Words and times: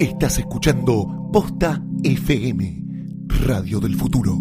Estás 0.00 0.38
escuchando 0.38 1.28
Posta 1.30 1.82
FM, 2.02 2.84
Radio 3.44 3.80
del 3.80 3.94
Futuro. 3.96 4.38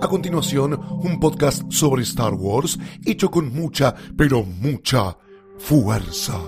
A 0.00 0.08
continuación, 0.08 0.78
un 1.02 1.20
podcast 1.20 1.70
sobre 1.70 2.02
Star 2.02 2.34
Wars 2.34 2.78
hecho 3.04 3.30
con 3.30 3.52
mucha, 3.52 3.94
pero 4.16 4.42
mucha 4.44 5.16
fuerza. 5.58 6.40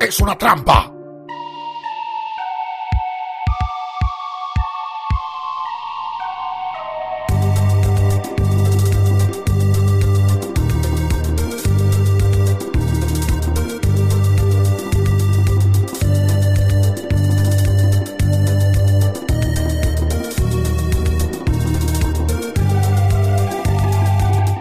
¡Es 0.00 0.20
una 0.20 0.36
trampa! 0.36 0.93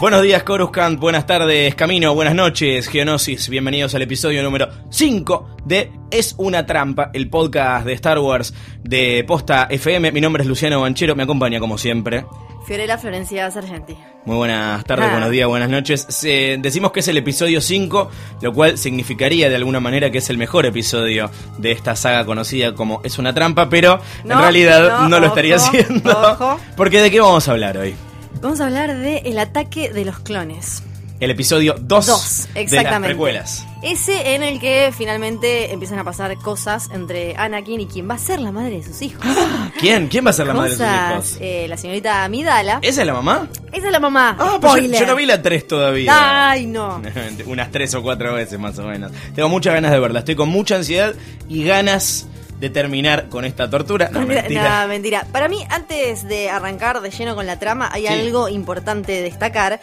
Buenos 0.03 0.21
días, 0.21 0.43
Coruscant. 0.43 0.99
Buenas 0.99 1.25
tardes, 1.25 1.75
Camino. 1.75 2.13
Buenas 2.13 2.35
noches, 2.35 2.89
Geonosis. 2.89 3.47
Bienvenidos 3.47 3.95
al 3.95 4.01
episodio 4.01 4.43
número 4.43 4.67
5 4.89 5.55
de 5.63 5.93
Es 6.11 6.35
una 6.37 6.65
trampa, 6.65 7.09
el 7.13 7.29
podcast 7.29 7.85
de 7.85 7.93
Star 7.93 8.19
Wars 8.19 8.53
de 8.83 9.23
Posta 9.25 9.67
FM. 9.69 10.11
Mi 10.11 10.19
nombre 10.19 10.43
es 10.43 10.49
Luciano 10.49 10.81
Banchero. 10.81 11.15
Me 11.15 11.23
acompaña, 11.23 11.61
como 11.61 11.77
siempre. 11.77 12.25
Fiorella 12.67 12.97
Florencia 12.97 13.49
Sargenti. 13.49 13.95
Muy 14.25 14.35
buenas 14.35 14.83
tardes, 14.83 15.05
Ah. 15.07 15.11
buenos 15.11 15.29
días, 15.29 15.47
buenas 15.47 15.69
noches. 15.69 16.05
Decimos 16.21 16.91
que 16.91 16.99
es 16.99 17.07
el 17.07 17.15
episodio 17.15 17.61
5, 17.61 18.11
lo 18.41 18.51
cual 18.51 18.77
significaría 18.77 19.47
de 19.47 19.55
alguna 19.55 19.79
manera 19.79 20.11
que 20.11 20.17
es 20.17 20.29
el 20.29 20.37
mejor 20.37 20.65
episodio 20.65 21.31
de 21.59 21.71
esta 21.71 21.95
saga 21.95 22.25
conocida 22.25 22.75
como 22.75 22.99
Es 23.05 23.19
una 23.19 23.33
trampa, 23.33 23.69
pero 23.69 24.01
en 24.25 24.37
realidad 24.37 24.99
no, 25.03 25.07
no, 25.07 25.19
lo 25.21 25.27
estaría 25.27 25.55
haciendo. 25.55 26.11
ojo. 26.11 26.59
Porque 26.75 27.01
¿de 27.01 27.09
qué 27.09 27.21
vamos 27.21 27.47
a 27.47 27.51
hablar 27.53 27.77
hoy? 27.77 27.95
Vamos 28.43 28.59
a 28.59 28.65
hablar 28.65 28.97
de 28.97 29.19
El 29.19 29.39
ataque 29.39 29.93
de 29.93 30.03
los 30.03 30.19
clones. 30.19 30.83
El 31.21 31.31
episodio 31.31 31.75
2 31.79 32.05
Dos, 32.05 32.49
de 32.53 32.83
las 32.83 32.99
precuelas. 32.99 33.65
Ese 33.81 34.35
en 34.35 34.43
el 34.43 34.59
que 34.59 34.91
finalmente 34.93 35.71
empiezan 35.71 35.97
a 35.99 36.03
pasar 36.03 36.35
cosas 36.35 36.89
entre 36.93 37.37
Anakin 37.37 37.79
y 37.79 37.87
quien 37.87 38.09
va 38.09 38.15
a 38.15 38.17
ser 38.17 38.41
la 38.41 38.51
madre 38.51 38.71
de 38.79 38.83
sus 38.83 39.01
hijos. 39.01 39.25
¿Quién? 39.79 40.09
¿Quién 40.09 40.25
va 40.25 40.31
a 40.31 40.33
ser 40.33 40.47
la 40.47 40.55
madre 40.55 40.71
de 40.71 40.75
sus 40.75 40.85
hijos? 40.85 41.37
eh, 41.39 41.67
la 41.69 41.77
señorita 41.77 42.25
Amidala. 42.25 42.79
¿Esa 42.81 42.99
es 42.99 43.07
la 43.07 43.13
mamá? 43.13 43.47
Esa 43.71 43.85
es 43.85 43.91
la 43.93 44.01
mamá. 44.01 44.35
Ah, 44.37 44.57
pues 44.59 44.91
yo, 44.91 44.99
yo 44.99 45.05
no 45.07 45.15
vi 45.15 45.25
la 45.25 45.41
3 45.41 45.65
todavía. 45.65 46.49
Ay, 46.49 46.65
no. 46.65 47.01
Unas 47.45 47.71
3 47.71 47.95
o 47.95 48.03
4 48.03 48.33
veces 48.33 48.59
más 48.59 48.77
o 48.77 48.83
menos. 48.83 49.13
Tengo 49.33 49.47
muchas 49.47 49.73
ganas 49.73 49.93
de 49.93 49.99
verla. 49.99 50.19
Estoy 50.19 50.35
con 50.35 50.49
mucha 50.49 50.75
ansiedad 50.75 51.15
y 51.47 51.63
ganas 51.63 52.27
de 52.63 52.69
terminar 52.69 53.27
con 53.27 53.43
esta 53.43 53.69
tortura. 53.69 54.07
No, 54.09 54.21
mentira. 54.25 54.83
No, 54.83 54.87
mentira. 54.87 55.27
Para 55.33 55.49
mí, 55.49 55.65
antes 55.69 56.25
de 56.25 56.49
arrancar 56.49 57.01
de 57.01 57.09
lleno 57.11 57.35
con 57.35 57.45
la 57.45 57.59
trama, 57.59 57.89
hay 57.91 58.03
Sí. 58.03 58.07
algo 58.07 58.47
importante 58.47 59.11
de 59.11 59.21
destacar, 59.23 59.81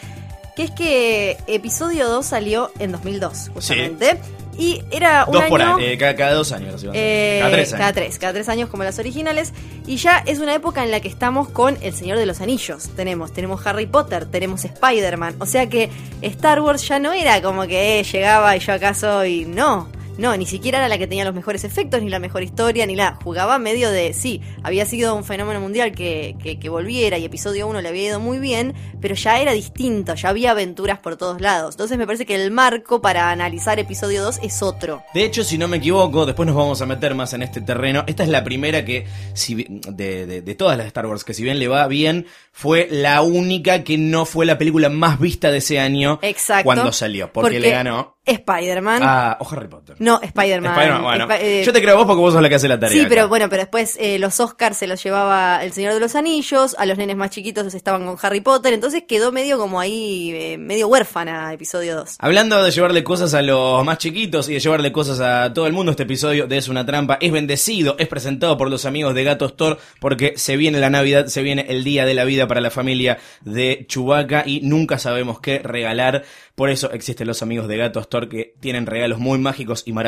que 0.57 0.63
es 0.63 0.71
que 0.71 1.37
episodio 1.47 2.09
2 2.09 2.25
salió 2.25 2.73
en 2.79 2.93
2002, 2.93 3.51
justamente. 3.53 4.19
Y 4.57 4.83
era 4.91 5.27
un 5.27 5.33
Dos 5.35 5.43
año... 5.43 5.51
por 5.51 5.61
año, 5.63 5.79
eh, 5.79 5.99
cada, 5.99 6.17
cada 6.17 6.33
dos 6.35 6.53
años. 6.53 6.83
Eh, 6.95 7.39
cada 7.41 7.53
tres 7.53 7.69
años. 7.73 7.79
cada 7.81 7.93
tres, 7.93 8.19
cada 8.19 8.33
tres 8.33 8.49
años 8.49 8.69
como 8.71 8.83
las 8.83 8.99
originales. 8.99 9.53
Y 9.87 9.97
ya 9.97 10.23
es 10.27 10.39
una 10.39 10.55
época 10.55 10.83
en 10.83 10.91
la 10.91 11.01
que 11.01 11.09
estamos 11.09 11.51
con 11.51 11.77
El 11.83 11.93
Señor 11.95 12.17
de 12.19 12.25
los 12.27 12.41
Anillos. 12.41 12.89
Tenemos, 12.97 13.33
tenemos 13.33 13.67
Harry 13.67 13.87
Potter, 13.87 14.25
tenemos 14.25 14.65
Spider-Man. 14.65 15.37
O 15.39 15.45
sea 15.47 15.67
que 15.69 15.91
Star 16.23 16.61
Wars 16.63 16.87
ya 16.89 16.99
no 16.99 17.13
era 17.13 17.41
como 17.43 17.67
que 17.67 18.01
eh, 18.01 18.05
llegaba 18.05 18.57
y 18.57 18.61
yo 18.61 18.73
acaso 18.73 19.25
y 19.27 19.45
no. 19.45 19.89
No, 20.21 20.37
ni 20.37 20.47
siquiera 20.47 20.79
era 20.79 20.89
la 20.89 20.99
que 20.99 21.07
tenía 21.07 21.25
los 21.25 21.35
mejores 21.35 21.65
efectos, 21.65 22.01
ni 22.03 22.11
la 22.11 22.19
mejor 22.19 22.43
historia, 22.43 22.87
ni 22.87 22.95
la. 22.95 23.15
Jugaba 23.25 23.59
medio 23.59 23.91
de. 23.91 24.13
Sí, 24.13 24.41
había 24.63 24.85
sido 24.87 25.17
un 25.17 25.25
fenómeno 25.25 25.61
mundial 25.61 25.93
que, 25.93 26.37
que, 26.43 26.59
que 26.61 26.69
volviera 26.69 27.19
y 27.19 27.25
episodio 27.25 27.67
1 27.67 27.81
le 27.81 27.89
había 27.89 28.03
ido 28.09 28.21
muy 28.21 28.39
bien, 28.39 28.75
pero 29.01 29.15
ya 29.15 29.41
era 29.41 29.53
distinto, 29.53 30.15
ya 30.15 30.29
había 30.29 30.51
aventuras 30.53 30.99
por 30.99 31.17
todos 31.17 31.41
lados. 31.41 31.75
Entonces 31.75 31.97
me 31.99 32.07
parece 32.07 32.27
que 32.27 32.35
el 32.37 32.51
marco 32.51 33.01
para 33.01 33.31
analizar 33.31 33.79
episodio 33.79 34.23
2 34.23 34.41
es 34.43 34.63
otro. 34.63 35.03
De 35.15 35.25
hecho, 35.25 35.43
si 35.43 35.57
no 35.59 35.67
me 35.69 35.79
equivoco, 35.79 36.27
después 36.27 36.47
nos 36.47 36.55
vamos 36.57 36.81
a 36.83 36.87
meter 36.87 37.15
más 37.15 37.33
en 37.33 37.43
este 37.43 37.61
terreno. 37.61 38.05
Esta 38.07 38.23
es 38.23 38.29
la 38.29 38.45
primera 38.45 38.85
que, 38.85 39.07
si, 39.35 39.55
de, 39.89 40.27
de- 40.27 40.43
de 40.43 40.55
todas 40.55 40.77
las 40.77 40.87
Star 40.87 41.07
Wars, 41.07 41.25
que 41.25 41.33
si 41.35 41.43
bien 41.43 41.59
le 41.59 41.69
va 41.69 41.87
bien, 41.87 42.27
fue 42.53 42.89
la 42.91 43.23
única 43.23 43.85
que 43.85 43.97
no 43.97 44.25
fue 44.27 44.45
la 44.45 44.59
película 44.59 44.89
más 44.91 45.19
vista 45.19 45.51
de 45.51 45.59
ese 45.59 45.81
año 45.81 46.19
Exacto. 46.23 46.65
cuando 46.65 46.93
salió. 46.93 47.33
Porque, 47.33 47.59
le 47.61 47.71
ganó 47.71 48.17
Spider-Man. 48.27 49.03
a 49.03 49.37
o 49.41 49.49
Harry 49.51 49.69
Potter. 49.69 49.97
No, 49.99 50.10
Spider-Man. 50.23 50.73
Spider-Man, 50.73 51.03
bueno. 51.03 51.29
Eh, 51.35 51.63
Yo 51.65 51.73
te 51.73 51.81
creo 51.83 51.97
vos 51.97 52.07
porque 52.07 52.21
vos 52.21 52.33
sos 52.33 52.43
la 52.43 52.49
que 52.49 52.55
hace 52.57 52.69
la 52.69 52.79
tarea. 52.79 53.03
Sí, 53.03 53.07
pero 53.09 53.29
bueno, 53.29 53.49
pero 53.49 53.63
después 53.63 53.97
eh, 54.01 54.19
los 54.19 54.41
Oscars 54.41 54.77
se 54.77 54.87
los 54.87 55.03
llevaba 55.03 55.63
El 55.63 55.73
Señor 55.73 55.95
de 55.95 56.01
los 56.01 56.15
Anillos, 56.15 56.75
a 56.79 56.87
los 56.87 56.99
nenes 56.99 57.17
más 57.17 57.31
chiquitos 57.31 57.75
estaban 57.75 58.05
con 58.05 58.17
Harry 58.23 58.41
Potter, 58.41 58.73
entonces 58.73 59.05
quedó 59.07 59.33
medio 59.33 59.59
como 59.59 59.81
ahí, 59.81 60.33
eh, 60.35 60.59
medio 60.59 60.89
huérfana 60.89 61.53
episodio 61.53 61.97
2. 61.97 62.17
Hablando 62.19 62.63
de 62.63 62.71
llevarle 62.71 63.05
cosas 63.05 63.35
a 63.35 63.43
los 63.43 63.85
más 63.85 63.99
chiquitos 63.99 64.49
y 64.49 64.55
de 64.55 64.61
llevarle 64.61 64.93
cosas 64.93 65.21
a 65.21 65.53
todo 65.53 65.67
el 65.67 65.73
mundo, 65.73 65.91
este 65.93 66.05
episodio 66.05 66.47
de 66.47 66.57
Es 66.57 66.69
una 66.69 66.85
trampa 66.85 67.19
es 67.21 67.33
bendecido, 67.33 67.97
es 67.99 68.09
presentado 68.09 68.57
por 68.57 68.71
los 68.71 68.85
amigos 68.85 69.15
de 69.15 69.25
Gato 69.25 69.47
Store 69.47 69.79
porque 69.99 70.35
se 70.37 70.57
viene 70.57 70.79
la 70.79 70.91
Navidad, 70.91 71.27
se 71.27 71.43
viene 71.43 71.67
el 71.69 71.85
día 71.85 72.05
de 72.05 72.15
la 72.15 72.25
vida 72.25 72.47
para 72.47 72.61
la 72.61 72.71
familia 72.71 73.19
de 73.43 73.87
Chubaca 73.89 74.45
y 74.47 74.61
nunca 74.61 74.99
sabemos 74.99 75.41
qué 75.41 75.59
regalar. 75.59 76.25
Por 76.55 76.71
eso 76.71 76.93
existen 76.93 77.27
los 77.27 77.43
amigos 77.43 77.69
de 77.69 77.77
Gato 77.77 78.01
Store 78.01 78.29
que 78.29 78.55
tienen 78.61 78.87
regalos 78.87 79.19
muy 79.19 79.39
mágicos 79.39 79.83
y 79.87 79.93
maravillosos 79.93 80.00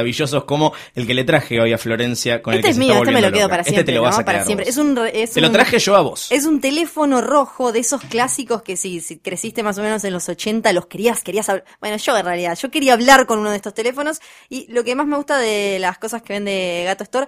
como 0.44 0.72
el 0.94 1.06
que 1.06 1.14
le 1.14 1.24
traje 1.24 1.60
hoy 1.60 1.72
a 1.72 1.78
Florencia 1.78 2.42
con 2.42 2.54
Este 2.54 2.68
el 2.68 2.70
es 2.70 2.76
que 2.76 2.80
se 2.80 2.80
mío, 2.80 2.92
está 2.92 3.10
este 3.10 3.14
me 3.14 3.28
lo 3.28 3.32
quedo 3.32 3.48
para 3.48 3.64
siempre, 3.64 3.80
Este 3.80 3.92
te 3.92 3.96
lo 3.96 4.02
¿no? 4.02 4.04
vas 4.04 4.18
a 4.18 4.24
para 4.24 4.38
quedar 4.38 4.46
siempre. 4.46 4.68
Es 4.68 4.76
un, 4.76 4.98
es 5.12 5.30
Te 5.32 5.40
lo 5.40 5.50
traje 5.50 5.78
yo 5.78 5.96
a 5.96 6.00
vos. 6.00 6.30
Es 6.30 6.46
un 6.46 6.60
teléfono 6.60 7.20
rojo 7.20 7.72
de 7.72 7.80
esos 7.80 8.02
clásicos 8.02 8.62
que 8.62 8.76
si, 8.76 9.00
si 9.00 9.18
creciste 9.18 9.62
más 9.62 9.78
o 9.78 9.82
menos 9.82 10.04
en 10.04 10.12
los 10.12 10.28
80 10.28 10.72
los 10.72 10.86
querías, 10.86 11.22
querías 11.22 11.48
hablar. 11.48 11.64
Bueno, 11.80 11.96
yo 11.96 12.16
en 12.16 12.24
realidad, 12.24 12.58
yo 12.58 12.70
quería 12.70 12.94
hablar 12.94 13.26
con 13.26 13.38
uno 13.38 13.50
de 13.50 13.56
estos 13.56 13.74
teléfonos 13.74 14.20
y 14.48 14.70
lo 14.72 14.84
que 14.84 14.94
más 14.94 15.06
me 15.06 15.16
gusta 15.16 15.38
de 15.38 15.78
las 15.78 15.98
cosas 15.98 16.22
que 16.22 16.32
vende 16.32 16.82
Gato 16.84 17.04
Store 17.04 17.26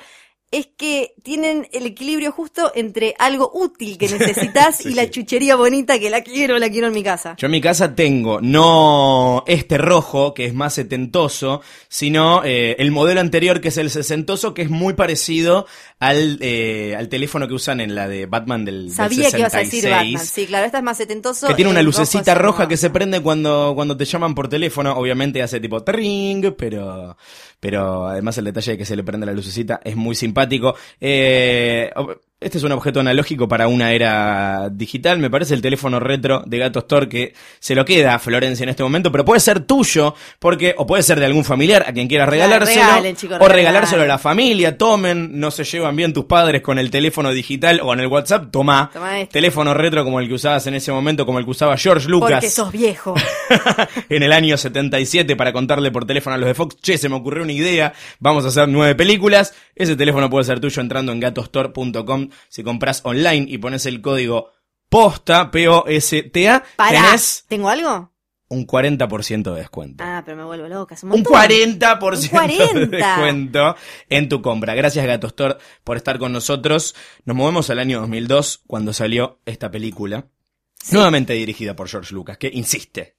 es 0.55 0.69
que 0.77 1.15
tienen 1.23 1.69
el 1.73 1.85
equilibrio 1.87 2.31
justo 2.31 2.71
entre 2.75 3.15
algo 3.19 3.51
útil 3.53 3.99
que 3.99 4.09
necesitas 4.09 4.77
Sí, 4.85 4.91
y 4.91 4.95
la 4.95 5.05
sí. 5.05 5.11
chuchería 5.11 5.57
bonita 5.57 5.99
que 5.99 6.11
la 6.11 6.23
quiero, 6.23 6.59
la 6.59 6.71
quiero 6.71 6.87
en 6.87 6.95
mi 6.95 7.03
casa. 7.03 7.35
Yo 7.39 7.47
en 7.47 7.53
mi 7.53 7.61
casa 7.61 7.95
tengo 7.95 8.41
no 8.41 9.43
este 9.47 9.79
rojo, 9.79 10.33
que 10.35 10.47
es 10.47 10.55
más 10.55 10.75
setentoso, 10.75 11.61
sino 11.89 12.43
eh, 12.45 12.77
el 12.79 12.91
modelo 12.93 13.21
anterior, 13.21 13.61
que 13.61 13.69
es 13.69 13.79
el 13.79 13.91
sesentoso, 13.91 14.55
que 14.55 14.63
es 14.63 14.71
muy 14.71 14.95
parecido 14.95 15.67
al, 15.99 16.39
eh, 16.41 16.95
al 16.97 17.09
teléfono 17.09 17.49
que 17.49 17.55
usan 17.55 17.81
en 17.81 17.95
la 17.95 18.09
de 18.09 18.27
Batman 18.27 18.65
del, 18.65 18.87
del 18.87 18.95
Sabía 18.95 19.31
que 19.31 19.39
ibas 19.39 19.55
a 19.55 19.59
decir 19.59 19.83
66, 19.83 20.13
Batman. 20.15 20.27
Sí, 20.27 20.47
claro, 20.47 20.67
esta 20.67 20.79
es 20.79 20.85
más 20.85 20.97
setentoso. 20.97 21.49
Que 21.49 21.55
tiene 21.55 21.71
una 21.71 21.83
lucecita 21.83 22.35
roja 22.35 22.69
que 22.69 22.77
se 22.77 22.91
prende 22.91 23.21
cuando, 23.21 23.73
cuando 23.75 23.97
te 23.97 24.05
llaman 24.05 24.35
por 24.35 24.49
teléfono. 24.49 24.97
Obviamente 24.97 25.43
hace 25.43 25.61
tipo 25.61 25.83
tring, 25.83 26.55
pero, 26.57 27.17
pero 27.65 28.07
además 28.07 28.37
el 28.37 28.45
detalle 28.45 28.73
de 28.73 28.79
que 28.79 28.85
se 28.85 28.95
le 28.95 29.03
prende 29.03 29.25
la 29.25 29.33
lucecita 29.33 29.81
es 29.83 29.97
muy 29.97 30.15
simpático. 30.15 30.75
Eh, 31.01 31.91
Este 32.45 32.59
es 32.59 32.65
un 32.65 32.73
objeto 32.73 33.01
analógico 33.01 33.49
para 33.49 33.69
una 33.69 33.93
era 33.93 34.69
digital. 34.71 35.19
Me 35.19 35.31
parece 35.31 35.55
el 35.55 35.63
teléfono 35.63 35.99
retro 35.99 36.43
de 36.45 36.59
Gato 36.59 36.81
Store 36.81 37.09
que 37.09 37.33
se 37.59 37.75
lo 37.75 37.87
queda 37.87 38.17
a 38.17 38.19
Florencia 38.19 38.65
en 38.65 38.69
este 38.69 38.83
momento, 38.83 39.11
pero 39.11 39.25
puede 39.25 39.41
ser 39.41 39.61
tuyo, 39.61 40.15
porque, 40.39 40.75
o 40.77 40.87
puede 40.87 41.03
ser 41.03 41.19
de 41.19 41.25
algún 41.25 41.43
familiar 41.43 41.87
a 41.89 41.95
quien 41.95 42.07
quieras 42.07 42.29
regalárselo, 42.29 42.85
regalen, 42.85 43.17
chicos, 43.17 43.39
o 43.41 43.49
regalárselo 43.49 44.03
a 44.03 44.07
la 44.07 44.19
familia. 44.19 44.77
Tomen, 44.77 45.41
no 45.41 45.51
se 45.51 45.65
llevan 45.65 45.97
bien 45.97 46.13
tus 46.13 46.27
padres 46.27 46.61
con 46.61 46.79
el 46.79 46.91
teléfono 46.91 47.31
digital 47.31 47.81
o 47.83 47.95
en 47.95 48.01
el 48.01 48.09
WhatsApp. 48.09 48.51
Toma, 48.51 48.91
Tomá 48.93 49.21
este. 49.21 49.33
teléfono 49.33 49.73
retro 49.73 50.05
como 50.05 50.21
el 50.21 50.29
que 50.29 50.35
usabas 50.35 50.67
en 50.67 50.75
ese 50.75 50.93
momento, 50.93 51.25
como 51.25 51.39
el 51.39 51.47
que 51.47 51.51
usaba 51.51 51.79
George 51.79 52.11
Lucas. 52.11 52.31
Porque 52.31 52.51
sos 52.51 52.71
viejo. 52.71 53.15
en 54.11 54.23
el 54.23 54.35
año 54.35 54.59
77 54.59 55.35
para 55.35 55.55
contarle 55.55 55.91
por 55.91 56.05
teléfono 56.05 56.35
a 56.35 56.39
los 56.39 56.47
de 56.47 56.53
Fox, 56.53 56.77
che, 56.83 56.99
se 56.99 57.09
me 57.09 57.17
ocurrió 57.17 57.43
una 57.43 57.53
idea, 57.53 57.95
vamos 58.19 58.45
a 58.45 58.49
hacer 58.49 58.69
nueve 58.69 58.95
películas. 58.95 59.55
Ese 59.75 59.97
teléfono 59.97 60.29
puede 60.29 60.45
ser 60.45 60.61
tuyo 60.61 60.83
entrando 60.83 61.11
en 61.11 61.21
gatostore.com. 61.21 62.29
Si 62.49 62.63
compras 62.63 63.01
online 63.05 63.47
y 63.49 63.59
pones 63.59 63.87
el 63.87 64.01
código 64.01 64.51
POSTA, 64.89 65.51
P-O-S-T-A, 65.51 66.65
tenés 66.77 67.45
¿tengo 67.49 67.69
algo? 67.69 68.11
un 68.49 68.67
40% 68.67 69.43
de 69.53 69.59
descuento. 69.59 70.05
Ah, 70.07 70.23
pero 70.25 70.37
me 70.37 70.45
vuelvo 70.45 70.69
loca. 70.69 70.95
es 70.95 71.03
un 71.03 71.11
Un 71.13 71.23
montón. 71.23 71.33
40% 71.35 72.15
Un 72.15 72.21
de 72.21 72.29
40. 72.29 72.97
descuento 72.97 73.77
en 74.09 74.29
tu 74.29 74.43
compra. 74.43 74.75
Gracias 74.75 75.05
Gato 75.07 75.27
Store 75.29 75.57
por 75.83 75.97
estar 75.97 76.19
con 76.21 76.33
nosotros. 76.33 76.95
Nos 77.25 77.37
movemos 77.37 77.69
al 77.71 77.81
año 77.81 78.01
2002 78.01 78.63
cuando 78.67 78.93
salió 78.93 79.41
esta 79.45 79.71
película. 79.71 80.27
Nuevamente 80.93 81.33
dirigida 81.33 81.75
por 81.75 81.89
George 81.89 82.15
Lucas, 82.15 82.39
que 82.39 82.51
insiste. 82.53 83.17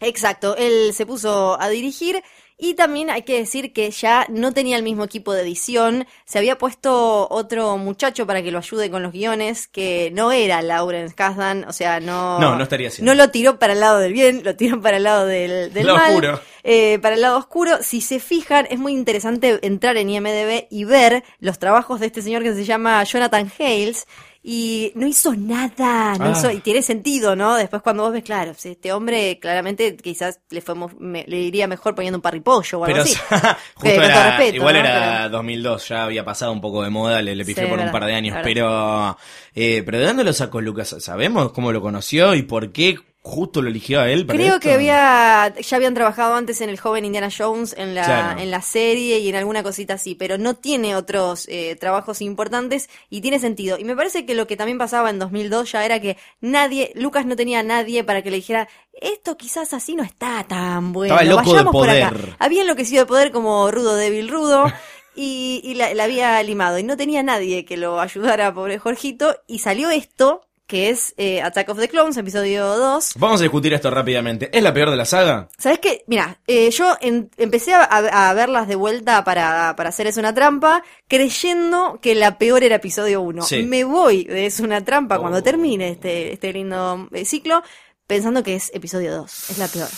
Exacto, 0.00 0.56
él 0.56 0.92
se 0.94 1.06
puso 1.06 1.60
a 1.60 1.68
dirigir 1.68 2.22
y 2.58 2.74
también 2.74 3.08
hay 3.08 3.22
que 3.22 3.38
decir 3.38 3.72
que 3.72 3.90
ya 3.92 4.26
no 4.28 4.52
tenía 4.52 4.76
el 4.76 4.82
mismo 4.82 5.04
equipo 5.04 5.32
de 5.32 5.42
edición, 5.42 6.06
se 6.24 6.38
había 6.38 6.58
puesto 6.58 7.28
otro 7.30 7.76
muchacho 7.78 8.26
para 8.26 8.42
que 8.42 8.50
lo 8.50 8.58
ayude 8.58 8.90
con 8.90 9.02
los 9.02 9.12
guiones, 9.12 9.68
que 9.68 10.10
no 10.12 10.32
era 10.32 10.60
Lawrence 10.60 11.14
Kasdan, 11.14 11.64
o 11.64 11.72
sea, 11.72 12.00
no... 12.00 12.40
No, 12.40 12.56
no 12.56 12.62
estaría. 12.64 12.90
No 13.00 13.14
lo 13.14 13.30
tiró 13.30 13.58
para 13.60 13.74
el 13.74 13.80
lado 13.80 13.98
del 13.98 14.12
bien, 14.12 14.42
lo 14.44 14.56
tiró 14.56 14.80
para 14.80 14.96
el 14.96 15.04
lado 15.04 15.26
del, 15.26 15.72
del 15.72 15.86
Lado 15.86 15.98
mal. 15.98 16.10
oscuro. 16.10 16.40
Eh, 16.64 16.98
para 16.98 17.14
el 17.14 17.20
lado 17.20 17.38
oscuro, 17.38 17.78
si 17.80 18.00
se 18.00 18.18
fijan, 18.18 18.66
es 18.70 18.78
muy 18.78 18.92
interesante 18.92 19.58
entrar 19.62 19.96
en 19.96 20.10
IMDB 20.10 20.66
y 20.68 20.84
ver 20.84 21.22
los 21.38 21.58
trabajos 21.58 22.00
de 22.00 22.06
este 22.06 22.22
señor 22.22 22.42
que 22.42 22.54
se 22.54 22.64
llama 22.64 23.02
Jonathan 23.04 23.50
Hales. 23.58 24.06
Y 24.42 24.92
no 24.94 25.06
hizo 25.06 25.34
nada, 25.34 26.14
no 26.16 26.26
Ah. 26.26 26.30
hizo, 26.32 26.50
y 26.50 26.60
tiene 26.60 26.80
sentido, 26.82 27.34
¿no? 27.36 27.56
Después 27.56 27.82
cuando 27.82 28.04
vos 28.04 28.12
ves, 28.12 28.22
claro, 28.22 28.54
si 28.56 28.70
este 28.70 28.92
hombre 28.92 29.38
claramente 29.40 29.96
quizás 29.96 30.40
le 30.50 30.60
fue 30.60 30.74
me- 30.98 31.24
le 31.26 31.38
iría 31.40 31.66
mejor 31.66 31.94
poniendo 31.94 32.18
un 32.18 32.22
parripollo 32.22 32.78
o 32.78 32.84
algo 32.84 32.86
Pero 32.86 33.02
así. 33.02 33.16
justo 33.74 33.88
era, 34.02 34.36
respeto, 34.36 34.56
igual 34.56 34.74
¿no? 34.74 34.80
era 34.80 35.18
Pero- 35.24 35.28
2002, 35.30 35.88
ya 35.88 36.04
había 36.04 36.24
pasado 36.24 36.52
un 36.52 36.60
poco 36.60 36.82
de 36.84 36.90
moda, 36.90 37.20
le, 37.20 37.34
le 37.34 37.44
pifié 37.44 37.64
Sí, 37.64 37.68
por 37.70 37.78
un 37.80 37.90
par 37.90 38.04
de 38.06 38.14
años, 38.14 38.34
verdad. 38.36 38.44
pero 38.48 39.18
eh, 39.54 39.82
pero 39.84 39.98
¿de 39.98 40.06
dónde 40.06 40.24
lo 40.24 40.32
sacó 40.32 40.60
Lucas? 40.60 40.94
¿Sabemos 41.00 41.50
cómo 41.52 41.72
lo 41.72 41.80
conoció 41.82 42.34
y 42.34 42.42
por 42.42 42.70
qué 42.72 42.96
justo 43.28 43.62
lo 43.62 43.68
eligió 43.68 44.00
a 44.00 44.08
él? 44.10 44.26
para 44.26 44.36
Creo 44.38 44.54
esto? 44.54 44.60
que 44.60 44.72
había, 44.72 45.54
ya 45.60 45.76
habían 45.76 45.94
trabajado 45.94 46.34
antes 46.34 46.60
en 46.60 46.70
el 46.70 46.78
joven 46.80 47.04
Indiana 47.04 47.28
Jones, 47.36 47.74
en 47.78 47.94
la, 47.94 48.04
Claro. 48.04 48.40
en 48.40 48.50
la 48.50 48.62
serie 48.62 49.18
y 49.18 49.28
en 49.28 49.36
alguna 49.36 49.62
cosita 49.62 49.94
así, 49.94 50.14
pero 50.14 50.38
no 50.38 50.54
tiene 50.54 50.96
otros 50.96 51.46
eh, 51.48 51.76
trabajos 51.78 52.20
importantes 52.22 52.88
y 53.10 53.20
tiene 53.20 53.38
sentido. 53.38 53.78
Y 53.78 53.84
me 53.84 53.94
parece 53.94 54.26
que 54.26 54.34
lo 54.34 54.46
que 54.46 54.56
también 54.56 54.78
pasaba 54.78 55.10
en 55.10 55.18
2002 55.18 55.70
ya 55.72 55.84
era 55.84 56.00
que 56.00 56.16
nadie, 56.40 56.90
Lucas 56.94 57.26
no 57.26 57.36
tenía 57.36 57.60
a 57.60 57.62
nadie 57.62 58.02
para 58.04 58.22
que 58.22 58.30
le 58.30 58.36
dijera, 58.36 58.68
esto 59.00 59.36
quizás 59.36 59.74
así 59.74 59.94
no 59.94 60.02
está 60.02 60.44
tan 60.48 60.92
bueno, 60.92 61.14
Estaba 61.14 61.28
loco 61.30 61.42
de 61.42 61.56
vayamos 61.56 61.72
por 61.72 61.90
acá. 61.90 62.10
poder. 62.10 62.36
Había 62.38 62.62
enloquecido 62.62 63.02
de 63.02 63.06
poder 63.06 63.30
como 63.30 63.70
Rudo 63.70 63.94
Débil 63.94 64.28
Rudo. 64.28 64.64
Y, 65.20 65.60
y 65.64 65.74
la, 65.74 65.92
la 65.94 66.04
había 66.04 66.40
limado 66.44 66.78
y 66.78 66.84
no 66.84 66.96
tenía 66.96 67.24
nadie 67.24 67.64
que 67.64 67.76
lo 67.76 68.00
ayudara, 68.00 68.54
pobre 68.54 68.78
Jorgito, 68.78 69.34
y 69.48 69.58
salió 69.58 69.90
esto, 69.90 70.42
que 70.68 70.90
es 70.90 71.14
eh, 71.16 71.40
Attack 71.42 71.70
of 71.70 71.80
the 71.80 71.88
Clones, 71.88 72.16
episodio 72.18 72.64
2, 72.76 73.14
Vamos 73.16 73.40
a 73.40 73.42
discutir 73.42 73.72
esto 73.72 73.90
rápidamente. 73.90 74.50
¿Es 74.52 74.62
la 74.62 74.72
peor 74.74 74.90
de 74.90 74.96
la 74.96 75.06
saga? 75.06 75.48
¿Sabes 75.58 75.78
qué? 75.80 76.04
Mira, 76.06 76.38
eh, 76.46 76.70
yo 76.70 76.94
en- 77.00 77.30
empecé 77.38 77.72
a, 77.74 78.32
verlas 78.34 78.68
de 78.68 78.74
vuelta 78.76 79.24
para, 79.24 79.74
para 79.76 79.88
hacer 79.88 80.06
Es 80.06 80.18
una 80.18 80.34
trampa, 80.34 80.84
creyendo 81.08 81.98
que 82.00 82.14
la 82.14 82.38
peor 82.38 82.62
era 82.62 82.76
episodio 82.76 83.20
1. 83.22 83.42
Sí. 83.42 83.62
Me 83.64 83.82
voy 83.84 84.24
de 84.24 84.46
Es 84.46 84.60
una 84.60 84.84
trampa 84.84 85.16
Oh. 85.16 85.20
cuando 85.22 85.42
termine 85.42 85.88
este, 85.90 86.32
este 86.34 86.52
lindo 86.52 87.08
eh, 87.12 87.24
ciclo, 87.24 87.62
pensando 88.06 88.42
que 88.42 88.54
es 88.54 88.70
episodio 88.74 89.14
2. 89.16 89.50
Es 89.50 89.58
la 89.58 89.68
peor. 89.68 89.88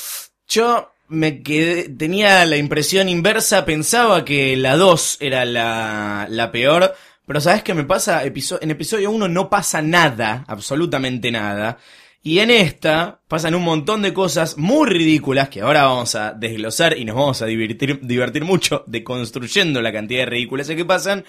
Yo 0.49 0.93
me 1.09 1.43
quedé, 1.43 1.89
tenía 1.89 2.45
la 2.47 2.57
impresión 2.57 3.09
inversa, 3.09 3.65
pensaba 3.65 4.25
que 4.25 4.57
la 4.57 4.77
2 4.77 5.17
era 5.21 5.45
la, 5.45 6.27
la 6.31 6.53
peor, 6.53 6.95
pero 7.31 7.41
¿sabes 7.41 7.63
qué 7.63 7.75
me 7.75 7.85
pasa? 7.85 8.25
En 8.25 8.71
episodio 8.73 9.09
1 9.13 9.29
no 9.29 9.49
pasa 9.49 9.81
nada, 9.81 10.45
absolutamente 10.49 11.31
nada. 11.31 11.79
Y 12.25 12.41
en 12.41 12.51
esta 12.51 13.21
pasan 13.29 13.55
un 13.55 13.63
montón 13.63 14.03
de 14.03 14.13
cosas 14.13 14.59
muy 14.59 14.89
ridículas 14.89 15.49
que 15.49 15.61
ahora 15.61 15.85
vamos 15.85 16.17
a 16.17 16.33
desglosar 16.33 16.99
y 16.99 17.05
nos 17.05 17.15
vamos 17.15 17.41
a 17.41 17.47
divertir, 17.47 18.01
divertir 18.03 18.45
mucho 18.45 18.83
deconstruyendo 18.89 19.81
la 19.81 19.93
cantidad 19.93 20.23
de 20.23 20.27
ridículas 20.27 20.67
que 20.67 20.85
pasan. 20.85 21.25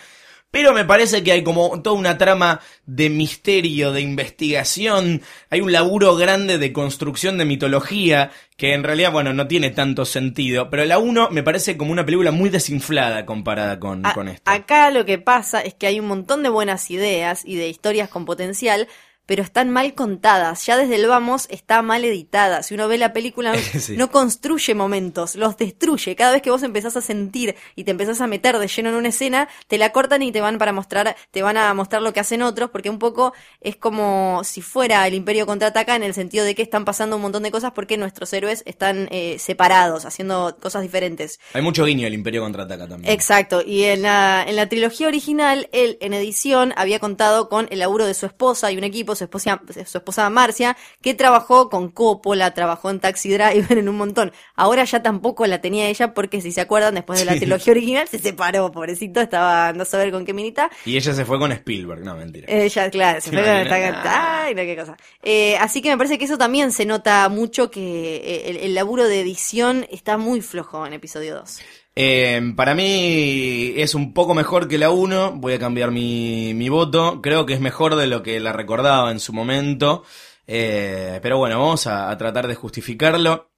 Pero 0.52 0.74
me 0.74 0.84
parece 0.86 1.24
que 1.24 1.32
hay 1.32 1.44
como 1.44 1.82
toda 1.82 1.96
una 1.98 2.18
trama 2.18 2.60
de 2.86 3.10
misterio, 3.10 3.94
de 3.94 4.02
investigación, 4.02 5.22
hay 5.50 5.62
un 5.62 5.72
laburo 5.72 6.16
grande 6.16 6.58
de 6.58 6.74
construcción 6.74 7.38
de 7.38 7.46
mitología 7.46 8.32
que 8.58 8.74
en 8.74 8.84
realidad, 8.84 9.12
bueno, 9.12 9.34
no 9.34 9.48
tiene 9.48 9.70
tanto 9.72 10.06
sentido. 10.06 10.70
Pero 10.70 10.86
la 10.86 11.00
1 11.00 11.30
me 11.32 11.42
parece 11.42 11.78
como 11.78 11.92
una 11.92 12.06
película 12.06 12.32
muy 12.32 12.50
desinflada 12.50 13.26
comparada 13.26 13.80
con, 13.80 14.06
A- 14.06 14.14
con 14.14 14.28
esta. 14.28 14.52
Acá 14.52 14.92
lo 14.92 15.06
que 15.06 15.18
pasa 15.18 15.62
es 15.62 15.74
que 15.74 15.88
hay 15.88 16.00
un 16.00 16.08
montón 16.08 16.44
de 16.44 16.50
buenas 16.50 16.92
ideas 16.92 17.44
y 17.46 17.56
de 17.56 17.70
historias 17.70 18.10
con 18.10 18.26
potencial, 18.26 18.88
pero 19.32 19.44
están 19.44 19.70
mal 19.70 19.94
contadas. 19.94 20.66
Ya 20.66 20.76
desde 20.76 20.96
el 20.98 21.08
vamos 21.08 21.48
está 21.50 21.82
mal 21.82 22.04
editada. 22.04 22.64
Si 22.64 22.74
uno 22.74 22.90
ve 22.90 22.98
la 22.98 23.14
película, 23.14 23.54
Sí. 23.80 23.96
no 23.96 24.12
construye 24.12 24.76
momentos, 24.76 25.38
los 25.38 25.56
destruye. 25.56 26.18
Cada 26.18 26.34
vez 26.34 26.42
que 26.42 26.52
vos 26.52 26.64
empezás 26.64 26.98
a 26.98 27.02
sentir 27.02 27.56
y 27.78 27.86
te 27.86 27.92
empezás 27.92 28.20
a 28.20 28.28
meter 28.28 28.60
de 28.60 28.68
lleno 28.68 28.90
en 28.90 28.96
una 28.96 29.08
escena, 29.08 29.48
te 29.70 29.78
la 29.78 29.94
cortan 29.94 30.22
y 30.22 30.34
te 30.34 30.42
van 30.42 30.58
para 30.58 30.74
mostrar, 30.74 31.16
te 31.32 31.44
van 31.44 31.56
a 31.56 31.74
mostrar 31.74 32.02
lo 32.02 32.12
que 32.12 32.20
hacen 32.20 32.42
otros, 32.42 32.72
porque 32.72 32.90
un 32.90 33.00
poco 33.00 33.32
es 33.62 33.78
como 33.78 34.42
si 34.44 34.62
fuera 34.62 35.08
el 35.08 35.14
Imperio 35.14 35.46
contraataca 35.46 35.96
en 35.96 36.04
el 36.04 36.14
sentido 36.14 36.44
de 36.44 36.54
que 36.54 36.62
están 36.62 36.84
pasando 36.84 37.16
un 37.16 37.22
montón 37.22 37.44
de 37.44 37.52
cosas 37.52 37.72
porque 37.72 37.96
nuestros 37.96 38.34
héroes 38.34 38.64
están 38.66 39.08
eh, 39.12 39.38
separados, 39.40 40.04
haciendo 40.04 40.58
cosas 40.62 40.82
diferentes. 40.82 41.40
Hay 41.54 41.62
mucho 41.62 41.86
guiño 41.86 42.06
el 42.06 42.16
Imperio 42.16 42.42
contraataca 42.42 42.86
también. 42.86 43.14
Exacto, 43.14 43.62
y 43.66 43.84
en 43.86 44.02
la, 44.02 44.44
en 44.46 44.58
la 44.58 44.68
trilogía 44.68 45.08
original, 45.08 45.70
él 45.72 45.98
en 46.02 46.14
edición 46.14 46.74
había 46.76 47.00
contado 47.00 47.48
con 47.48 47.70
el 47.72 47.80
laburo 47.80 48.06
de 48.06 48.14
su 48.14 48.26
esposa 48.26 48.74
y 48.74 48.78
un 48.78 48.84
equipo, 48.84 49.16
su 49.22 49.26
esposa, 49.26 49.62
su 49.86 49.98
esposa 50.00 50.30
Marcia, 50.30 50.76
que 51.02 51.14
trabajó 51.14 51.70
con 51.70 51.90
Coppola, 51.90 52.54
trabajó 52.54 52.90
en 52.90 53.00
Taxi 53.00 53.30
Driver 53.32 53.78
en 53.78 53.88
un 53.88 53.98
montón. 53.98 54.32
Ahora 54.56 54.84
ya 54.84 55.04
tampoco 55.04 55.46
la 55.46 55.62
tenía 55.62 55.88
ella 55.88 56.14
porque 56.14 56.42
si 56.42 56.52
se 56.52 56.62
acuerdan, 56.62 56.96
después 56.96 57.20
de 57.20 57.26
la 57.26 57.34
Sí. 57.34 57.40
trilogía 57.40 57.72
original 57.72 58.08
se 58.08 58.20
separó, 58.20 58.72
pobrecito, 58.72 59.22
estaba 59.22 59.74
no 59.74 59.86
saber 59.86 60.12
con 60.12 60.26
qué 60.26 60.34
minita. 60.34 60.70
Y 60.86 60.98
ella 60.98 61.14
se 61.14 61.24
fue 61.26 61.38
con 61.40 61.52
Spielberg, 61.52 62.04
no, 62.04 62.16
mentira. 62.16 62.48
Ella, 62.50 62.90
claro, 62.90 63.22
se 63.22 63.30
¿Te 63.30 63.38
fue 63.38 63.46
con 63.46 63.54
esta- 63.76 64.44
Ay, 64.44 64.56
no, 64.56 64.62
qué 64.64 64.76
cosa. 64.76 64.98
Eh, 65.22 65.58
así 65.58 65.82
que 65.82 65.90
me 65.90 65.98
parece 65.98 66.18
que 66.18 66.26
eso 66.26 66.38
también 66.38 66.72
se 66.72 66.86
nota 66.86 67.28
mucho 67.30 67.70
que 67.70 68.16
eh, 68.18 68.50
el, 68.50 68.58
el 68.58 68.74
laburo 68.76 69.08
de 69.08 69.22
edición 69.22 69.86
está 69.92 70.18
muy 70.18 70.42
flojo 70.42 70.86
en 70.86 70.94
episodio 70.94 71.36
2. 71.36 71.60
Eh, 71.96 72.54
para 72.56 72.74
mí 72.74 73.74
es 73.76 73.96
un 73.96 74.14
poco 74.14 74.34
mejor 74.34 74.68
que 74.68 74.78
la 74.78 74.92
1, 74.92 75.34
voy 75.36 75.54
a 75.54 75.60
cambiar 75.60 75.92
mi, 75.92 76.54
mi 76.54 76.70
voto, 76.70 77.22
creo 77.22 77.46
que 77.46 77.54
es 77.54 77.60
mejor 77.62 77.96
de 77.96 78.08
lo 78.08 78.24
que 78.24 78.40
la 78.40 78.54
recordaba 78.54 79.12
en 79.12 79.20
su 79.20 79.34
momento, 79.34 80.04
Eh, 80.48 81.20
pero 81.22 81.38
bueno, 81.38 81.60
vamos 81.60 81.88
a, 81.88 82.10
a 82.10 82.18
tratar 82.18 82.48
de 82.48 82.56
justificarlo. 82.56 83.51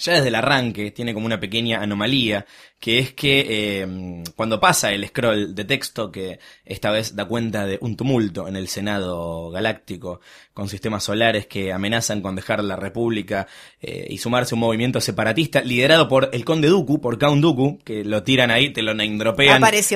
Ya 0.00 0.14
desde 0.14 0.28
el 0.28 0.34
arranque 0.34 0.90
tiene 0.90 1.12
como 1.12 1.26
una 1.26 1.38
pequeña 1.38 1.80
anomalía, 1.82 2.46
que 2.78 2.98
es 2.98 3.12
que 3.12 3.46
eh, 3.48 4.22
cuando 4.34 4.58
pasa 4.58 4.92
el 4.92 5.06
scroll 5.06 5.54
de 5.54 5.64
texto, 5.64 6.10
que 6.10 6.38
esta 6.64 6.90
vez 6.90 7.14
da 7.14 7.26
cuenta 7.26 7.66
de 7.66 7.78
un 7.82 7.96
tumulto 7.96 8.48
en 8.48 8.56
el 8.56 8.68
Senado 8.68 9.50
Galáctico, 9.50 10.20
con 10.54 10.68
sistemas 10.68 11.04
solares 11.04 11.46
que 11.46 11.72
amenazan 11.72 12.22
con 12.22 12.34
dejar 12.34 12.64
la 12.64 12.76
República 12.76 13.46
eh, 13.80 14.06
y 14.08 14.16
sumarse 14.18 14.54
a 14.54 14.56
un 14.56 14.60
movimiento 14.60 15.00
separatista 15.00 15.60
liderado 15.60 16.08
por 16.08 16.30
el 16.32 16.44
Conde 16.44 16.68
Dooku, 16.68 17.00
por 17.00 17.18
Count 17.18 17.42
Dooku, 17.42 17.78
que 17.84 18.02
lo 18.02 18.22
tiran 18.22 18.50
ahí, 18.50 18.72
te 18.72 18.82
lo 18.82 18.94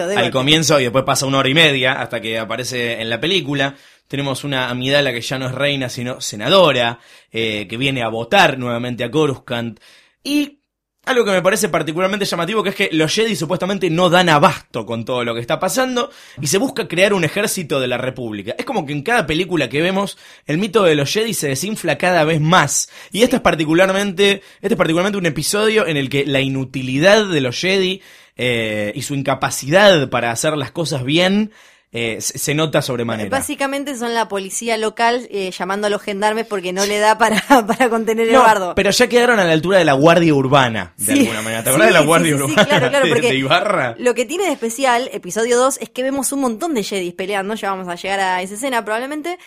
de 0.06 0.16
al 0.16 0.30
comienzo 0.30 0.78
y 0.78 0.84
después 0.84 1.04
pasa 1.04 1.24
una 1.26 1.38
hora 1.38 1.48
y 1.48 1.54
media 1.54 1.94
hasta 1.94 2.20
que 2.20 2.38
aparece 2.38 3.00
en 3.00 3.08
la 3.08 3.20
película. 3.20 3.74
Tenemos 4.08 4.44
una 4.44 4.68
Amidala 4.68 5.12
que 5.12 5.20
ya 5.20 5.38
no 5.38 5.46
es 5.46 5.54
reina, 5.54 5.88
sino 5.88 6.20
senadora, 6.20 6.98
eh, 7.32 7.66
que 7.68 7.76
viene 7.76 8.02
a 8.02 8.08
votar 8.08 8.58
nuevamente 8.58 9.04
a 9.04 9.10
Coruscant. 9.10 9.80
Y 10.22 10.60
algo 11.06 11.24
que 11.24 11.32
me 11.32 11.42
parece 11.42 11.68
particularmente 11.68 12.24
llamativo, 12.24 12.62
que 12.62 12.70
es 12.70 12.74
que 12.74 12.88
los 12.92 13.12
Jedi 13.12 13.36
supuestamente 13.36 13.90
no 13.90 14.08
dan 14.08 14.28
abasto 14.28 14.86
con 14.86 15.04
todo 15.04 15.24
lo 15.24 15.34
que 15.34 15.40
está 15.40 15.58
pasando, 15.58 16.10
y 16.40 16.46
se 16.46 16.58
busca 16.58 16.88
crear 16.88 17.12
un 17.12 17.24
ejército 17.24 17.78
de 17.80 17.88
la 17.88 17.98
República. 17.98 18.54
Es 18.58 18.64
como 18.64 18.86
que 18.86 18.92
en 18.92 19.02
cada 19.02 19.26
película 19.26 19.68
que 19.68 19.82
vemos, 19.82 20.16
el 20.46 20.58
mito 20.58 20.84
de 20.84 20.94
los 20.94 21.12
Jedi 21.12 21.34
se 21.34 21.48
desinfla 21.48 21.98
cada 21.98 22.24
vez 22.24 22.40
más. 22.40 22.88
Y 23.12 23.22
este 23.22 23.36
es 23.36 23.42
particularmente, 23.42 24.42
este 24.60 24.74
es 24.74 24.76
particularmente 24.76 25.18
un 25.18 25.26
episodio 25.26 25.86
en 25.86 25.96
el 25.96 26.08
que 26.08 26.24
la 26.24 26.40
inutilidad 26.40 27.26
de 27.26 27.40
los 27.40 27.58
Jedi 27.58 28.02
eh, 28.36 28.92
y 28.94 29.02
su 29.02 29.14
incapacidad 29.14 30.08
para 30.08 30.30
hacer 30.30 30.56
las 30.56 30.70
cosas 30.70 31.04
bien 31.04 31.52
eh, 31.96 32.16
se, 32.20 32.54
nota 32.54 32.82
sobremanera. 32.82 33.30
Básicamente 33.30 33.96
son 33.96 34.12
la 34.14 34.26
policía 34.28 34.76
local 34.76 35.28
eh, 35.30 35.50
llamando 35.56 35.86
a 35.86 35.90
los 35.90 36.02
gendarmes 36.02 36.44
porque 36.44 36.72
no 36.72 36.84
le 36.84 36.98
da 36.98 37.16
para, 37.18 37.40
para 37.66 37.88
contener 37.88 38.26
el 38.26 38.34
No, 38.34 38.42
bardo. 38.42 38.74
pero 38.74 38.90
ya 38.90 39.06
quedaron 39.08 39.38
a 39.38 39.44
la 39.44 39.52
altura 39.52 39.78
de 39.78 39.84
la 39.84 39.92
guardia 39.92 40.34
urbana, 40.34 40.92
de 40.98 41.14
Sí. 41.14 41.20
alguna 41.20 41.42
manera. 41.42 41.62
¿Te 41.62 41.70
acuerdas 41.70 41.88
Sí, 41.88 41.94
de 41.94 42.00
la 42.00 42.04
guardia 42.06 42.32
sí, 42.32 42.36
sí, 42.38 42.42
urbana 42.44 42.64
claro, 42.68 42.88
claro, 42.90 43.20
de, 43.20 43.34
Ibarra? 43.36 43.94
Lo 43.98 44.14
que 44.14 44.24
tiene 44.24 44.44
de 44.44 44.52
especial, 44.52 45.08
episodio 45.12 45.56
2, 45.56 45.78
es 45.80 45.88
que 45.88 46.02
vemos 46.02 46.32
un 46.32 46.40
montón 46.40 46.74
de 46.74 46.82
Jedis 46.82 47.14
peleando, 47.14 47.54
ya 47.54 47.70
vamos 47.70 47.86
a 47.88 47.94
llegar 47.94 48.18
a 48.20 48.42
esa 48.42 48.54
escena 48.54 48.84
probablemente, 48.84 49.38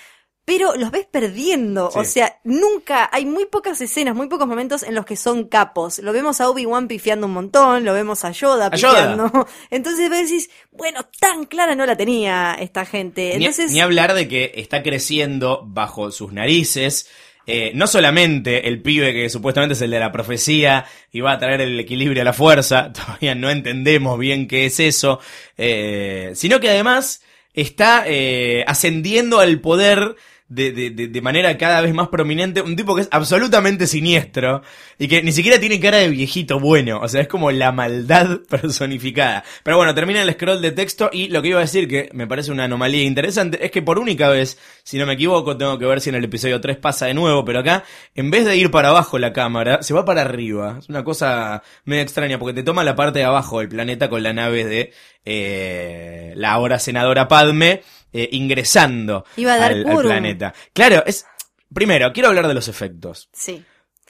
pero 0.48 0.76
los 0.78 0.92
ves 0.92 1.06
perdiendo, 1.12 1.92
Sí. 1.92 2.00
o 2.00 2.04
sea, 2.06 2.40
nunca, 2.46 3.10
hay 3.12 3.26
muy 3.26 3.48
pocas 3.48 3.82
escenas, 3.82 4.16
muy 4.16 4.30
pocos 4.30 4.48
momentos 4.48 4.82
en 4.82 4.96
los 4.96 5.06
que 5.06 5.18
son 5.18 5.44
capos. 5.50 6.00
Lo 6.00 6.14
vemos 6.14 6.40
a 6.40 6.50
Obi-Wan 6.50 6.88
pifiando 6.88 7.28
un 7.28 7.34
montón, 7.34 7.84
lo 7.84 7.92
vemos 7.92 8.24
a 8.24 8.32
Yoda 8.32 8.68
A 8.72 8.76
Yoda. 8.78 9.12
pifiando. 9.12 9.48
Entonces 9.72 10.10
vos 10.10 10.18
decís, 10.20 10.50
bueno, 10.72 11.02
tan 11.20 11.44
clara 11.48 11.76
no 11.76 11.86
la 11.86 11.98
tenía 11.98 12.56
esta 12.62 12.86
gente. 12.86 13.38
Ni 13.38 13.80
hablar 13.82 14.14
de 14.14 14.30
que 14.30 14.54
está 14.56 14.84
creciendo 14.84 15.64
bajo 15.66 16.12
sus 16.12 16.32
narices. 16.32 17.10
eh, 17.50 17.72
no 17.76 17.86
solamente 17.88 18.68
el 18.70 18.82
pibe 18.82 19.12
que 19.14 19.30
supuestamente 19.30 19.74
es 19.74 19.82
el 19.82 19.92
de 19.92 20.00
la 20.00 20.12
profecía 20.14 20.86
y 21.12 21.20
va 21.22 21.34
a 21.34 21.40
traer 21.40 21.60
el 21.62 21.78
equilibrio 21.80 22.22
a 22.22 22.26
la 22.26 22.32
fuerza, 22.34 22.94
todavía 22.94 23.36
no 23.36 23.50
entendemos 23.50 24.18
bien 24.18 24.48
qué 24.48 24.66
es 24.66 24.80
eso, 24.80 25.20
eh, 25.58 26.32
sino 26.36 26.60
que 26.62 26.70
además 26.70 27.22
está 27.54 28.04
eh, 28.06 28.64
ascendiendo 28.68 29.40
al 29.40 29.60
poder 29.62 30.16
de, 30.50 30.72
de- 30.72 30.90
de- 30.92 31.08
de 31.08 31.22
manera 31.22 31.58
cada 31.58 31.82
vez 31.82 31.94
más 31.94 32.08
prominente, 32.08 32.62
un 32.62 32.76
tipo 32.76 32.96
que 32.96 33.02
es 33.02 33.10
absolutamente 33.12 33.86
siniestro 33.88 34.62
y 34.98 35.08
que 35.08 35.22
ni 35.22 35.32
siquiera 35.32 35.60
tiene 35.60 35.80
cara 35.80 35.98
de 35.98 36.08
viejito 36.10 36.60
bueno, 36.60 37.00
o 37.02 37.08
sea, 37.08 37.22
es 37.22 37.28
como 37.28 37.52
la 37.52 37.72
maldad 37.72 38.40
personificada. 38.50 39.44
Pero 39.64 39.78
bueno, 39.78 39.94
termina 39.94 40.22
el 40.22 40.32
scroll 40.34 40.62
de 40.62 40.72
texto 40.72 41.10
y 41.12 41.28
lo 41.30 41.42
que 41.42 41.50
iba 41.50 41.58
a 41.60 41.62
decir 41.64 41.88
que 41.88 42.10
me 42.14 42.28
parece 42.28 42.52
una 42.52 42.64
anomalía 42.66 43.04
interesante 43.04 43.64
es 43.66 43.72
que 43.72 43.82
por 43.82 44.00
única 44.00 44.30
vez, 44.30 44.58
si 44.88 44.98
no 44.98 45.06
me 45.06 45.14
equivoco, 45.16 45.58
tengo 45.58 45.78
que 45.78 45.86
ver 45.86 46.00
si 46.00 46.08
en 46.08 46.16
el 46.16 46.24
episodio 46.24 46.62
3 46.62 46.78
pasa 46.78 47.08
de 47.08 47.14
nuevo, 47.14 47.44
pero 47.44 47.60
acá, 47.60 47.84
en 48.16 48.32
vez 48.32 48.46
de 48.46 48.56
ir 48.56 48.72
para 48.72 48.88
abajo 48.88 49.20
la 49.20 49.34
cámara, 49.34 49.84
se 49.84 49.94
va 49.94 50.06
para 50.06 50.22
arriba. 50.22 50.78
Es 50.80 50.88
una 50.88 51.04
cosa 51.04 51.62
medio 51.84 52.04
extraña 52.04 52.40
porque 52.40 52.54
te 52.54 52.64
toma 52.64 52.86
la 52.86 52.96
parte 52.96 53.20
de 53.20 53.26
abajo 53.26 53.60
del 53.60 53.68
planeta 53.68 54.10
con 54.10 54.24
la 54.24 54.32
nave 54.32 54.64
de 54.64 54.94
eh, 55.26 56.32
la 56.38 56.54
ahora 56.54 56.80
senadora 56.80 57.28
Padme 57.28 57.82
eh, 58.14 58.30
ingresando 58.32 59.26
Iba 59.36 59.56
a 59.56 59.58
dar 59.58 59.72
al, 59.74 59.84
planeta. 60.02 60.54
Claro, 60.74 61.04
es... 61.06 61.26
Primero, 61.74 62.14
quiero 62.14 62.30
hablar 62.30 62.48
de 62.48 62.54
los 62.54 62.70
efectos. 62.70 63.28
sí. 63.34 63.64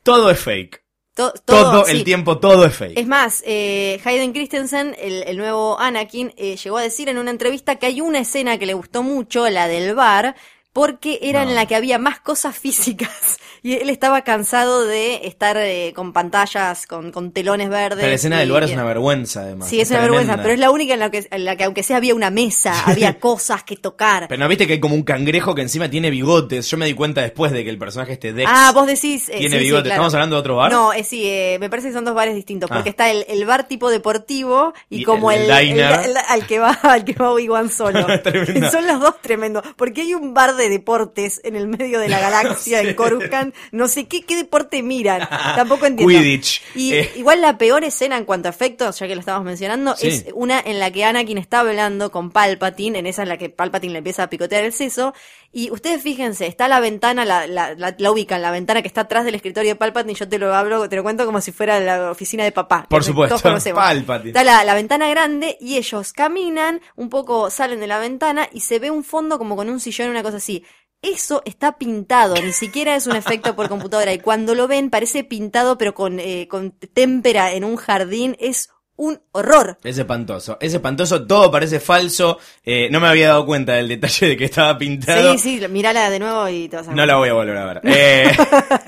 Todo 0.04 0.30
es 0.30 0.40
fake. 0.40 0.84
To- 1.16 1.34
Todo, 1.44 1.84
sí. 1.86 1.92
el 1.92 2.04
tiempo, 2.04 2.38
todo 2.38 2.64
es 2.66 2.76
fake. 2.76 2.98
Es 3.00 3.08
más, 3.08 3.44
eh, 3.46 4.00
Hayden 4.06 4.32
Christensen, 4.32 4.96
el, 5.00 5.24
el 5.24 5.36
nuevo 5.36 5.78
Anakin, 5.80 6.32
eh, 6.38 6.56
llegó 6.56 6.78
a 6.78 6.84
decir 6.84 7.10
en 7.10 7.18
una 7.18 7.32
entrevista 7.32 7.78
que 7.78 7.88
hay 7.88 8.00
una 8.00 8.20
escena 8.20 8.60
que 8.60 8.68
le 8.68 8.76
gustó 8.76 9.02
mucho, 9.02 9.50
la 9.50 9.68
del 9.68 9.96
bar, 9.96 10.36
porque 10.78 11.18
era 11.24 11.42
en 11.42 11.56
la 11.56 11.66
que 11.66 11.76
había 11.76 11.98
más 11.98 12.20
cosas 12.20 12.56
físicas 12.56 13.40
y 13.68 13.74
él 13.76 13.90
estaba 13.90 14.22
cansado 14.24 14.86
de 14.86 15.28
estar 15.28 15.58
eh, 15.58 15.92
con 15.96 16.14
pantallas, 16.14 16.86
con, 16.88 17.12
con 17.12 17.32
telones 17.32 17.70
verdes. 17.70 17.98
Pero 17.98 18.08
la 18.10 18.16
escena 18.16 18.40
del 18.40 18.48
lugar 18.50 18.64
es 18.64 18.72
una 18.72 18.84
vergüenza, 18.84 19.42
además. 19.42 19.68
Sí, 19.70 19.82
es 19.82 19.90
una 19.92 20.02
vergüenza, 20.02 20.38
pero 20.38 20.54
es 20.54 20.60
la 20.60 20.72
única 20.72 20.94
en 20.94 21.00
la, 21.00 21.10
que, 21.12 21.28
en 21.30 21.46
la 21.46 21.56
que 21.56 21.64
aunque 21.66 21.84
sea 21.84 21.98
había 21.98 22.16
una 22.16 22.30
mesa, 22.30 22.74
había 22.86 23.20
cosas 23.20 23.64
que 23.64 23.76
tocar. 23.76 24.28
Pero 24.28 24.40
no 24.40 24.48
viste 24.48 24.68
que 24.68 24.74
hay 24.74 24.80
como 24.80 24.96
un 24.96 25.04
cangrejo 25.04 25.54
que 25.56 25.62
encima 25.64 25.90
tiene 25.90 26.10
bigotes. 26.10 26.70
Yo 26.70 26.78
me 26.78 26.86
di 26.86 26.94
cuenta 26.94 27.22
después 27.22 27.52
de 27.52 27.64
que 27.64 27.70
el 27.70 27.78
personaje 27.78 28.14
este 28.14 28.34
Dex 28.34 28.50
Ah, 28.52 28.72
vos 28.74 28.88
decís. 28.88 29.30
eh, 29.30 29.38
tiene 29.40 29.50
sí, 29.56 29.58
sí, 29.58 29.64
bigotes. 29.66 29.84
claro. 29.86 29.96
¿Estamos 29.96 30.14
hablando 30.14 30.36
de 30.36 30.40
otro 30.40 30.56
bar? 30.56 30.72
No, 30.72 30.94
eh, 30.94 31.04
sí, 31.04 31.24
eh, 31.26 31.58
me 31.60 31.70
parece 31.70 31.90
que 31.90 31.94
son 31.94 32.06
dos 32.06 32.16
bares 32.16 32.36
distintos, 32.36 32.70
porque 32.70 32.90
Ah. 32.90 32.92
está 32.92 33.10
el, 33.12 33.26
el 33.28 33.46
bar 33.46 33.68
tipo 33.68 33.90
deportivo 33.90 34.74
y, 34.90 35.02
Y 35.02 35.04
como 35.04 35.32
el 35.32 35.50
el, 35.50 35.68
diner. 35.68 36.00
el- 36.06 36.18
al 36.18 36.46
que 36.48 36.60
va 36.60 36.72
al 36.84 37.04
que 37.04 37.14
va 37.14 37.32
Obi-Wan 37.32 37.70
solo. 37.70 38.06
Son 38.72 38.88
los 38.88 39.00
dos 39.02 39.22
tremendos, 39.22 39.64
porque 39.76 40.02
hay 40.02 40.14
un 40.14 40.34
bar 40.34 40.56
de 40.56 40.70
deportes 40.70 41.42
en 41.44 41.56
el 41.56 41.68
medio 41.68 42.00
de 42.00 42.10
la 42.10 42.20
galaxia 42.30 42.82
en 42.82 42.94
Coruscant, 42.96 43.54
no 43.72 43.88
sé 43.88 44.08
qué 44.08 44.22
qué 44.24 44.36
deporte 44.36 44.82
miran, 44.84 45.28
tampoco 45.56 45.86
entiendo. 45.88 46.14
Quidditch. 46.14 46.62
Y 46.76 46.94
Eh. 46.94 47.12
igual 47.16 47.42
la 47.42 47.58
peor 47.58 47.84
escena 47.84 48.18
en 48.18 48.26
cuanto 48.26 48.48
a 48.48 48.52
efectos, 48.52 49.00
ya 49.00 49.08
que 49.08 49.16
lo 49.16 49.20
estamos 49.22 49.44
mencionando, 49.46 49.96
Sí. 49.96 50.08
es 50.08 50.26
una 50.34 50.60
en 50.60 50.80
la 50.80 50.92
que 50.92 51.06
Anakin 51.06 51.38
está 51.38 51.60
hablando 51.62 52.12
con 52.12 52.32
Palpatine, 52.32 53.00
en 53.00 53.08
esa 53.08 53.24
en 53.24 53.30
la 53.30 53.38
que 53.38 53.50
Palpatine 53.50 53.94
le 53.94 54.00
empieza 54.00 54.24
a 54.24 54.30
picotear 54.30 54.64
el 54.64 54.74
seso, 54.74 55.14
y 55.52 55.72
ustedes 55.72 56.02
fíjense, 56.04 56.46
está 56.46 56.68
la 56.68 56.80
ventana, 56.80 57.26
la, 57.26 57.48
la, 57.48 57.74
la, 57.74 57.96
la 57.98 58.12
ubican, 58.12 58.42
la 58.42 58.52
ventana 58.52 58.82
que 58.82 58.88
está 58.88 59.02
atrás 59.02 59.26
del 59.26 59.36
escritorio 59.36 59.72
de 59.72 59.76
Palpatine, 59.76 60.14
yo 60.14 60.28
te 60.28 60.38
lo 60.40 60.54
hablo, 60.54 60.88
te 60.90 60.96
lo 60.96 61.04
cuento 61.04 61.26
como 61.26 61.42
si 61.42 61.52
fuera 61.52 61.80
la 61.80 62.12
oficina 62.12 62.44
de 62.44 62.52
papá. 62.52 62.86
Por 62.90 63.04
supuesto, 63.04 63.34
todos 63.36 63.42
conocemos. 63.42 63.82
Palpatine. 63.82 64.30
Está 64.30 64.44
la, 64.44 64.64
la 64.64 64.74
ventana 64.74 65.08
grande 65.10 65.58
y 65.62 65.78
ellos 65.78 66.14
caminan, 66.14 66.82
un 66.96 67.10
poco 67.10 67.50
salen 67.50 67.80
de 67.80 67.88
la 67.88 68.00
ventana 68.00 68.48
y 68.52 68.60
se 68.62 68.80
ve 68.80 68.92
un 68.92 69.04
fondo 69.04 69.38
como 69.38 69.56
con 69.56 69.70
un 69.70 69.80
sillón, 69.80 70.10
una 70.10 70.22
cosa 70.24 70.38
así. 70.38 70.64
Eso 71.02 71.44
está 71.46 71.78
pintado, 71.78 72.36
ni 72.42 72.54
siquiera 72.54 72.96
es 72.96 73.06
un 73.08 73.16
efecto 73.16 73.56
por 73.56 73.70
computadora. 73.70 74.14
Y 74.14 74.20
cuando 74.20 74.56
lo 74.56 74.68
ven, 74.68 74.90
parece 74.90 75.24
pintado, 75.24 75.78
pero 75.78 75.94
con, 75.94 76.20
eh, 76.20 76.48
con 76.50 76.72
témpera 76.72 77.54
en 77.54 77.64
un 77.64 77.76
jardín. 77.76 78.36
Es 78.40 78.70
un 78.96 79.22
horror. 79.32 79.78
Es 79.84 79.98
espantoso. 80.00 80.58
Es 80.60 80.74
espantoso. 80.74 81.26
Todo 81.28 81.52
parece 81.52 81.80
falso. 81.80 82.40
Eh, 82.64 82.90
no 82.90 83.00
me 83.00 83.08
había 83.08 83.28
dado 83.28 83.46
cuenta 83.46 83.74
del 83.74 83.88
detalle 83.88 84.30
de 84.30 84.38
que 84.38 84.46
estaba 84.46 84.76
pintado. 84.78 85.38
Sí, 85.38 85.60
sí, 85.60 85.68
mírala 85.68 86.10
de 86.10 86.18
nuevo 86.20 86.50
y 86.50 86.68
te 86.68 86.78
vas 86.78 86.88
a 86.88 86.94
No 86.94 87.06
la 87.06 87.16
voy 87.18 87.30
a 87.30 87.34
volver 87.34 87.58
a 87.58 87.66
ver. 87.66 87.82
Eh, 87.84 88.36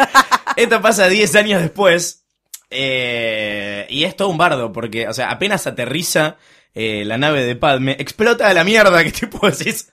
esto 0.56 0.82
pasa 0.82 1.08
10 1.08 1.36
años 1.36 1.62
después. 1.62 2.26
eh, 2.72 3.86
y 3.90 4.04
es 4.04 4.16
todo 4.16 4.30
un 4.30 4.38
bardo, 4.38 4.72
porque, 4.74 5.08
o 5.08 5.14
sea, 5.14 5.30
apenas 5.30 5.66
aterriza 5.68 6.38
eh, 6.74 7.04
la 7.06 7.18
nave 7.18 7.44
de 7.44 7.56
Padme, 7.56 7.96
explota 8.00 8.48
a 8.48 8.54
la 8.54 8.64
mierda, 8.64 9.04
que 9.04 9.12
tipo 9.12 9.48
decís, 9.50 9.92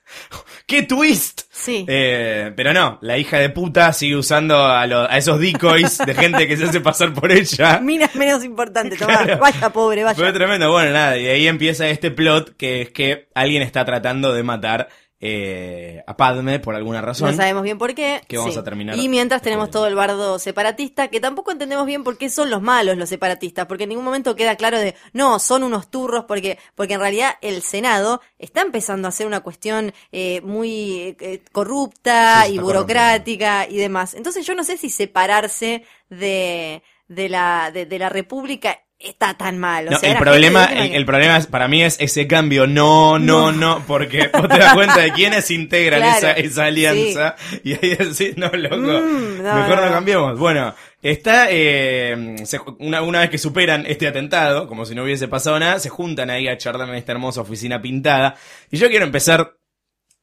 ¡qué 0.67 0.83
twist! 0.83 1.43
Sí. 1.67 1.85
Eh, 1.89 2.53
pero 2.57 2.73
no, 2.73 2.99
la 3.03 3.19
hija 3.19 3.39
de 3.39 3.51
puta 3.51 3.93
sigue 3.93 4.17
usando 4.17 4.65
a, 4.65 4.87
lo- 4.87 5.11
a 5.11 5.19
esos 5.19 5.39
decoys 5.41 5.99
de 5.99 6.15
gente 6.15 6.47
que 6.47 6.57
se 6.57 6.65
hace 6.65 6.81
pasar 6.81 7.13
por 7.13 7.31
ella. 7.33 7.81
Mira, 7.83 8.09
menos 8.15 8.45
importante, 8.45 8.97
tomá. 8.97 9.25
Claro. 9.25 9.39
Vaya, 9.41 9.71
pobre, 9.71 10.03
Fue 10.03 10.15
vaya. 10.15 10.33
tremendo. 10.33 10.71
Bueno, 10.71 10.93
nada, 10.93 11.19
y 11.19 11.27
ahí 11.27 11.49
empieza 11.49 11.89
este 11.89 12.11
plot 12.11 12.57
que 12.57 12.83
es 12.83 12.91
que 12.91 13.27
alguien 13.35 13.63
está 13.63 13.85
tratando 13.85 14.33
de 14.33 14.43
matar 14.45 14.89
eh, 15.19 16.03
a 16.07 16.17
Padme 16.17 16.61
por 16.61 16.75
alguna 16.75 17.01
razón. 17.01 17.31
No 17.31 17.37
sabemos 17.37 17.63
bien 17.63 17.79
por 17.79 17.95
qué. 17.95 18.21
Que 18.29 18.37
vamos 18.37 18.55
sí. 18.55 18.61
a 18.61 18.65
terminar 18.65 18.99
Y 18.99 19.09
mientras 19.09 19.41
tenemos 19.41 19.71
todo 19.71 19.87
el 19.87 19.95
bardo 19.95 20.39
separatista, 20.39 21.09
que 21.09 21.21
tampoco 21.21 21.53
entendemos 21.53 21.87
bien 21.87 22.05
por 22.05 22.19
qué 22.19 22.29
son 22.29 22.51
los 22.51 22.61
malos 22.61 22.97
los 22.97 23.09
separatistas, 23.09 23.67
porque 23.67 23.85
en 23.85 23.91
ningún 23.91 24.05
momento 24.05 24.37
queda 24.37 24.57
claro 24.57 24.79
de, 24.79 24.95
no, 25.13 25.39
son 25.39 25.63
unos 25.63 25.91
turros, 25.91 26.25
porque, 26.27 26.59
porque 26.75 26.95
en 26.95 27.01
realidad 27.01 27.37
el 27.41 27.63
Senado 27.63 28.21
está 28.39 28.61
empezando 28.61 29.09
a 29.09 29.13
ser 29.13 29.27
una 29.27 29.41
cuestión 29.41 29.93
eh, 30.13 30.41
muy 30.43 31.17
eh, 31.21 31.43
corrupta 31.53 32.45
Sí, 32.47 32.55
y 32.55 32.59
burocrática 32.59 33.67
y 33.69 33.77
demás. 33.77 34.15
Entonces 34.15 34.47
yo 34.47 34.55
no 34.55 34.65
sé 34.65 34.77
si 34.77 34.91
separarse 34.91 35.85
de, 36.11 36.83
de 37.09 37.29
la, 37.29 37.71
de, 37.73 37.87
de 37.87 37.99
la 37.99 38.09
República 38.09 38.81
está 38.99 39.37
tan 39.37 39.59
mal. 39.59 39.89
O 39.89 39.91
No, 39.91 39.99
sea, 39.99 40.11
el 40.13 40.19
problema, 40.19 40.65
el, 40.67 40.95
el 40.95 41.05
problema 41.07 41.37
es, 41.37 41.47
para 41.47 41.69
mí 41.69 41.83
es 41.83 41.97
ese 42.01 42.27
cambio, 42.27 42.67
no, 42.67 43.19
no, 43.19 43.53
no, 43.53 43.85
porque 43.87 44.29
vos 44.33 44.49
te 44.49 44.59
das 44.59 44.75
cuenta 44.75 44.99
de 45.01 45.13
quiénes 45.13 45.51
integran 45.51 46.01
Claro, 46.01 46.17
esa, 46.19 46.33
esa 46.33 46.65
alianza 46.65 47.37
y 47.63 47.73
ahí 47.75 47.95
decís, 47.99 48.37
no, 48.37 48.49
loco, 48.49 48.77
Mm, 48.77 49.43
no, 49.43 49.55
mejor 49.55 49.77
no, 49.77 49.87
no. 49.87 49.91
cambiemos. 49.93 50.39
Bueno, 50.39 50.75
está, 51.03 51.47
eh, 51.51 52.37
se- 52.45 52.61
una, 52.79 53.03
una 53.03 53.21
vez 53.21 53.31
que 53.31 53.39
superan 53.39 53.85
este 53.87 54.09
atentado, 54.09 54.67
como 54.67 54.85
si 54.85 54.95
no 54.95 55.05
hubiese 55.05 55.29
pasado 55.29 55.59
nada, 55.59 55.79
se 55.79 55.89
juntan 55.89 56.31
ahí 56.31 56.49
a 56.49 56.59
charlar 56.59 56.89
en 56.89 56.95
esta 56.97 57.13
hermosa 57.13 57.43
oficina 57.43 57.81
pintada 57.81 58.35
y 58.71 58.77
yo 58.79 58.89
quiero 58.89 59.05
empezar 59.07 59.57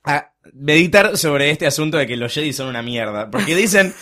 a 0.03 0.33
meditar 0.53 1.17
sobre 1.17 1.49
este 1.51 1.65
asunto 1.67 1.97
de 1.97 2.07
que 2.07 2.17
los 2.17 2.33
Jedi 2.33 2.51
son 2.53 2.67
una 2.67 2.81
mierda, 2.81 3.29
porque 3.31 3.55
dicen, 3.55 3.93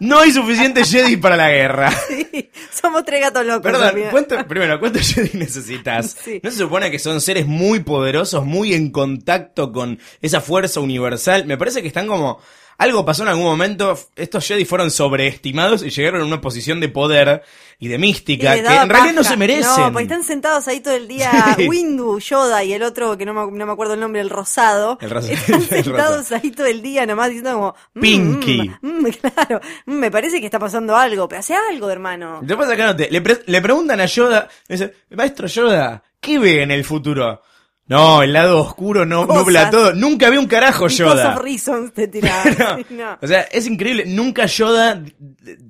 no 0.00 0.18
hay 0.20 0.32
suficiente 0.32 0.84
Jedi 0.84 1.16
para 1.16 1.36
la 1.36 1.50
guerra. 1.50 1.92
Sí, 2.08 2.50
somos 2.82 3.04
tres 3.04 3.20
gatos 3.20 3.44
locos. 3.44 3.62
Perdón. 3.62 3.94
¿cuánto- 4.10 4.46
primero, 4.46 4.78
¿cuántos 4.80 5.12
Jedi 5.12 5.36
necesitas? 5.38 6.16
Sí. 6.22 6.40
¿No 6.42 6.50
se 6.50 6.58
supone 6.58 6.90
que 6.90 6.98
son 6.98 7.20
seres 7.20 7.46
muy 7.46 7.80
poderosos, 7.80 8.44
muy 8.44 8.72
en 8.74 8.90
contacto 8.90 9.72
con 9.72 9.98
esa 10.20 10.40
fuerza 10.40 10.80
universal? 10.80 11.44
Me 11.46 11.56
parece 11.58 11.82
que 11.82 11.88
están 11.88 12.06
como... 12.06 12.40
Algo 12.78 13.04
pasó 13.04 13.24
en 13.24 13.28
algún 13.30 13.44
momento, 13.44 13.98
estos 14.14 14.46
Jedi 14.46 14.64
fueron 14.64 14.92
sobreestimados 14.92 15.82
y 15.82 15.90
llegaron 15.90 16.22
a 16.22 16.24
una 16.24 16.40
posición 16.40 16.78
de 16.78 16.88
poder 16.88 17.42
y 17.80 17.88
de 17.88 17.98
mística 17.98 18.54
que 18.54 18.60
en 18.60 18.88
realidad 18.88 19.14
no 19.14 19.24
se 19.24 19.36
merecen. 19.36 19.62
No, 19.76 19.92
porque 19.92 20.04
están 20.04 20.22
sentados 20.22 20.68
ahí 20.68 20.78
todo 20.78 20.94
el 20.94 21.08
día. 21.08 21.56
Windu, 21.68 22.20
Yoda 22.20 22.62
y 22.62 22.72
el 22.72 22.84
otro 22.84 23.18
que 23.18 23.24
no 23.26 23.34
me, 23.34 23.58
no 23.58 23.66
me 23.66 23.72
acuerdo 23.72 23.94
el 23.94 24.00
nombre, 24.00 24.20
el 24.20 24.30
rosado. 24.30 24.96
El 25.00 25.10
rosado. 25.10 25.34
Están 25.34 25.60
El 25.70 25.84
sentados 25.84 26.30
ahí 26.30 26.52
todo 26.52 26.66
el 26.66 26.80
día 26.80 27.04
nomás 27.04 27.28
diciendo 27.30 27.52
como... 27.54 27.74
mm, 27.94 28.00
Pinky. 28.00 28.70
mm, 28.80 28.88
mm, 28.88 29.10
claro, 29.34 29.60
me 29.86 30.10
parece 30.12 30.38
que 30.38 30.46
está 30.46 30.60
pasando 30.60 30.96
algo, 30.96 31.28
pero 31.28 31.40
hace 31.40 31.54
algo, 31.56 31.90
hermano. 31.90 32.38
Después 32.42 32.68
acá 32.70 32.86
no 32.86 32.94
te, 32.96 33.10
le, 33.10 33.20
pre- 33.20 33.42
le 33.46 33.60
preguntan 33.60 34.00
a 34.00 34.06
Yoda, 34.06 34.48
le 34.68 34.76
dice, 34.76 34.94
maestro 35.10 35.48
Yoda, 35.48 36.00
¿qué 36.20 36.38
ve 36.38 36.62
en 36.62 36.70
el 36.70 36.84
futuro? 36.84 37.42
No, 37.88 38.22
el 38.22 38.32
lado 38.34 38.60
oscuro 38.60 39.06
no 39.06 39.26
Cosas. 39.26 39.42
nubla 39.44 39.70
todo. 39.70 39.94
Nunca 39.94 40.28
vi 40.30 40.36
un 40.36 40.46
carajo 40.46 40.88
Yoda. 40.88 41.34
of 41.36 41.42
reasons 41.42 41.92
te 41.94 42.06
tiraba. 42.08 42.44
No. 42.90 42.96
No. 42.96 43.18
O 43.22 43.26
sea, 43.26 43.40
es 43.42 43.66
increíble. 43.66 44.04
Nunca 44.06 44.46
Yoda 44.46 45.02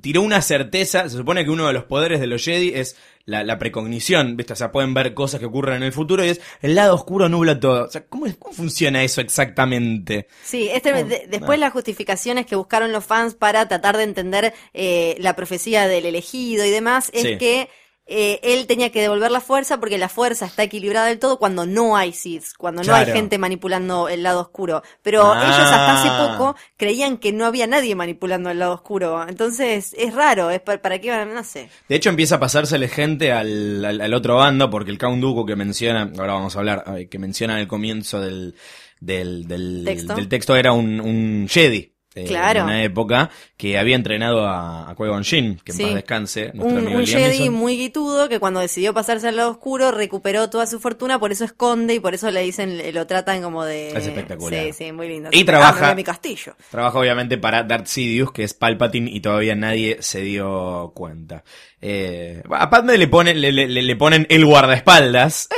tiró 0.01 0.23
una 0.23 0.43
certeza. 0.43 1.09
Se 1.09 1.17
supone 1.17 1.45
que 1.45 1.51
uno 1.51 1.67
de 1.69 1.73
los 1.73 1.85
poderes 1.85 2.19
de 2.21 2.27
los 2.27 2.45
Jedi 2.45 2.73
es 2.75 2.97
la, 3.25 3.45
la 3.45 3.59
precognición, 3.59 4.37
¿viste? 4.37 4.55
O 4.55 4.57
sea, 4.57 4.73
pueden 4.73 4.95
ver 4.95 5.15
cosas 5.15 5.39
que 5.39 5.47
ocurren 5.47 5.77
en 5.77 5.83
el 5.85 5.93
futuro 5.93 6.25
y 6.25 6.31
es 6.31 6.41
el 6.63 6.75
lado 6.75 6.95
oscuro 6.95 7.29
nubla 7.29 7.61
todo. 7.61 7.85
O 7.85 7.91
sea, 7.91 8.05
¿cómo, 8.07 8.27
es- 8.27 8.37
cómo 8.37 8.55
funciona 8.55 9.03
eso 9.05 9.21
exactamente? 9.21 10.27
Sí, 10.43 10.69
este, 10.73 10.93
de- 11.05 11.27
después 11.29 11.59
las 11.59 11.73
justificaciones 11.73 12.47
que 12.47 12.57
buscaron 12.57 12.91
los 12.91 13.05
fans 13.05 13.35
para 13.35 13.69
tratar 13.69 13.97
de 13.97 14.05
entender 14.05 14.55
eh, 14.75 15.17
la 15.21 15.37
profecía 15.37 15.87
del 15.87 16.07
elegido 16.07 16.65
y 16.65 16.71
demás 16.71 17.11
es 17.13 17.23
Sí. 17.23 17.39
que 17.39 17.69
eh, 18.11 18.41
él 18.43 18.67
tenía 18.67 18.91
que 18.91 19.03
devolver 19.03 19.31
la 19.31 19.41
fuerza 19.43 19.79
porque 19.79 19.99
la 19.99 20.09
fuerza 20.09 20.47
está 20.47 20.63
equilibrada 20.63 21.07
del 21.07 21.19
todo 21.19 21.39
cuando 21.39 21.67
no 21.67 21.97
hay 21.97 22.13
Sith, 22.15 22.47
cuando 22.57 22.83
no 22.83 22.95
hay 22.95 23.07
gente 23.07 23.37
manipulando 23.39 24.09
el 24.09 24.23
lado 24.23 24.41
oscuro. 24.41 24.83
Pero 25.03 25.23
Ah. 25.33 25.43
ellos 25.45 25.59
hasta 25.59 25.95
hace 26.03 26.33
poco 26.33 26.57
creían 26.77 27.19
que 27.19 27.33
no 27.33 27.45
había 27.45 27.67
nadie 27.67 27.95
manipulando 27.95 28.51
el 28.51 28.59
lado 28.59 28.73
oscuro. 28.73 29.29
Entonces 29.29 29.95
es 29.99 30.15
raro, 30.15 30.51
es 30.51 30.61
para, 30.61 30.81
para 30.81 30.99
qué 31.01 31.11
van, 31.11 31.35
no 31.35 31.45
sé. 31.45 31.69
De 31.89 31.97
hecho, 31.97 32.09
empieza 32.09 32.37
a 32.37 32.41
pasársele 32.41 32.89
gente 32.89 33.31
al, 33.33 33.85
al, 33.85 34.01
al 34.01 34.15
otro 34.15 34.37
bando, 34.37 34.71
porque 34.71 34.91
el 34.91 34.99
Count 34.99 35.21
Dooku 35.21 35.45
que 35.45 35.57
menciona, 35.57 36.11
ahora 36.19 36.33
vamos 36.33 36.57
a 36.57 36.59
hablar, 36.61 36.85
que 37.11 37.19
menciona 37.19 37.55
en 37.55 37.61
el 37.61 37.69
comienzo 37.69 38.21
del, 38.21 38.55
del, 39.01 39.47
del, 39.47 39.83
¿Texto? 39.85 40.15
del 40.15 40.29
texto 40.29 40.57
era 40.57 40.73
un, 40.73 41.01
un 41.01 41.47
Jedi. 41.49 41.93
Eh, 42.23 42.25
Claro. 42.27 42.61
En 42.61 42.65
una 42.67 42.83
época 42.83 43.31
que 43.57 43.79
había 43.79 43.97
entrenado 43.97 44.47
a, 44.47 44.91
a 44.91 44.95
Qui-Gon 44.97 45.25
Jinn, 45.25 45.61
que 45.65 45.73
en 45.73 45.77
Sí. 45.79 45.83
paz 45.85 45.95
descanse, 45.95 46.51
Un, 46.55 46.79
amigo 46.79 46.99
un 46.99 47.07
Jedi 47.07 47.51
muy 47.51 47.77
guitudo 47.77 48.29
que 48.29 48.39
cuando 48.39 48.61
decidió 48.61 48.95
pasarse 48.95 49.29
al 49.29 49.37
lado 49.37 49.51
oscuro 49.51 49.91
recuperó 49.91 50.49
toda 50.51 50.67
su 50.67 50.79
fortuna, 50.81 51.19
por 51.19 51.33
eso 51.33 51.45
esconde 51.45 51.95
y 51.95 52.01
por 52.01 52.15
eso 52.15 52.31
le 52.31 52.43
dicen, 52.43 52.81
lo 52.95 53.07
tratan 53.07 53.43
como 53.43 53.65
de... 53.65 53.89
Es 53.91 54.07
espectacular. 54.07 54.65
Sí, 54.67 54.73
sí, 54.73 54.93
muy 54.93 55.09
lindo. 55.09 55.29
Y 55.33 55.45
trabaja- 55.45 55.95
mi 55.95 56.05
castillo. 56.05 56.55
Trabaja 56.71 56.99
obviamente 56.99 57.39
para 57.39 57.63
Darth 57.65 57.87
Sidious, 57.87 58.31
que 58.33 58.45
es 58.45 58.55
Palpatine, 58.55 59.11
y 59.11 59.21
todavía 59.21 59.55
nadie 59.55 59.99
se 60.01 60.21
dio 60.23 60.93
cuenta. 60.95 61.43
Eh, 61.81 62.43
a 62.51 62.71
Padme 62.71 62.99
le 62.99 63.09
ponen, 63.09 63.41
le, 63.41 63.53
le- 63.53 63.69
le 63.69 63.97
ponen 63.97 64.27
el 64.31 64.45
guardaespaldas. 64.45 65.49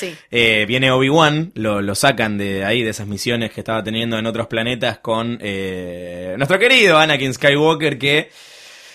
Sí. 0.00 0.16
Eh, 0.30 0.64
viene 0.66 0.90
Obi-Wan, 0.90 1.52
lo, 1.54 1.82
lo 1.82 1.94
sacan 1.94 2.38
de 2.38 2.64
ahí, 2.64 2.82
de 2.82 2.90
esas 2.90 3.06
misiones 3.06 3.52
que 3.52 3.60
estaba 3.60 3.84
teniendo 3.84 4.18
en 4.18 4.26
otros 4.26 4.46
planetas 4.46 4.98
con 4.98 5.38
eh, 5.42 6.34
nuestro 6.38 6.58
querido 6.58 6.96
Anakin 6.98 7.34
Skywalker, 7.34 7.98
que 7.98 8.30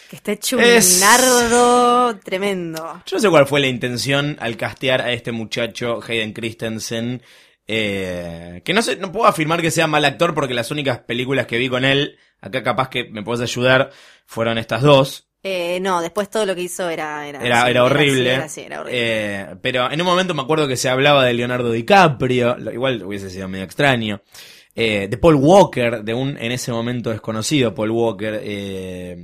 Que 0.10 0.16
está 0.16 0.32
hecho 0.34 0.60
Es- 0.60 0.96
un 0.96 1.00
nardo 1.02 2.18
tremendo. 2.24 3.02
yo 3.06 3.18
no 3.18 3.20
sé 3.20 3.30
cuál 3.30 3.48
fue 3.48 3.60
la 3.60 3.68
intención 3.68 4.38
al 4.40 4.58
castear 4.58 5.02
a 5.02 5.12
este 5.14 5.32
muchacho, 5.32 6.00
Hayden 6.08 6.34
Christensen, 6.34 7.22
eh, 7.68 8.62
que 8.64 8.74
no 8.74 8.82
sé, 8.82 8.96
no 8.98 9.12
puedo 9.12 9.26
afirmar 9.28 9.62
que 9.62 9.72
sea 9.72 9.88
mal 9.88 10.06
actor 10.06 10.34
porque 10.34 10.54
las 10.54 10.72
únicas 10.72 11.00
películas 11.00 11.48
que 11.48 11.58
vi 11.58 11.70
con 11.70 11.84
él, 11.86 12.18
acá 12.42 12.62
capaz 12.64 12.90
que 12.90 13.06
me 13.06 13.24
puedes 13.24 13.42
ayudar, 13.42 13.92
fueron 14.26 14.58
estas 14.58 14.82
dos. 14.82 15.28
Eh, 15.48 15.80
no, 15.80 16.02
después 16.02 16.28
todo 16.28 16.44
lo 16.48 16.56
que 16.56 16.62
hizo 16.64 16.90
era... 16.90 17.28
Era, 17.28 17.40
Era, 17.46 17.64
sí, 17.66 17.70
era 17.70 17.84
horrible. 17.84 18.34
Era, 18.34 18.50
sí, 18.50 18.62
era 18.62 18.82
horrible. 18.82 19.00
Eh, 19.00 19.46
pero 19.62 19.92
en 19.92 20.02
un 20.02 20.08
momento 20.08 20.34
me 20.34 20.42
acuerdo 20.42 20.68
que 20.68 20.76
se 20.76 20.90
hablaba 20.90 21.24
de 21.24 21.34
Leonardo 21.36 21.72
DiCaprio, 21.72 22.58
lo- 22.58 22.72
igual 22.74 23.04
hubiese 23.04 23.30
sido 23.30 23.48
medio 23.48 23.64
extraño. 23.66 24.22
Eh, 24.78 25.08
de 25.08 25.18
Paul 25.18 25.36
Walker, 25.36 26.02
de 26.04 26.14
un 26.16 26.36
en 26.38 26.52
ese 26.52 26.72
momento 26.72 27.12
desconocido 27.12 27.74
Paul 27.76 27.92
Walker, 27.92 28.42
eh, 28.44 29.16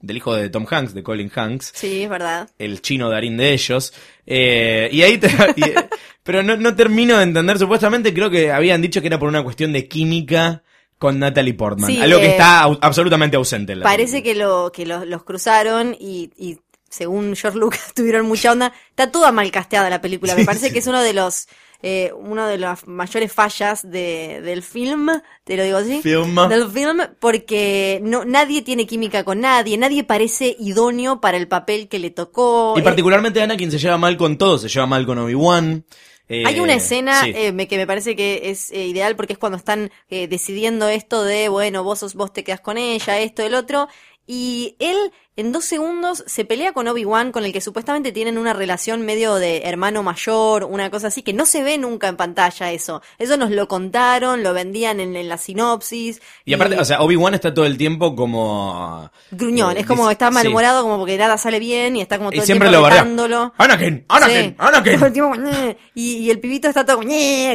del 0.00 0.16
hijo 0.16 0.34
de 0.34 0.48
Tom 0.48 0.66
Hanks, 0.68 0.94
de 0.94 1.02
Colin 1.02 1.30
Hanks, 1.34 1.72
Sí, 1.74 2.04
es 2.04 2.08
verdad. 2.10 2.48
el 2.58 2.80
chino 2.80 3.10
darín 3.10 3.36
de 3.36 3.52
ellos. 3.52 3.92
Eh, 4.26 4.88
y 4.90 5.02
ahí 5.02 5.18
te- 5.18 5.28
y- 5.56 5.74
pero 6.22 6.42
no, 6.42 6.56
no 6.56 6.74
termino 6.74 7.18
de 7.18 7.22
entender, 7.24 7.58
supuestamente 7.58 8.12
creo 8.14 8.30
que 8.30 8.50
habían 8.50 8.80
dicho 8.82 9.00
que 9.00 9.06
era 9.08 9.18
por 9.18 9.28
una 9.28 9.42
cuestión 9.44 9.72
de 9.72 9.86
química 9.86 10.62
con 10.98 11.18
Natalie 11.18 11.54
Portman, 11.54 11.90
Sí, 11.90 12.00
algo 12.00 12.18
que 12.20 12.26
eh, 12.26 12.30
está 12.30 12.62
au- 12.64 12.78
absolutamente 12.80 13.36
ausente 13.36 13.72
en 13.74 13.80
la 13.80 13.84
Parece 13.84 14.22
película. 14.22 14.32
que, 14.32 14.38
lo, 14.38 14.72
que 14.72 14.86
los, 14.86 15.06
los 15.06 15.24
cruzaron 15.24 15.94
y, 15.98 16.30
y 16.36 16.58
según 16.88 17.34
George 17.36 17.58
Lucas 17.58 17.92
tuvieron 17.94 18.26
mucha 18.26 18.52
onda. 18.52 18.72
Está 18.90 19.10
toda 19.10 19.30
mal 19.32 19.50
casteada 19.50 19.90
la 19.90 20.00
película. 20.00 20.34
Me 20.34 20.44
parece 20.44 20.72
que 20.72 20.78
es 20.78 20.86
uno 20.86 21.02
de 21.02 21.12
los 21.12 21.48
eh, 21.82 22.10
uno 22.18 22.46
de 22.46 22.56
las 22.56 22.86
mayores 22.88 23.30
fallas 23.30 23.82
de, 23.88 24.40
del 24.42 24.62
film, 24.62 25.10
te 25.44 25.58
lo 25.58 25.62
digo 25.62 25.76
así, 25.76 26.00
Film. 26.00 26.34
del 26.48 26.70
film, 26.70 27.00
porque 27.20 28.00
no 28.02 28.24
nadie 28.24 28.62
tiene 28.62 28.86
química 28.86 29.24
con 29.24 29.40
nadie, 29.42 29.76
nadie 29.76 30.02
parece 30.02 30.56
idóneo 30.58 31.20
para 31.20 31.36
el 31.36 31.48
papel 31.48 31.88
que 31.88 31.98
le 31.98 32.10
tocó. 32.10 32.72
Y 32.76 32.80
Eh, 32.80 32.82
particularmente 32.82 33.42
Anakin 33.42 33.70
se 33.70 33.78
lleva 33.78 33.98
mal 33.98 34.16
con 34.16 34.38
todo, 34.38 34.56
se 34.58 34.68
lleva 34.70 34.86
mal 34.86 35.04
con 35.04 35.18
Obi-Wan. 35.18 35.84
Eh, 36.28 36.44
Hay 36.46 36.60
una 36.60 36.74
escena 36.74 37.22
sí. 37.24 37.32
eh, 37.34 37.52
me- 37.52 37.68
que 37.68 37.76
me 37.76 37.86
parece 37.86 38.16
que 38.16 38.50
es 38.50 38.70
eh, 38.72 38.86
ideal 38.86 39.16
porque 39.16 39.32
es 39.34 39.38
cuando 39.38 39.58
están 39.58 39.90
eh, 40.08 40.28
decidiendo 40.28 40.88
esto 40.88 41.22
de, 41.24 41.48
bueno, 41.48 41.84
vos, 41.84 42.00
sos- 42.00 42.14
vos 42.14 42.32
te 42.32 42.44
quedas 42.44 42.60
con 42.60 42.78
ella, 42.78 43.18
esto, 43.20 43.42
el 43.42 43.54
otro. 43.54 43.88
Y 44.26 44.76
él 44.80 44.96
en 45.36 45.52
dos 45.52 45.64
segundos 45.64 46.24
se 46.26 46.44
pelea 46.44 46.72
con 46.72 46.88
Obi-Wan, 46.88 47.32
con 47.32 47.44
el 47.44 47.52
que 47.52 47.60
supuestamente 47.60 48.12
tienen 48.12 48.38
una 48.38 48.52
relación 48.52 49.02
medio 49.02 49.34
de 49.36 49.62
hermano 49.64 50.02
mayor, 50.02 50.64
una 50.64 50.90
cosa 50.90 51.08
así, 51.08 51.22
que 51.22 51.32
no 51.32 51.46
se 51.46 51.62
ve 51.62 51.78
nunca 51.78 52.08
en 52.08 52.16
pantalla 52.16 52.72
eso. 52.72 53.02
Eso 53.18 53.36
nos 53.36 53.50
lo 53.50 53.68
contaron, 53.68 54.42
lo 54.42 54.54
vendían 54.54 55.00
en, 55.00 55.14
en 55.14 55.28
la 55.28 55.38
sinopsis. 55.38 56.20
Y 56.44 56.54
aparte, 56.54 56.78
o 56.78 56.84
sea, 56.84 57.00
Obi-Wan 57.02 57.34
está 57.34 57.52
todo 57.52 57.66
el 57.66 57.76
tiempo 57.76 58.16
como... 58.16 59.10
Gruñón, 59.30 59.76
eh, 59.76 59.80
es 59.80 59.86
como 59.86 60.10
está 60.10 60.28
sí. 60.28 60.34
malhumorado, 60.34 60.82
como 60.82 60.98
porque 60.98 61.18
nada 61.18 61.36
sale 61.38 61.58
bien 61.58 61.96
y 61.96 62.00
está 62.00 62.18
como 62.18 62.30
todo 62.30 62.36
Y 62.36 62.40
el 62.40 62.46
siempre 62.46 62.68
tiempo 62.68 63.28
lo. 63.28 63.52
Anakin, 63.58 64.04
Anakin, 64.08 64.36
Sí. 64.36 64.54
Anakin. 64.58 64.96
Todo 64.96 65.06
el 65.06 65.12
tiempo, 65.12 65.34
"Ñe". 65.36 65.76
y, 65.94 66.16
y 66.18 66.30
el 66.30 66.40
pibito 66.40 66.68
está 66.68 66.84
todo 66.84 67.00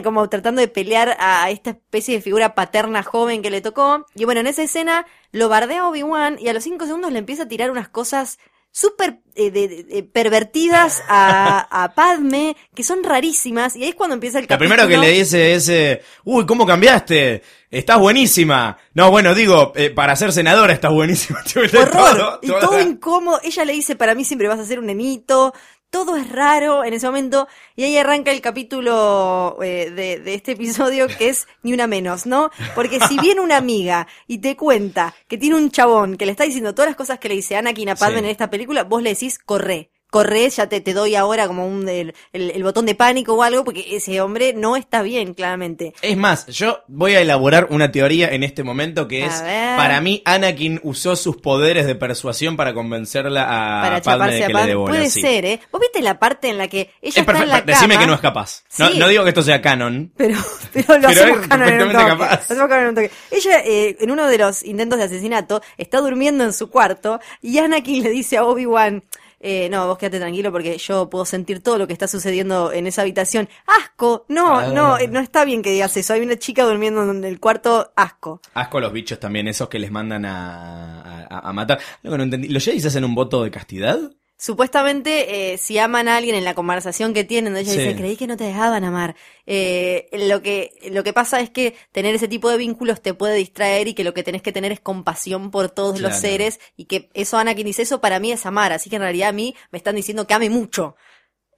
como 0.03 0.29
tratando 0.29 0.61
de 0.61 0.67
pelear 0.67 1.17
a 1.19 1.49
esta 1.49 1.71
especie 1.71 2.15
de 2.15 2.21
figura 2.21 2.55
paterna 2.55 3.03
joven 3.03 3.41
que 3.41 3.49
le 3.49 3.61
tocó. 3.61 4.05
Y 4.15 4.25
bueno, 4.25 4.41
en 4.41 4.47
esa 4.47 4.63
escena 4.63 5.05
lo 5.31 5.49
bardea 5.49 5.87
Obi-Wan 5.87 6.37
y 6.39 6.49
a 6.49 6.53
los 6.53 6.63
cinco 6.63 6.85
segundos 6.85 7.11
le 7.11 7.19
empieza 7.19 7.43
a 7.43 7.47
tirar 7.47 7.70
unas 7.71 7.89
cosas 7.89 8.37
súper 8.73 9.19
eh, 9.35 9.51
de- 9.51 10.03
pervertidas 10.13 11.03
a, 11.09 11.83
a 11.83 11.93
Padme, 11.93 12.55
que 12.73 12.83
son 12.83 13.03
rarísimas, 13.03 13.75
y 13.75 13.83
ahí 13.83 13.89
es 13.89 13.95
cuando 13.95 14.13
empieza 14.13 14.37
el 14.39 14.45
Lo 14.45 14.47
capítulo. 14.47 14.75
primero 14.75 14.87
que 14.89 14.97
le 14.97 15.11
dice 15.13 15.53
es, 15.55 15.67
eh, 15.67 16.01
uy, 16.23 16.45
¿cómo 16.45 16.65
cambiaste? 16.65 17.41
Estás 17.69 17.99
buenísima. 17.99 18.77
No, 18.93 19.11
bueno, 19.11 19.33
digo, 19.35 19.73
eh, 19.75 19.89
para 19.89 20.15
ser 20.15 20.31
senadora 20.31 20.71
estás 20.73 20.91
buenísima. 20.93 21.43
horror 21.77 22.39
y 22.41 22.47
Todo- 22.47 22.59
todo 22.59 22.79
incómodo. 22.79 23.39
Ella 23.43 23.65
le 23.65 23.73
dice, 23.73 23.95
para 23.97 24.15
mí 24.15 24.23
siempre 24.23 24.47
vas 24.47 24.59
a 24.59 24.65
ser 24.65 24.79
un 24.79 24.85
nenito. 24.85 25.53
Todo 25.91 26.15
es 26.15 26.29
raro 26.31 26.83
en 26.85 26.93
ese 26.93 27.05
momento. 27.05 27.47
Y 27.75 27.83
ahí 27.83 27.97
arranca 27.97 28.31
el 28.31 28.41
capítulo 28.41 29.57
eh, 29.61 29.91
de, 29.91 30.19
de 30.19 30.33
este 30.33 30.53
episodio 30.53 31.07
que 31.07 31.27
es 31.29 31.47
ni 31.63 31.73
una 31.73 31.85
menos, 31.85 32.25
¿no? 32.25 32.49
Porque 32.75 32.99
si 33.01 33.19
viene 33.19 33.41
una 33.41 33.57
amiga 33.57 34.07
y 34.25 34.39
te 34.39 34.55
cuenta 34.55 35.13
que 35.27 35.37
tiene 35.37 35.55
un 35.57 35.69
chabón 35.69 36.15
que 36.17 36.25
le 36.25 36.31
está 36.31 36.45
diciendo 36.45 36.73
todas 36.73 36.89
las 36.89 36.95
cosas 36.97 37.19
que 37.19 37.27
le 37.29 37.35
dice 37.35 37.57
Anakin 37.57 37.89
a 37.89 37.95
Padme 37.95 38.19
Sí. 38.19 38.19
en 38.19 38.25
esta 38.31 38.49
película, 38.49 38.85
vos 38.85 39.03
le 39.03 39.09
decís, 39.11 39.37
corre. 39.37 39.90
Corre, 40.11 40.47
ya 40.49 40.67
te, 40.67 40.81
te 40.81 40.93
doy 40.93 41.15
ahora 41.15 41.47
como 41.47 41.65
un, 41.65 41.89
el, 41.89 42.13
el- 42.33 42.51
el 42.51 42.63
botón 42.63 42.85
de 42.85 42.93
pánico 42.95 43.33
o 43.33 43.41
algo, 43.43 43.63
porque 43.63 43.95
ese 43.95 44.21
hombre 44.21 44.53
no 44.53 44.75
está 44.75 45.01
bien, 45.01 45.33
claramente. 45.33 45.93
Es 46.03 46.17
más, 46.17 46.45
yo 46.47 46.81
voy 46.87 47.15
a 47.15 47.21
elaborar 47.21 47.67
una 47.71 47.91
teoría 47.91 48.27
en 48.29 48.43
este 48.43 48.63
momento 48.63 49.07
que 49.07 49.23
A 49.23 49.27
es, 49.27 49.41
ver. 49.41 49.77
para 49.77 50.01
mí, 50.01 50.21
Anakin 50.25 50.81
usó 50.83 51.15
sus 51.15 51.37
poderes 51.37 51.85
de 51.87 51.95
persuasión 51.95 52.57
para 52.57 52.73
convencerla 52.73 53.43
a 53.43 53.81
para 53.81 54.01
Padme 54.01 54.03
chaparse 54.03 54.35
de 54.35 54.43
a 54.43 54.47
que 54.47 54.53
Padme. 54.53 54.67
le 54.67 54.75
Puede 54.75 55.09
sí. 55.09 55.21
ser, 55.21 55.45
¿eh? 55.45 55.59
Vos 55.71 55.79
viste 55.79 56.01
la 56.01 56.19
parte 56.19 56.49
en 56.49 56.57
la 56.57 56.67
que 56.67 56.81
ella 56.81 56.91
Es 57.01 57.09
está 57.09 57.19
en 57.21 57.25
perfecto, 57.25 57.49
la 57.49 57.59
cama. 57.61 57.71
decime 57.71 57.97
que 57.97 58.05
no 58.07 58.13
es 58.13 58.19
capaz. 58.19 58.63
No, 58.77 58.89
Sí. 58.89 58.99
no 58.99 59.07
digo 59.07 59.23
que 59.23 59.29
esto 59.29 59.41
sea 59.43 59.61
canon. 59.61 60.11
Pero, 60.17 60.37
pero 60.73 60.95
lo 60.99 61.07
Pero 61.07 61.21
hacemos 61.21 61.41
es 61.41 61.47
canon 61.47 61.67
en 61.69 61.73
un 61.73 61.87
perfectamente 61.87 61.93
toque. 61.97 62.09
capaz. 62.11 62.29
Lo 62.49 62.53
hacemos 62.53 62.67
canon 62.69 62.83
en 62.83 62.89
un 62.89 62.95
toque. 62.95 63.11
Ella, 63.31 63.59
eh, 63.63 63.97
en 64.01 64.11
uno 64.11 64.27
de 64.27 64.37
los 64.37 64.63
intentos 64.63 64.99
de 64.99 65.05
asesinato, 65.05 65.61
está 65.77 65.99
durmiendo 66.01 66.43
en 66.43 66.51
su 66.51 66.69
cuarto 66.69 67.21
y 67.41 67.59
Anakin 67.59 68.03
le 68.03 68.09
dice 68.09 68.35
a 68.35 68.43
Obi-Wan, 68.43 69.03
eh, 69.41 69.67
no, 69.69 69.87
vos 69.87 69.97
quédate 69.97 70.19
tranquilo 70.19 70.51
porque 70.51 70.77
yo 70.77 71.09
puedo 71.09 71.25
sentir 71.25 71.61
todo 71.61 71.77
lo 71.77 71.87
que 71.87 71.93
está 71.93 72.07
sucediendo 72.07 72.71
en 72.71 72.87
esa 72.87 73.01
habitación. 73.01 73.49
¡Asco! 73.81 74.25
No, 74.29 74.57
Ah. 74.59 74.67
no, 74.67 74.97
eh, 74.97 75.07
no 75.07 75.19
está 75.19 75.43
bien 75.45 75.61
que 75.61 75.71
digas 75.71 75.95
eso. 75.97 76.13
Hay 76.13 76.21
una 76.21 76.37
chica 76.37 76.63
durmiendo 76.63 77.09
en 77.09 77.23
el 77.23 77.39
cuarto, 77.39 77.91
asco. 77.95 78.41
Asco 78.53 78.77
a 78.77 78.81
los 78.81 78.93
bichos 78.93 79.19
también, 79.19 79.47
esos 79.47 79.67
que 79.69 79.79
les 79.79 79.91
mandan 79.91 80.25
a, 80.25 81.25
a, 81.29 81.49
a 81.49 81.53
matar. 81.53 81.79
Lo 82.03 82.11
que 82.11 82.17
no 82.17 82.23
entendí. 82.23 82.47
¿Los 82.49 82.63
Jedi 82.65 82.85
hacen 82.85 83.03
un 83.05 83.15
voto 83.15 83.43
de 83.43 83.51
castidad? 83.51 83.99
Supuestamente, 84.43 85.53
eh, 85.53 85.57
si 85.59 85.77
aman 85.77 86.07
a 86.07 86.17
alguien 86.17 86.33
en 86.35 86.43
la 86.43 86.55
conversación 86.55 87.13
que 87.13 87.23
tienen, 87.23 87.55
ella 87.55 87.71
Sí. 87.71 87.77
dice, 87.77 87.95
creí 87.95 88.17
que 88.17 88.25
no 88.25 88.37
te 88.37 88.43
dejaban 88.43 88.83
amar. 88.83 89.15
Eh, 89.45 90.09
lo 90.27 90.41
que, 90.41 90.71
lo 90.91 91.03
que 91.03 91.13
pasa 91.13 91.41
es 91.41 91.51
que 91.51 91.75
tener 91.91 92.15
ese 92.15 92.27
tipo 92.27 92.49
de 92.49 92.57
vínculos 92.57 93.03
te 93.03 93.13
puede 93.13 93.35
distraer 93.35 93.87
y 93.87 93.93
que 93.93 94.03
lo 94.03 94.15
que 94.15 94.23
tenés 94.23 94.41
que 94.41 94.51
tener 94.51 94.71
es 94.71 94.79
compasión 94.79 95.51
por 95.51 95.69
todos 95.69 96.01
los 96.01 96.15
seres 96.15 96.59
y 96.75 96.85
que 96.85 97.09
eso 97.13 97.37
Anakin 97.37 97.67
dice, 97.67 97.83
eso 97.83 98.01
para 98.01 98.19
mí 98.19 98.31
es 98.31 98.43
amar, 98.47 98.73
así 98.73 98.89
que 98.89 98.95
en 98.95 99.03
realidad 99.03 99.29
a 99.29 99.33
mí 99.33 99.53
me 99.71 99.77
están 99.77 99.95
diciendo 99.95 100.25
que 100.25 100.33
ame 100.33 100.49
mucho. 100.49 100.95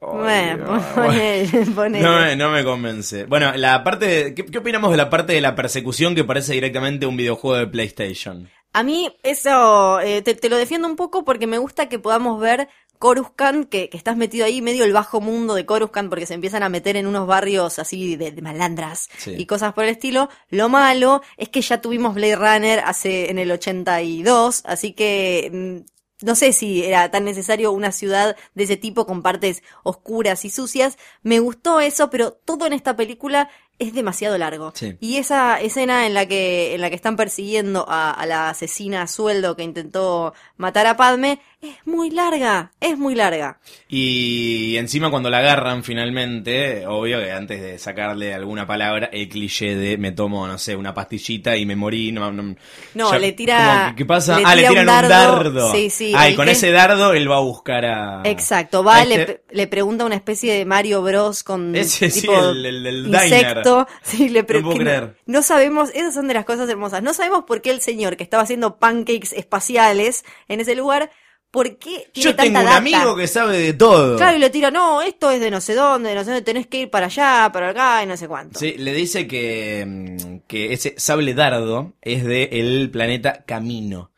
bueno, 0.01 0.83
ponele, 0.93 1.65
ponele. 1.73 2.03
No 2.05 2.19
me, 2.19 2.35
no 2.35 2.51
me 2.51 2.63
convence. 2.65 3.23
Bueno, 3.25 3.53
la 3.55 3.81
parte 3.85 4.05
de- 4.07 4.35
¿qué, 4.35 4.43
qué 4.45 4.57
opinamos 4.57 4.91
de 4.91 4.97
la 4.97 5.09
parte 5.09 5.31
de 5.31 5.39
la 5.39 5.55
persecución 5.55 6.15
que 6.15 6.25
parece 6.25 6.51
directamente 6.51 7.05
un 7.05 7.15
videojuego 7.15 7.55
de 7.57 7.67
PlayStation? 7.67 8.49
A 8.73 8.83
mí 8.83 9.15
eso 9.23 9.99
eh, 10.01 10.21
te, 10.21 10.33
te 10.35 10.49
lo 10.49 10.57
defiendo 10.57 10.87
un 10.87 10.95
poco 10.95 11.23
porque 11.23 11.47
me 11.47 11.57
gusta 11.59 11.87
que 11.89 11.99
podamos 11.99 12.39
ver 12.41 12.67
Coruscant, 12.99 13.67
que, 13.69 13.89
que 13.89 13.97
estás 13.97 14.15
metido 14.15 14.45
ahí, 14.45 14.61
medio 14.61 14.85
el 14.85 14.93
bajo 14.93 15.19
mundo 15.19 15.55
de 15.55 15.65
Coruscant, 15.65 16.09
porque 16.09 16.25
se 16.25 16.35
empiezan 16.35 16.63
a 16.63 16.69
meter 16.69 16.95
en 16.95 17.05
unos 17.05 17.27
barrios 17.27 17.77
así 17.77 18.15
de, 18.15 18.31
de 18.31 18.41
malandras 18.41 19.09
Sí. 19.17 19.35
y 19.37 19.45
cosas 19.45 19.73
por 19.73 19.83
el 19.83 19.89
estilo. 19.89 20.29
Lo 20.49 20.69
malo 20.69 21.21
es 21.37 21.49
que 21.49 21.61
ya 21.61 21.81
tuvimos 21.81 22.15
Blade 22.15 22.35
Runner 22.37 22.79
hace 22.85 23.29
en 23.29 23.39
el 23.39 23.51
82, 23.51 24.61
así 24.65 24.93
que 24.93 25.49
mm, 25.53 26.25
no 26.25 26.35
sé 26.35 26.53
si 26.53 26.85
era 26.85 27.11
tan 27.11 27.25
necesario 27.25 27.73
una 27.73 27.91
ciudad 27.91 28.37
de 28.55 28.63
ese 28.63 28.77
tipo 28.77 29.05
con 29.05 29.21
partes 29.21 29.61
oscuras 29.83 30.45
y 30.45 30.49
sucias. 30.49 30.97
Me 31.21 31.39
gustó 31.39 31.81
eso, 31.81 32.09
pero 32.09 32.31
todo 32.31 32.65
en 32.65 32.71
esta 32.71 32.95
película 32.95 33.49
es 33.79 33.93
demasiado 33.93 34.37
largo. 34.37 34.71
Sí. 34.75 34.97
Y 34.99 35.17
esa 35.17 35.59
escena 35.59 36.05
en 36.05 36.13
la 36.13 36.25
que, 36.25 36.75
en 36.75 36.81
la 36.81 36.89
que 36.89 36.95
están 36.95 37.15
persiguiendo 37.15 37.85
a, 37.87 38.11
a 38.11 38.25
la 38.25 38.49
asesina 38.49 39.01
a 39.01 39.07
sueldo 39.07 39.55
que 39.55 39.63
intentó 39.63 40.33
matar 40.57 40.87
a 40.87 40.97
Padme 40.97 41.39
es 41.63 41.77
muy 41.85 42.09
larga, 42.11 42.71
es 42.79 42.97
muy 42.97 43.15
larga. 43.15 43.59
Y 43.87 44.75
encima 44.77 45.09
cuando 45.09 45.29
la 45.29 45.37
agarran 45.39 45.83
finalmente, 45.83 46.85
obvio 46.87 47.19
que 47.19 47.31
antes 47.31 47.61
de 47.61 47.79
sacarle 47.79 48.33
alguna 48.33 48.67
palabra, 48.67 49.09
el 49.13 49.29
cliché 49.29 49.75
de 49.75 49.97
me 49.97 50.11
tomo, 50.11 50.47
no 50.47 50.57
sé, 50.57 50.75
una 50.75 50.93
pastillita 50.93 51.55
y 51.57 51.65
me 51.65 51.75
morí. 51.75 52.11
No, 52.11 52.31
no, 52.31 52.55
No, 52.93 53.11
ya- 53.11 53.19
le 53.19 53.31
tira- 53.31 53.93
¿Qué 53.95 54.05
pasa? 54.05 54.37
le 54.39 54.43
ah, 54.45 54.55
le 54.55 54.61
tira 54.67 54.81
tiran 54.81 54.87
un 54.97 55.03
un 55.03 55.09
dardo. 55.09 55.71
Sí, 55.73 55.89
sí, 55.89 56.13
Ah, 56.15 56.29
y 56.29 56.35
con 56.35 56.45
que- 56.45 56.51
ese 56.51 56.71
dardo 56.71 57.13
él 57.13 57.29
va 57.29 57.37
a 57.37 57.41
buscar 57.41 57.85
a... 57.85 58.21
Exacto, 58.25 58.83
va, 58.83 59.03
le, 59.05 59.15
este- 59.21 59.43
le 59.51 59.67
pregunta 59.67 60.05
una 60.05 60.15
especie 60.15 60.53
de 60.53 60.65
Mario 60.65 61.01
Bros 61.01 61.43
con 61.43 61.75
Ese 61.75 62.09
sí, 62.09 62.27
el- 62.29 62.65
el- 62.65 62.85
el 62.85 63.07
insecto. 63.07 63.87
Sí, 64.03 64.29
le 64.29 64.43
pre- 64.43 64.61
No 64.61 64.69
puedo 64.71 65.13
no 65.25 65.41
sabemos, 65.41 65.89
esas 65.93 66.13
son 66.13 66.27
de 66.27 66.33
las 66.33 66.45
cosas 66.45 66.67
hermosas. 66.69 67.01
No 67.03 67.13
sabemos 67.13 67.43
por 67.45 67.61
qué 67.61 67.71
el 67.71 67.79
señor 67.81 68.17
que 68.17 68.23
estaba 68.23 68.43
haciendo 68.43 68.77
pancakes 68.77 69.33
espaciales 69.33 70.25
en 70.47 70.59
ese 70.59 70.75
lugar, 70.75 71.09
por 71.53 71.77
qué 71.77 72.07
tiene 72.11 72.31
Yo 72.31 72.35
tanta 72.35 72.43
tengo 72.45 72.59
un 72.61 72.65
data. 72.65 72.77
amigo 72.77 73.15
que 73.15 73.27
sabe 73.27 73.59
de 73.59 73.73
todo. 73.73 74.17
Claro, 74.17 74.35
y 74.35 74.39
le 74.39 74.49
tira, 74.49 74.71
no, 74.71 75.03
esto 75.03 75.29
es 75.29 75.39
de 75.39 75.51
no 75.51 75.61
sé 75.61 75.75
dónde, 75.75 76.09
de 76.09 76.15
no 76.15 76.21
sé 76.23 76.31
dónde, 76.31 76.41
tenés 76.41 76.65
que 76.65 76.79
ir 76.79 76.89
para 76.89 77.05
allá, 77.05 77.51
para 77.53 77.69
acá 77.69 78.01
y 78.03 78.07
no 78.07 78.17
sé 78.17 78.27
cuánto. 78.27 78.57
Sí, 78.57 78.73
le 78.75 78.91
dice 78.91 79.27
que, 79.27 79.85
mm, 79.87 80.37
que 80.47 80.73
ese 80.73 80.95
sable 80.97 81.35
dardo 81.35 81.93
es 82.01 82.23
de 82.23 82.49
el 82.53 82.89
planeta 82.89 83.43
Camino. 83.45 84.09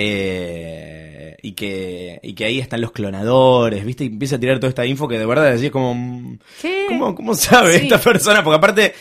Eh, 0.00 1.36
y 1.42 1.52
que 1.52 2.20
y 2.22 2.34
que 2.34 2.44
ahí 2.44 2.58
están 2.60 2.80
los 2.80 2.92
clonadores, 2.92 3.84
¿viste? 3.84 4.04
Y 4.04 4.08
empieza 4.08 4.36
a 4.36 4.40
tirar 4.40 4.58
toda 4.58 4.68
esta 4.68 4.86
info 4.86 5.08
que 5.08 5.18
de 5.18 5.26
verdad 5.26 5.52
decís 5.52 5.70
como 5.70 5.94
mm, 5.94 6.38
¿Qué? 6.62 6.86
¿Cómo, 6.88 7.14
cómo 7.14 7.34
sabe 7.34 7.78
Sí. 7.78 7.84
esta 7.84 7.98
persona? 7.98 8.42
Porque 8.44 8.56
aparte 8.56 8.94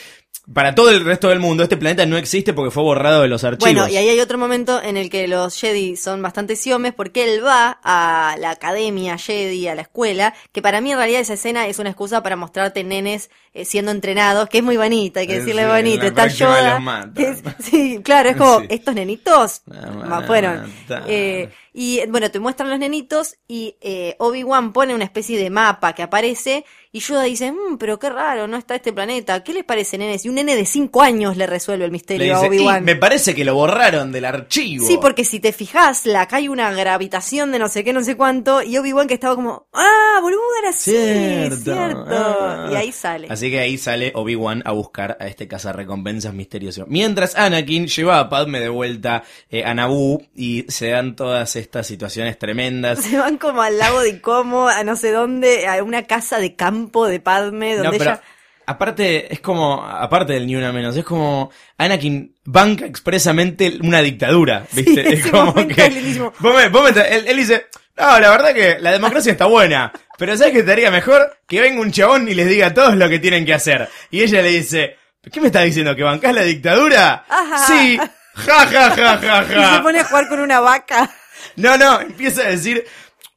para 0.53 0.73
todo 0.75 0.89
el 0.91 1.03
resto 1.03 1.27
del 1.29 1.39
mundo 1.39 1.63
este 1.63 1.75
planeta 1.77 2.05
no 2.05 2.15
existe 2.17 2.53
porque 2.53 2.71
fue 2.71 2.83
borrado 2.83 3.21
de 3.21 3.27
los 3.27 3.43
archivos. 3.43 3.73
Bueno, 3.73 3.87
y 3.89 3.97
ahí 3.97 4.07
hay 4.09 4.19
otro 4.21 4.37
momento 4.37 4.81
en 4.81 4.95
el 4.95 5.09
que 5.09 5.27
los 5.27 5.59
Jedi 5.59 5.97
son 5.97 6.21
bastante 6.21 6.55
siomes 6.55 6.93
porque 6.93 7.25
él 7.33 7.45
va 7.45 7.79
a 7.83 8.35
la 8.39 8.51
academia 8.51 9.17
Jedi, 9.17 9.67
a 9.67 9.75
la 9.75 9.81
escuela, 9.81 10.33
que 10.53 10.61
para 10.61 10.79
mí 10.79 10.91
en 10.91 10.97
realidad 10.97 11.19
esa 11.21 11.33
escena 11.33 11.67
es 11.67 11.79
una 11.79 11.89
excusa 11.89 12.23
para 12.23 12.35
mostrarte 12.37 12.83
nenes 12.83 13.29
eh, 13.53 13.65
siendo 13.65 13.91
entrenados, 13.91 14.47
que 14.49 14.59
es 14.59 14.63
muy 14.63 14.77
bonita, 14.77 15.19
hay 15.19 15.27
que 15.27 15.39
decirle 15.39 15.63
sí, 15.63 15.67
bonito. 15.69 16.05
Está 16.05 16.27
Yoda. 16.27 17.09
es- 17.15 17.43
sí, 17.59 17.99
claro, 18.03 18.29
es 18.29 18.37
como, 18.37 18.59
Sí. 18.61 18.65
estos 18.69 18.95
nenitos 18.95 19.61
Me 19.65 19.81
ma- 19.81 19.89
van 20.07 20.23
a 20.23 20.27
fueron. 20.27 20.73
Eh, 21.07 21.49
y 21.79 22.01
bueno, 22.07 22.31
te 22.31 22.39
muestran 22.39 22.71
los 22.71 22.79
nenitos 22.79 23.35
y 23.47 23.75
eh, 23.81 24.15
Obi-Wan 24.17 24.73
pone 24.73 24.95
una 24.95 25.03
especie 25.03 25.37
de 25.37 25.51
mapa 25.51 25.93
que 25.93 26.01
aparece 26.01 26.65
y 26.91 27.01
Yoda 27.01 27.21
dice, 27.23 27.51
"Mm, 27.51 27.77
pero 27.77 27.99
qué 27.99 28.09
raro, 28.09 28.47
no 28.47 28.57
está 28.57 28.73
este 28.73 28.91
planeta. 28.91 29.43
¿Qué 29.43 29.53
les 29.53 29.63
parece, 29.63 29.99
nenes? 29.99 30.25
Y 30.25 30.29
un 30.29 30.35
nene 30.35 30.55
de 30.55 30.65
5 30.65 31.03
años 31.03 31.37
le 31.37 31.45
resuelve 31.45 31.85
el 31.85 31.91
misterio 31.91 32.35
a 32.35 32.41
dice, 32.41 32.55
"Y 32.55 32.57
Obi-Wan. 32.61 32.83
me 32.83 32.95
parece 32.95 33.35
que 33.35 33.45
lo 33.45 33.53
borraron 33.53 34.11
del 34.11 34.25
archivo. 34.25 34.87
Sí, 34.87 34.97
porque 34.99 35.23
si 35.23 35.39
te 35.39 35.53
fijas, 35.53 36.07
la 36.07 36.21
acá 36.21 36.37
hay 36.37 36.47
una 36.47 36.71
gravitación 36.71 37.51
de 37.51 37.59
no 37.59 37.69
sé 37.69 37.83
qué, 37.83 37.93
no 37.93 38.03
sé 38.03 38.17
cuánto, 38.17 38.63
y 38.63 38.75
Obi-Wan 38.79 39.07
que 39.07 39.13
estaba 39.13 39.35
como, 39.35 39.67
ah, 39.73 40.17
boludo, 40.19 40.41
era 40.61 40.69
así, 40.69 40.89
Cierto. 40.89 41.57
cierto. 41.73 42.05
Ah. 42.09 42.69
Y 42.71 42.75
ahí 42.75 42.91
sale. 42.91 43.27
Así 43.29 43.51
que 43.51 43.59
ahí 43.59 43.77
sale 43.77 44.11
Obi-Wan 44.15 44.63
a 44.65 44.71
buscar 44.71 45.15
a 45.19 45.27
este 45.27 45.47
cazarrecompensas 45.47 46.33
misterioso. 46.33 46.85
Mientras 46.87 47.35
Anakin 47.35 47.85
lleva 47.85 48.19
a 48.19 48.29
Padme 48.29 48.59
de 48.59 48.69
vuelta 48.69 49.23
eh, 49.51 49.63
a 49.63 49.75
Naboo 49.75 50.23
y 50.35 50.65
se 50.69 50.87
dan 50.89 51.15
todas 51.15 51.55
estas 51.55 51.66
situaciones 51.87 52.39
tremendas. 52.39 52.99
Se 53.03 53.17
van 53.17 53.37
como 53.37 53.61
al 53.61 53.77
lago 53.77 54.01
de 54.01 54.21
Como, 54.21 54.67
a 54.67 54.83
no 54.83 54.95
sé 54.95 55.11
dónde, 55.11 55.67
a 55.67 55.83
una 55.83 56.03
casa 56.03 56.39
de 56.39 56.55
campo 56.55 57.07
de 57.07 57.19
Padme, 57.19 57.75
No, 57.77 57.83
donde 57.83 57.97
pero 57.99 58.11
ella... 58.11 58.21
aparte, 58.65 59.33
es 59.33 59.39
como, 59.39 59.83
aparte 59.85 60.33
del 60.33 60.47
ni 60.47 60.55
una 60.55 60.71
menos, 60.71 60.95
es 60.97 61.05
como 61.05 61.51
Anakin 61.77 62.35
banca 62.45 62.85
expresamente 62.85 63.77
una 63.81 64.01
dictadura, 64.01 64.65
¿viste? 64.71 65.03
Sí, 65.03 65.13
es 65.13 65.27
como 65.31 65.53
que. 65.67 65.85
es. 65.85 66.19
Vos 66.19 66.33
me- 66.55 66.69
vos 66.69 66.91
me- 66.95 67.01
él, 67.15 67.25
él 67.27 67.37
dice, 67.37 67.67
no, 67.97 68.19
la 68.19 68.29
verdad 68.29 68.53
que 68.53 68.77
la 68.79 68.91
democracia 68.91 69.31
está 69.31 69.45
buena, 69.45 69.91
pero 70.17 70.35
¿sabes 70.37 70.53
qué 70.53 70.59
estaría 70.59 70.91
mejor? 70.91 71.37
Que 71.47 71.61
venga 71.61 71.81
un 71.81 71.91
chabón 71.91 72.27
y 72.27 72.33
les 72.33 72.47
diga 72.47 72.67
a 72.67 72.73
todos 72.73 72.95
lo 72.95 73.07
que 73.09 73.19
tienen 73.19 73.45
que 73.45 73.53
hacer. 73.53 73.87
Y 74.11 74.21
ella 74.21 74.41
le 74.41 74.49
dice, 74.49 74.97
¿qué 75.31 75.41
me 75.41 75.47
estás 75.47 75.65
diciendo? 75.65 75.95
¿Que 75.95 76.03
bancás 76.03 76.33
la 76.33 76.43
dictadura? 76.43 77.25
Ajá. 77.27 77.57
Sí, 77.67 77.97
ja, 78.35 78.67
ja, 78.67 78.89
ja, 78.91 79.17
ja, 79.17 79.43
Y 79.45 79.47
se 79.49 79.55
ja. 79.55 79.81
pone 79.83 79.99
a 79.99 80.03
jugar 80.03 80.27
con 80.29 80.39
una 80.41 80.59
vaca. 80.59 81.09
No, 81.57 81.77
no, 81.77 81.99
empieza 82.01 82.41
a 82.41 82.49
decir, 82.49 82.85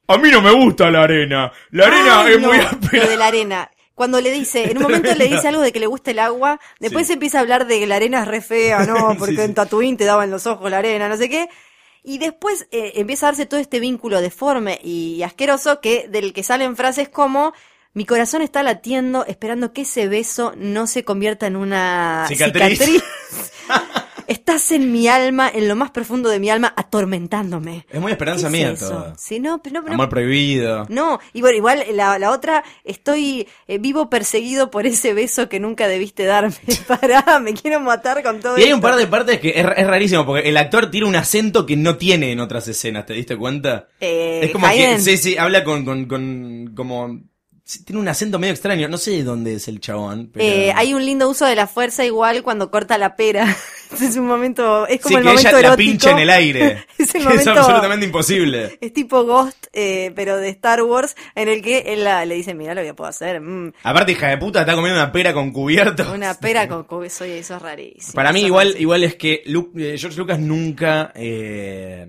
a 0.07 0.17
mí 0.17 0.29
no 0.31 0.41
me 0.41 0.51
gusta 0.51 0.89
la 0.89 1.03
arena. 1.03 1.51
La 1.71 1.87
arena 1.87 2.21
Ay, 2.21 2.33
es 2.35 2.41
no, 2.41 2.47
muy 2.47 2.57
Lo 2.57 2.63
áspera. 2.67 3.07
de 3.07 3.17
la 3.17 3.27
arena. 3.27 3.71
Cuando 3.93 4.19
le 4.21 4.31
dice, 4.31 4.71
en 4.71 4.77
un 4.77 4.83
momento 4.83 5.13
le 5.13 5.27
dice 5.29 5.47
algo 5.49 5.61
de 5.61 5.71
que 5.71 5.79
le 5.79 5.85
gusta 5.87 6.11
el 6.11 6.19
agua, 6.19 6.59
después 6.79 7.05
Sí. 7.07 7.13
empieza 7.13 7.37
a 7.37 7.41
hablar 7.41 7.67
de 7.67 7.79
que 7.79 7.87
la 7.87 7.97
arena 7.97 8.21
es 8.21 8.27
re 8.27 8.41
fea, 8.41 8.85
¿no? 8.85 9.15
Porque 9.19 9.35
sí. 9.35 9.41
en 9.41 9.53
Tatooine 9.53 9.97
te 9.97 10.05
daban 10.05 10.31
los 10.31 10.47
ojos 10.47 10.71
la 10.71 10.77
arena, 10.79 11.07
no 11.09 11.17
sé 11.17 11.29
qué. 11.29 11.49
Y 12.03 12.17
después 12.17 12.67
eh, 12.71 12.93
empieza 12.95 13.27
a 13.27 13.29
darse 13.29 13.45
todo 13.45 13.59
este 13.59 13.79
vínculo 13.79 14.21
deforme 14.21 14.79
y 14.83 15.21
asqueroso 15.21 15.81
que 15.81 16.07
del 16.09 16.33
que 16.33 16.41
salen 16.41 16.75
frases 16.75 17.09
como 17.09 17.53
mi 17.93 18.05
corazón 18.05 18.41
está 18.41 18.63
latiendo 18.63 19.23
esperando 19.27 19.71
que 19.73 19.81
ese 19.81 20.07
beso 20.07 20.53
no 20.57 20.87
se 20.87 21.03
convierta 21.03 21.45
en 21.45 21.55
una 21.57 22.25
Cicatriz. 22.27 22.79
cicatriz. 22.79 23.03
Estás 24.31 24.71
en 24.71 24.93
mi 24.93 25.09
alma, 25.09 25.51
en 25.53 25.67
lo 25.67 25.75
más 25.75 25.91
profundo 25.91 26.29
de 26.29 26.39
mi 26.39 26.49
alma, 26.49 26.73
atormentándome. 26.77 27.85
Es 27.89 27.99
muy 27.99 28.13
esperanza 28.13 28.43
¿Qué 28.49 28.55
es 28.55 28.61
mía 28.63 28.71
eso? 28.71 28.87
todo. 28.89 29.13
Sí, 29.17 29.41
no, 29.41 29.61
pero 29.61 29.73
no, 29.75 29.83
pero 29.83 29.93
Amor 29.95 30.07
prohibido. 30.07 30.85
no, 30.87 31.19
y 31.33 31.41
bueno, 31.41 31.57
igual 31.57 31.83
la, 31.91 32.17
la 32.17 32.31
otra, 32.31 32.63
estoy 32.85 33.45
eh, 33.67 33.77
vivo 33.77 34.09
perseguido 34.09 34.71
por 34.71 34.85
ese 34.85 35.13
beso 35.13 35.49
que 35.49 35.59
nunca 35.59 35.89
debiste 35.89 36.23
darme. 36.23 36.55
Pará, 36.87 37.39
me 37.41 37.53
quiero 37.53 37.81
matar 37.81 38.23
con 38.23 38.39
todo 38.39 38.57
Y 38.57 38.63
hay 38.63 38.71
un 38.71 38.79
par 38.79 38.95
de 38.95 39.07
partes 39.07 39.39
que 39.41 39.49
es, 39.49 39.65
es 39.75 39.87
rarísimo, 39.87 40.25
porque 40.25 40.47
el 40.47 40.55
actor 40.55 40.89
tiene 40.89 41.07
un 41.07 41.15
acento 41.17 41.65
que 41.65 41.75
no 41.75 41.97
tiene 41.97 42.31
en 42.31 42.39
otras 42.39 42.65
escenas, 42.69 43.05
¿te 43.05 43.13
diste 43.13 43.35
cuenta? 43.35 43.89
Eh, 43.99 44.39
es 44.43 44.51
como 44.51 44.65
que, 44.69 44.97
sí, 44.99 45.17
sí, 45.17 45.37
habla 45.37 45.65
con, 45.65 45.83
con, 45.83 46.05
con, 46.05 46.71
como, 46.73 47.19
tiene 47.85 47.99
un 48.01 48.07
acento 48.07 48.39
medio 48.39 48.53
extraño, 48.53 48.87
no 48.87 48.97
sé 48.97 49.11
de 49.11 49.23
dónde 49.23 49.53
es 49.55 49.67
el 49.67 49.79
chabón, 49.79 50.29
pero... 50.33 50.45
Eh, 50.45 50.73
hay 50.75 50.93
un 50.93 51.05
lindo 51.05 51.29
uso 51.29 51.45
de 51.45 51.55
la 51.55 51.67
fuerza 51.67 52.05
igual 52.05 52.43
cuando 52.43 52.69
corta 52.71 52.97
la 52.97 53.15
pera. 53.15 53.55
es 53.91 54.15
un 54.17 54.27
momento, 54.27 54.87
es 54.87 55.01
como 55.01 55.09
sí, 55.09 55.15
el 55.15 55.21
que 55.21 55.27
momento 55.29 55.49
ella 55.49 55.51
la 55.51 55.67
erótico. 55.67 55.77
pincha 55.91 56.11
en 56.11 56.19
el 56.19 56.29
aire. 56.29 56.85
es 56.97 57.15
el 57.15 57.21
que 57.21 57.27
momento 57.29 57.51
es 57.51 57.57
absolutamente 57.57 58.05
imposible. 58.05 58.77
Es 58.81 58.93
tipo 58.93 59.23
Ghost, 59.23 59.67
eh, 59.73 60.11
pero 60.15 60.37
de 60.37 60.49
Star 60.49 60.81
Wars, 60.83 61.15
en 61.35 61.47
el 61.49 61.61
que 61.61 61.79
él 61.93 62.03
la- 62.03 62.25
le 62.25 62.35
dice, 62.35 62.53
mira 62.53 62.73
lo 62.75 62.81
que 62.83 62.93
puedo 62.93 63.09
hacer. 63.09 63.39
mm, 63.41 63.73
Aparte, 63.83 64.11
hija 64.13 64.27
de 64.27 64.37
puta, 64.37 64.61
está 64.61 64.75
comiendo 64.75 64.99
una 65.01 65.11
pera 65.11 65.33
con 65.33 65.51
cubierto. 65.51 66.11
una 66.13 66.33
pera 66.35 66.67
con 66.67 66.83
con 66.85 67.05
eso, 67.05 67.23
es 67.25 67.49
rarísimo. 67.49 68.13
Para 68.13 68.31
mí 68.33 68.41
igual, 68.41 68.67
rarísimo. 68.67 68.81
igual 68.81 69.03
es 69.03 69.15
que 69.15 69.43
eh, 69.45 69.95
George 69.97 70.17
Lucas 70.17 70.39
nunca... 70.39 71.11
eh, 71.15 72.07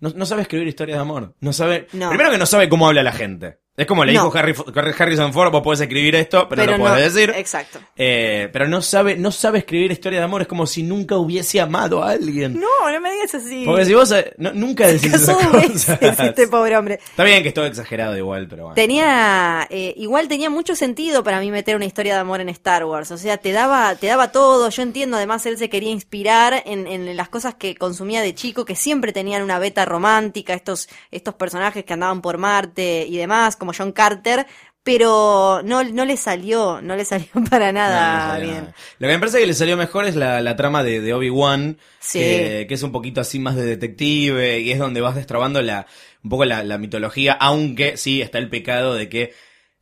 no, 0.00 0.10
no 0.16 0.26
sabe 0.26 0.42
escribir 0.42 0.66
historias 0.66 0.98
de 0.98 1.02
amor. 1.02 1.34
No 1.40 1.52
sabe... 1.52 1.86
No. 1.92 2.08
Primero 2.08 2.30
que 2.32 2.38
no 2.38 2.46
sabe 2.46 2.68
cómo 2.68 2.88
habla 2.88 3.04
la 3.04 3.12
gente. 3.12 3.58
Es 3.74 3.86
como 3.86 4.04
le 4.04 4.12
No. 4.12 4.24
dijo 4.26 4.36
Harry, 4.38 4.54
Harrison 4.98 5.32
Ford, 5.32 5.50
vos 5.50 5.62
podés 5.62 5.80
escribir 5.80 6.14
esto, 6.14 6.46
pero, 6.46 6.66
no 6.66 6.72
lo 6.72 6.78
no, 6.78 6.84
podés 6.90 7.14
decir. 7.14 7.32
Exacto. 7.34 7.78
Eh, 7.96 8.50
pero 8.52 8.68
no 8.68 8.82
sabe, 8.82 9.16
no 9.16 9.32
sabe 9.32 9.60
escribir 9.60 9.90
historias 9.90 10.20
de 10.20 10.24
amor, 10.24 10.42
es 10.42 10.46
como 10.48 10.66
si 10.66 10.82
nunca 10.82 11.16
hubiese 11.16 11.58
amado 11.58 12.04
a 12.04 12.10
alguien. 12.10 12.60
No, 12.60 12.90
no 12.92 13.00
me 13.00 13.10
digas 13.12 13.34
así. 13.34 13.64
Porque 13.64 13.86
si 13.86 13.94
vos 13.94 14.12
eh, 14.12 14.34
no- 14.36 14.52
nunca 14.52 14.86
decís 14.86 15.14
esas 15.14 15.36
cosas. 15.46 15.98
este 16.02 16.48
pobre 16.48 16.76
hombre. 16.76 16.96
Está 17.02 17.24
bien 17.24 17.42
que 17.42 17.48
es 17.48 17.54
todo 17.54 17.64
exagerado 17.64 18.14
igual, 18.14 18.46
pero 18.46 18.64
bueno. 18.64 18.74
Tenía, 18.74 19.66
eh, 19.70 19.94
igual 19.96 20.28
tenía 20.28 20.50
mucho 20.50 20.76
sentido 20.76 21.24
para 21.24 21.40
mí 21.40 21.50
meter 21.50 21.74
una 21.74 21.86
historia 21.86 22.12
de 22.12 22.20
amor 22.20 22.42
en 22.42 22.50
Star 22.50 22.84
Wars. 22.84 23.10
O 23.10 23.16
sea, 23.16 23.38
te 23.38 23.52
daba, 23.52 23.94
te 23.94 24.06
daba 24.06 24.32
todo. 24.32 24.68
Yo 24.68 24.82
entiendo, 24.82 25.16
además, 25.16 25.46
él 25.46 25.56
se 25.56 25.70
quería 25.70 25.90
inspirar 25.90 26.62
en, 26.66 26.86
en 26.86 27.16
las 27.16 27.30
cosas 27.30 27.54
que 27.54 27.74
consumía 27.74 28.20
de 28.20 28.34
chico, 28.34 28.66
que 28.66 28.76
siempre 28.76 29.14
tenían 29.14 29.42
una 29.42 29.58
beta 29.58 29.86
romántica, 29.86 30.52
estos, 30.52 30.90
estos 31.10 31.32
personajes 31.36 31.86
que 31.86 31.94
andaban 31.94 32.20
por 32.20 32.36
Marte 32.36 33.06
y 33.08 33.16
demás, 33.16 33.56
como 33.62 33.72
John 33.76 33.92
Carter. 33.92 34.46
Pero 34.84 35.60
no, 35.64 35.84
no 35.84 36.04
le 36.04 36.16
salió, 36.16 36.80
no 36.82 36.96
le 36.96 37.04
salió 37.04 37.28
para 37.50 37.70
No, 37.70 37.78
no 37.78 37.84
nada 37.88 38.30
salió 38.32 38.46
bien. 38.50 38.58
nada. 38.64 38.74
Lo 38.98 39.06
que 39.06 39.12
me 39.14 39.18
parece 39.20 39.38
que 39.38 39.46
le 39.46 39.54
salió 39.54 39.76
mejor 39.76 40.06
es 40.06 40.16
la, 40.16 40.40
la 40.40 40.56
trama 40.56 40.82
de, 40.82 41.00
de 41.00 41.14
Obi-Wan, 41.14 41.78
Sí. 42.00 42.18
que, 42.18 42.66
que 42.68 42.74
es 42.74 42.82
un 42.82 42.90
poquito 42.90 43.20
así 43.20 43.38
más 43.38 43.54
de 43.54 43.64
detective, 43.64 44.58
y 44.58 44.72
es 44.72 44.80
donde 44.80 45.00
vas 45.00 45.14
destrabando 45.14 45.62
la, 45.62 45.86
un 46.24 46.30
poco 46.30 46.44
la, 46.46 46.64
la 46.64 46.78
mitología, 46.78 47.32
aunque 47.34 47.96
sí 47.96 48.20
está 48.22 48.38
el 48.38 48.48
pecado 48.50 48.94
de 48.94 49.08
que 49.08 49.32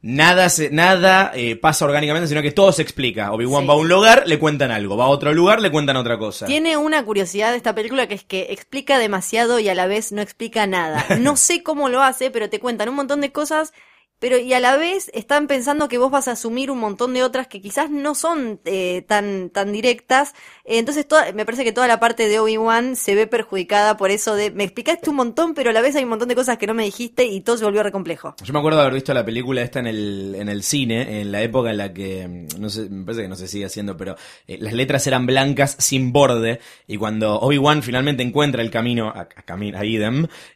nada 0.02 0.48
se, 0.48 0.70
nada 0.70 1.30
eh, 1.34 1.56
pasa 1.56 1.84
orgánicamente, 1.84 2.26
sino 2.28 2.42
que 2.42 2.52
todo 2.52 2.72
se 2.72 2.82
explica. 2.82 3.32
Obi-Wan 3.32 3.62
Sí. 3.64 3.68
va 3.68 3.74
a 3.74 3.76
un 3.76 3.88
lugar, 3.88 4.22
le 4.26 4.38
cuentan 4.38 4.70
algo, 4.70 4.96
va 4.96 5.04
a 5.04 5.08
otro 5.08 5.32
lugar, 5.34 5.60
le 5.60 5.70
cuentan 5.70 5.96
otra 5.96 6.18
cosa. 6.18 6.46
Tiene 6.46 6.76
una 6.76 7.04
curiosidad 7.04 7.50
de 7.50 7.56
esta 7.58 7.74
película 7.74 8.06
que 8.06 8.14
es 8.14 8.24
que 8.24 8.46
explica 8.50 8.98
demasiado 8.98 9.58
y 9.58 9.68
a 9.68 9.74
la 9.74 9.86
vez 9.86 10.12
no 10.12 10.22
explica 10.22 10.66
nada. 10.66 11.04
No 11.20 11.36
sé 11.36 11.62
cómo 11.62 11.88
lo 11.88 12.02
hace, 12.02 12.30
pero 12.30 12.48
te 12.48 12.60
cuentan 12.60 12.88
un 12.88 12.94
montón 12.96 13.20
de 13.20 13.30
cosas, 13.30 13.72
pero 14.20 14.38
y 14.38 14.52
a 14.52 14.61
la 14.61 14.76
vez 14.76 15.11
están 15.14 15.48
pensando 15.48 15.88
que 15.88 15.98
vos 15.98 16.11
vas 16.12 16.28
a 16.28 16.33
asumir 16.33 16.70
un 16.70 16.78
montón 16.78 17.12
de 17.14 17.24
otras 17.24 17.48
que 17.48 17.61
quizás 17.61 17.90
no 17.90 18.14
son 18.14 18.61
eh, 18.64 19.02
tan, 19.09 19.50
tan 19.50 19.72
directas. 19.72 20.35
Entonces 20.64 21.09
toda- 21.09 21.33
me 21.33 21.44
parece 21.44 21.64
que 21.64 21.72
toda 21.72 21.88
la 21.88 21.98
parte 21.98 22.28
de 22.28 22.38
Obi-Wan 22.38 22.94
se 22.94 23.14
ve 23.16 23.26
perjudicada 23.26 23.96
por 23.96 24.11
eso 24.12 24.35
de 24.37 24.50
me 24.52 24.62
explicaste 24.64 25.11
un 25.11 25.16
montón, 25.16 25.54
pero 25.54 25.70
a 25.70 25.72
la 25.72 25.80
vez 25.80 25.96
hay 25.96 26.04
un 26.04 26.11
montón 26.11 26.28
de 26.28 26.37
cosas 26.37 26.59
que 26.59 26.66
no 26.68 26.74
me 26.74 26.85
dijiste 26.85 27.24
y 27.24 27.40
todo 27.40 27.56
se 27.56 27.64
volvió 27.64 27.83
re 27.83 27.90
complejo. 27.90 28.37
Yo 28.44 28.52
me 28.52 28.59
acuerdo 28.61 28.78
de 28.78 28.83
haber 28.85 28.94
visto 28.94 29.12
la 29.14 29.24
película 29.24 29.62
esta 29.62 29.80
en 29.80 29.87
el, 29.87 30.35
en 30.38 30.48
el 30.48 30.62
cine, 30.62 31.20
en 31.22 31.33
la 31.33 31.42
época 31.42 31.70
en 31.70 31.78
la 31.78 31.92
que, 31.92 32.28
mm, 32.28 32.61
no 32.61 32.68
sé, 32.68 32.88
me 32.90 33.04
parece 33.04 33.22
que 33.22 33.28
no 33.28 33.37
se 33.37 33.48
sigue 33.48 33.64
haciendo, 33.64 33.96
pero 33.96 34.16
eh, 34.46 34.59
las 34.61 34.74
letras 34.74 35.06
eran 35.06 35.26
blancas 35.26 35.76
sin 35.78 36.12
borde, 36.12 36.61
y 36.87 36.98
cuando 36.98 37.40
Obi-Wan 37.40 37.83
finalmente 37.83 38.22
encuentra 38.22 38.62
el 38.62 38.70
camino 38.70 39.09
a, 39.09 39.20
a, 39.20 39.56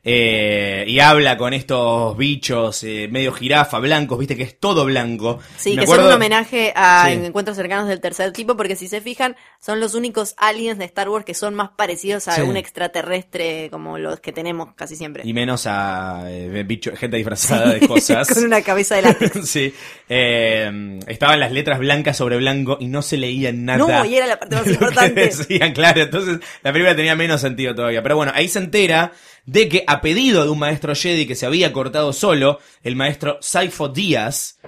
eh, 0.05 0.85
y 0.87 0.99
habla 1.01 1.37
con 1.37 1.55
estos 1.55 2.17
bichos 2.17 2.85
medio 2.85 3.33
jirafa, 3.55 3.79
blancos, 3.79 4.19
viste 4.19 4.37
que 4.37 4.43
es 4.43 4.59
todo 4.59 4.85
blanco. 4.85 5.39
Sí, 5.57 5.71
Me 5.71 5.77
que 5.77 5.83
acuerdo- 5.85 6.03
son 6.05 6.11
un 6.11 6.17
homenaje 6.17 6.73
a 6.75 7.07
Sí. 7.09 7.13
encuentros 7.25 7.57
cercanos 7.57 7.87
del 7.89 8.01
tercer 8.01 8.33
tipo, 8.33 8.57
porque 8.57 8.75
si 8.77 8.89
se 8.89 9.01
fijan, 9.01 9.37
son 9.61 9.79
los 9.81 9.95
únicos 9.95 10.35
aliens 10.39 10.79
de 10.79 10.85
Star 10.87 11.09
Wars 11.09 11.25
que 11.25 11.35
son 11.35 11.55
más 11.55 11.71
parecidos 11.77 12.27
a 12.29 12.33
Sí. 12.33 12.41
un 12.43 12.57
extraterrestre 12.57 13.69
como 13.71 13.99
los 13.99 14.21
que 14.21 14.33
tenemos 14.33 14.75
casi 14.75 14.97
siempre. 14.97 15.23
Y 15.25 15.33
menos 15.33 15.67
a 15.67 16.25
eh, 16.27 16.65
bicho, 16.67 16.93
gente 16.97 17.17
disfrazada 17.17 17.73
de 17.75 17.87
cosas. 17.87 18.27
Con 18.35 18.45
una 18.45 18.63
cabeza 18.63 18.97
de 18.97 19.03
látex. 19.03 19.49
sí. 19.49 19.73
Eh, 20.09 20.99
estaban 21.07 21.39
las 21.41 21.53
letras 21.53 21.79
blancas 21.79 22.17
sobre 22.17 22.37
blanco 22.37 22.77
y 22.81 22.89
no 22.89 23.03
se 23.03 23.17
leían 23.17 23.65
nada. 23.65 23.79
No, 23.79 24.05
y 24.05 24.17
era 24.17 24.27
la 24.27 24.39
parte 24.39 24.57
más 24.57 24.67
importante. 24.69 25.21
decían, 25.27 25.73
claro. 25.73 26.03
Entonces 26.03 26.39
la 26.63 26.73
película 26.73 26.97
tenía 26.97 27.15
menos 27.15 27.41
sentido 27.41 27.75
todavía. 27.75 28.03
Pero 28.03 28.17
bueno, 28.17 28.33
ahí 28.35 28.49
se 28.49 28.59
entera 28.59 29.13
de 29.47 29.69
que 29.69 29.85
a 29.87 30.01
pedido 30.01 30.45
de 30.45 30.51
un 30.51 30.59
maestro 30.59 30.95
Jedi 30.95 31.27
que 31.27 31.35
se 31.35 31.47
había 31.47 31.73
cortado 31.73 32.13
solo, 32.13 32.59
el 32.83 32.97
maestro 32.97 33.39
Saifo 33.41 33.89
Díaz, 33.89 34.59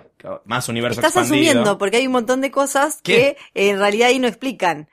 más 0.44 0.68
universo 0.68 1.00
Estás 1.00 1.16
expandido. 1.16 1.50
asumiendo, 1.50 1.78
porque 1.78 1.98
hay 1.98 2.06
un 2.06 2.12
montón 2.12 2.40
de 2.40 2.50
cosas 2.50 3.00
¿Qué? 3.02 3.36
que 3.54 3.60
eh, 3.60 3.70
en 3.70 3.78
realidad 3.78 4.08
ahí 4.08 4.18
no 4.18 4.28
explican. 4.28 4.88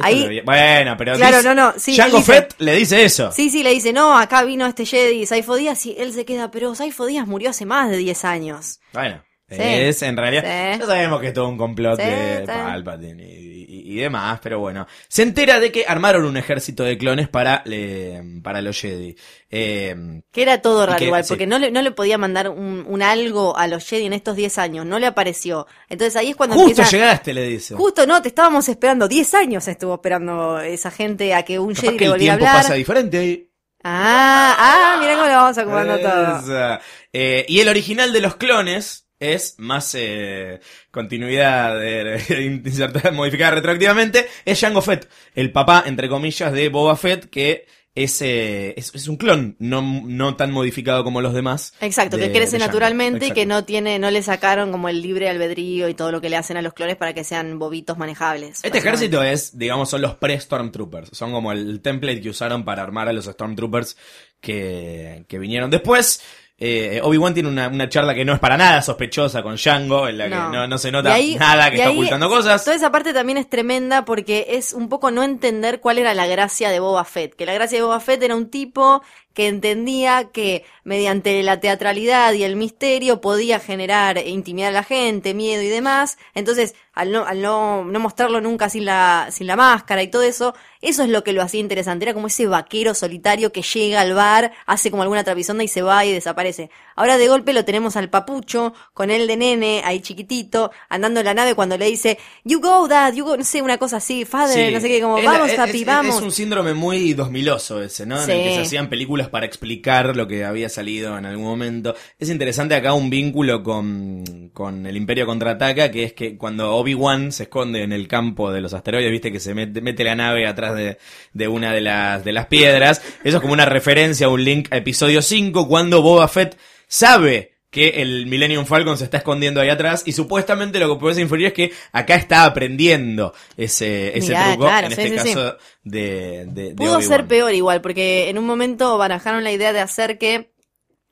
Ahí, 0.00 0.40
Bueno, 0.44 0.94
pero 0.96 1.16
Claro, 1.16 1.38
dice- 1.38 1.48
no, 1.48 1.54
no, 1.56 1.74
sí, 1.76 1.96
Jango 1.96 2.18
dice- 2.18 2.32
Fett 2.32 2.54
le 2.58 2.76
dice 2.76 3.04
eso. 3.04 3.32
sí, 3.32 3.50
sí, 3.50 3.64
le 3.64 3.70
dice, 3.70 3.92
no, 3.92 4.16
acá 4.16 4.44
vino 4.44 4.64
este 4.64 4.86
Jedi, 4.86 5.26
Saifo 5.26 5.56
Díaz, 5.56 5.84
y 5.86 5.96
él 5.98 6.12
se 6.12 6.24
queda, 6.24 6.52
pero 6.52 6.74
Saifo 6.76 7.04
Díaz 7.06 7.26
murió 7.26 7.50
hace 7.50 7.66
más 7.66 7.90
de 7.90 7.96
10 7.96 8.24
años. 8.24 8.78
Bueno, 8.92 9.24
Sí. 9.50 9.56
es 9.60 10.02
en 10.02 10.16
realidad. 10.16 10.42
Sí. 10.42 10.78
Ya 10.80 10.86
sabemos 10.86 11.20
que 11.20 11.28
es 11.28 11.32
todo 11.34 11.48
un 11.48 11.58
complot 11.58 11.96
de. 11.98 12.44
Palpatine 12.46 13.24
y, 13.24 13.57
y- 13.92 13.96
demás, 13.96 14.40
pero 14.42 14.58
bueno. 14.60 14.86
Se 15.08 15.22
entera 15.22 15.60
de 15.60 15.70
que 15.72 15.84
armaron 15.86 16.24
un 16.24 16.36
ejército 16.36 16.82
de 16.84 16.96
clones 16.98 17.28
para, 17.28 17.62
le- 17.64 18.40
para 18.42 18.60
los 18.62 18.80
Jedi. 18.80 19.16
Eh, 19.50 20.22
Que 20.32 20.42
era 20.42 20.60
todo 20.62 20.86
raro 20.86 20.98
que- 20.98 21.06
igual, 21.06 21.24
sí. 21.24 21.28
porque 21.28 21.46
no 21.46 21.58
le, 21.58 21.70
no 21.70 21.82
le 21.82 21.90
podía 21.90 22.18
mandar 22.18 22.48
un, 22.50 22.84
un 22.86 23.02
algo 23.02 23.56
a 23.56 23.66
los 23.66 23.86
Jedi 23.88 24.06
en 24.06 24.12
estos 24.12 24.36
10 24.36 24.58
años, 24.58 24.86
no 24.86 24.98
le 24.98 25.06
apareció. 25.06 25.66
Entonces 25.88 26.16
ahí 26.16 26.30
es 26.30 26.36
cuando 26.36 26.54
justo 26.56 26.82
empieza... 26.82 26.90
llegaste, 26.90 27.34
le 27.34 27.46
dice. 27.48 27.74
Justo 27.74 28.06
no, 28.06 28.20
te 28.22 28.28
estábamos 28.28 28.68
esperando. 28.68 29.08
10 29.08 29.34
años 29.34 29.66
estuvo 29.68 29.94
esperando 29.94 30.60
esa 30.60 30.90
gente 30.90 31.34
a 31.34 31.44
que 31.44 31.58
un 31.58 31.74
Capaz 31.74 31.80
Jedi 31.82 31.96
que 31.96 32.00
le 32.00 32.06
el 32.06 32.12
volviera 32.12 32.34
a 32.34 32.36
tiempo 32.36 32.50
hablar. 32.50 32.62
pasa 32.64 32.74
diferente 32.74 33.18
ahí. 33.18 33.44
Ah, 33.84 34.56
ah, 34.58 34.96
mira 35.00 35.14
cómo 35.14 35.26
lo 35.26 35.32
vamos 35.34 35.56
acomodando 35.58 35.98
todo. 35.98 36.78
Eh, 37.12 37.46
y 37.48 37.60
el 37.60 37.68
original 37.68 38.12
de 38.12 38.20
los 38.20 38.36
clones 38.36 39.07
es 39.20 39.56
más 39.58 39.94
eh, 39.96 40.60
continuidad 40.90 41.78
de, 41.78 42.22
de 42.28 42.42
insertada, 42.64 43.10
modificada 43.10 43.52
retroactivamente, 43.56 44.26
es 44.44 44.60
Jango 44.60 44.82
Fett, 44.82 45.08
el 45.34 45.52
papá, 45.52 45.84
entre 45.86 46.08
comillas, 46.08 46.52
de 46.52 46.68
Boba 46.68 46.96
Fett, 46.96 47.28
que 47.30 47.66
es, 47.94 48.22
eh, 48.22 48.74
es, 48.76 48.94
es 48.94 49.08
un 49.08 49.16
clon, 49.16 49.56
no, 49.58 49.82
no 49.82 50.36
tan 50.36 50.52
modificado 50.52 51.02
como 51.02 51.20
los 51.20 51.34
demás. 51.34 51.74
Exacto, 51.80 52.16
de- 52.16 52.28
que 52.30 52.38
crece 52.38 52.56
naturalmente 52.56 53.26
y 53.26 53.30
que 53.32 53.44
no 53.44 53.64
tiene, 53.64 53.98
no 53.98 54.12
le 54.12 54.22
sacaron 54.22 54.70
como 54.70 54.88
el 54.88 55.02
libre 55.02 55.28
albedrío 55.28 55.88
y 55.88 55.94
todo 55.94 56.12
lo 56.12 56.20
que 56.20 56.28
le 56.28 56.36
hacen 56.36 56.56
a 56.56 56.62
los 56.62 56.74
clones 56.74 56.94
para 56.94 57.12
que 57.12 57.24
sean 57.24 57.58
bobitos 57.58 57.98
manejables. 57.98 58.60
Este 58.62 58.78
ejército 58.78 59.20
es, 59.24 59.58
digamos, 59.58 59.90
son 59.90 60.02
los 60.02 60.14
pre-Stormtroopers. 60.14 61.10
Son 61.12 61.32
como 61.32 61.50
el 61.50 61.80
template 61.80 62.20
que 62.20 62.30
usaron 62.30 62.64
para 62.64 62.84
armar 62.84 63.08
a 63.08 63.12
los 63.12 63.24
Stormtroopers 63.24 63.96
que, 64.40 65.24
que 65.28 65.38
vinieron 65.40 65.68
después. 65.70 66.22
Eh, 66.60 67.00
Obi-Wan 67.04 67.34
tiene 67.34 67.48
una, 67.48 67.68
una 67.68 67.88
charla 67.88 68.14
que 68.14 68.24
no 68.24 68.32
es 68.32 68.40
para 68.40 68.56
nada 68.56 68.82
sospechosa 68.82 69.44
con 69.44 69.54
Django, 69.54 70.08
en 70.08 70.18
la 70.18 70.24
que 70.24 70.34
no, 70.34 70.66
no 70.66 70.76
se 70.78 70.90
nota 70.90 71.14
ahí- 71.14 71.36
nada 71.36 71.70
que 71.70 71.76
está 71.76 71.88
ahí 71.90 71.94
ocultando 71.96 72.28
cosas. 72.28 72.64
Toda 72.64 72.76
esa 72.76 72.90
parte 72.90 73.12
también 73.14 73.38
es 73.38 73.48
tremenda 73.48 74.04
porque 74.04 74.44
es 74.50 74.72
un 74.72 74.88
poco 74.88 75.12
no 75.12 75.22
entender 75.22 75.80
cuál 75.80 75.98
era 75.98 76.14
la 76.14 76.26
gracia 76.26 76.70
de 76.70 76.80
Boba 76.80 77.04
Fett. 77.04 77.34
Que 77.36 77.46
la 77.46 77.54
gracia 77.54 77.78
de 77.78 77.82
Boba 77.84 78.00
Fett 78.00 78.20
era 78.24 78.34
un 78.34 78.50
tipo 78.50 79.02
que 79.38 79.46
entendía 79.46 80.30
que 80.32 80.64
mediante 80.82 81.40
la 81.44 81.60
teatralidad 81.60 82.32
y 82.32 82.42
el 82.42 82.56
misterio 82.56 83.20
podía 83.20 83.60
generar 83.60 84.18
e 84.18 84.30
intimidar 84.30 84.70
a 84.70 84.72
la 84.72 84.82
gente, 84.82 85.32
miedo 85.32 85.62
y 85.62 85.68
demás. 85.68 86.18
Entonces, 86.34 86.74
al 86.92 87.12
no, 87.12 87.24
al 87.24 87.40
no, 87.40 87.84
no 87.84 88.00
mostrarlo 88.00 88.40
nunca 88.40 88.68
sin 88.68 88.84
la, 88.84 89.28
sin 89.30 89.46
la 89.46 89.54
máscara 89.54 90.02
y 90.02 90.08
todo 90.08 90.22
eso, 90.24 90.54
eso 90.80 91.04
es 91.04 91.08
lo 91.10 91.22
que 91.22 91.32
lo 91.32 91.42
hacía 91.42 91.60
interesante. 91.60 92.04
Era 92.04 92.14
como 92.14 92.26
ese 92.26 92.48
vaquero 92.48 92.94
solitario 92.94 93.52
que 93.52 93.62
llega 93.62 94.00
al 94.00 94.12
bar, 94.14 94.50
hace 94.66 94.90
como 94.90 95.04
alguna 95.04 95.22
trapisonda 95.22 95.62
y 95.62 95.68
se 95.68 95.82
va 95.82 96.04
y 96.04 96.12
desaparece. 96.12 96.70
Ahora 96.96 97.16
de 97.16 97.28
golpe 97.28 97.52
lo 97.52 97.64
tenemos 97.64 97.94
al 97.94 98.10
papucho, 98.10 98.74
con 98.92 99.10
él 99.10 99.28
de 99.28 99.36
nene, 99.36 99.82
ahí 99.84 100.00
chiquitito, 100.00 100.72
andando 100.88 101.20
en 101.20 101.26
la 101.26 101.34
nave 101.34 101.54
cuando 101.54 101.78
le 101.78 101.86
dice, 101.86 102.18
you 102.42 102.60
go 102.60 102.88
dad, 102.88 103.12
you 103.14 103.24
go, 103.24 103.36
no 103.36 103.44
sé, 103.44 103.62
una 103.62 103.78
cosa 103.78 103.98
así, 103.98 104.24
father, 104.24 104.66
Sí. 104.68 104.74
no 104.74 104.80
sé 104.80 104.88
qué, 104.88 105.00
como, 105.00 105.22
vamos 105.22 105.50
es- 105.50 105.54
papi, 105.54 105.80
es- 105.82 105.86
vamos. 105.86 106.16
Es 106.16 106.22
un 106.22 106.32
síndrome 106.32 106.74
muy 106.74 107.14
2000oso 107.14 107.80
ese, 107.84 108.04
¿no? 108.04 108.20
En 108.20 108.28
el 108.30 108.42
que 108.42 108.54
se 108.56 108.60
hacían 108.62 108.88
películas 108.88 109.27
para 109.30 109.46
explicar 109.46 110.16
lo 110.16 110.26
que 110.26 110.44
había 110.44 110.68
salido 110.68 111.16
en 111.18 111.26
algún 111.26 111.44
momento. 111.44 111.94
Es 112.18 112.30
interesante 112.30 112.74
acá 112.74 112.92
un 112.92 113.10
vínculo 113.10 113.62
con, 113.62 114.50
con 114.52 114.86
el 114.86 114.96
Imperio 114.96 115.26
Contraataca, 115.26 115.90
que 115.90 116.04
es 116.04 116.12
que 116.12 116.36
cuando 116.36 116.74
Obi-Wan 116.74 117.32
se 117.32 117.44
esconde 117.44 117.82
en 117.82 117.92
el 117.92 118.08
campo 118.08 118.50
de 118.50 118.60
los 118.60 118.74
asteroides, 118.74 119.10
viste 119.10 119.32
que 119.32 119.40
se 119.40 119.54
mete, 119.54 120.04
la 120.04 120.14
nave 120.14 120.46
atrás 120.46 120.74
de, 120.74 120.98
de 121.32 121.48
una 121.48 121.72
de 121.72 121.80
las, 121.80 122.24
de 122.24 122.32
las 122.32 122.46
piedras. 122.46 123.02
Eso 123.24 123.36
es 123.36 123.40
como 123.40 123.52
una 123.52 123.66
referencia, 123.66 124.28
un 124.28 124.44
link 124.44 124.68
a 124.70 124.76
episodio 124.76 125.22
5, 125.22 125.68
cuando 125.68 126.02
Boba 126.02 126.28
Fett 126.28 126.56
sabe 126.86 127.57
que 127.70 127.88
el 128.00 128.26
Millennium 128.26 128.64
Falcon 128.64 128.96
se 128.96 129.04
está 129.04 129.18
escondiendo 129.18 129.60
ahí 129.60 129.68
atrás 129.68 130.02
y 130.06 130.12
supuestamente 130.12 130.78
lo 130.78 130.88
que 130.94 131.00
puedes 131.00 131.18
inferir 131.18 131.48
es 131.48 131.52
que 131.52 131.72
acá 131.92 132.14
está 132.14 132.44
aprendiendo 132.44 133.34
ese, 133.56 134.16
ese 134.16 134.28
Mirá, 134.28 134.48
truco, 134.48 134.64
claro, 134.64 134.86
en 134.86 134.94
sí, 134.94 135.00
este 135.02 135.18
sí, 135.18 135.28
sí. 135.28 135.34
caso 135.34 135.56
de, 135.84 136.46
de, 136.46 136.68
de 136.70 136.74
Pudo 136.74 137.00
ser 137.02 137.26
peor 137.26 137.52
igual, 137.52 137.80
porque 137.82 138.30
en 138.30 138.38
un 138.38 138.46
momento 138.46 138.96
barajaron 138.96 139.44
la 139.44 139.52
idea 139.52 139.72
de 139.72 139.80
hacer 139.80 140.18
que 140.18 140.52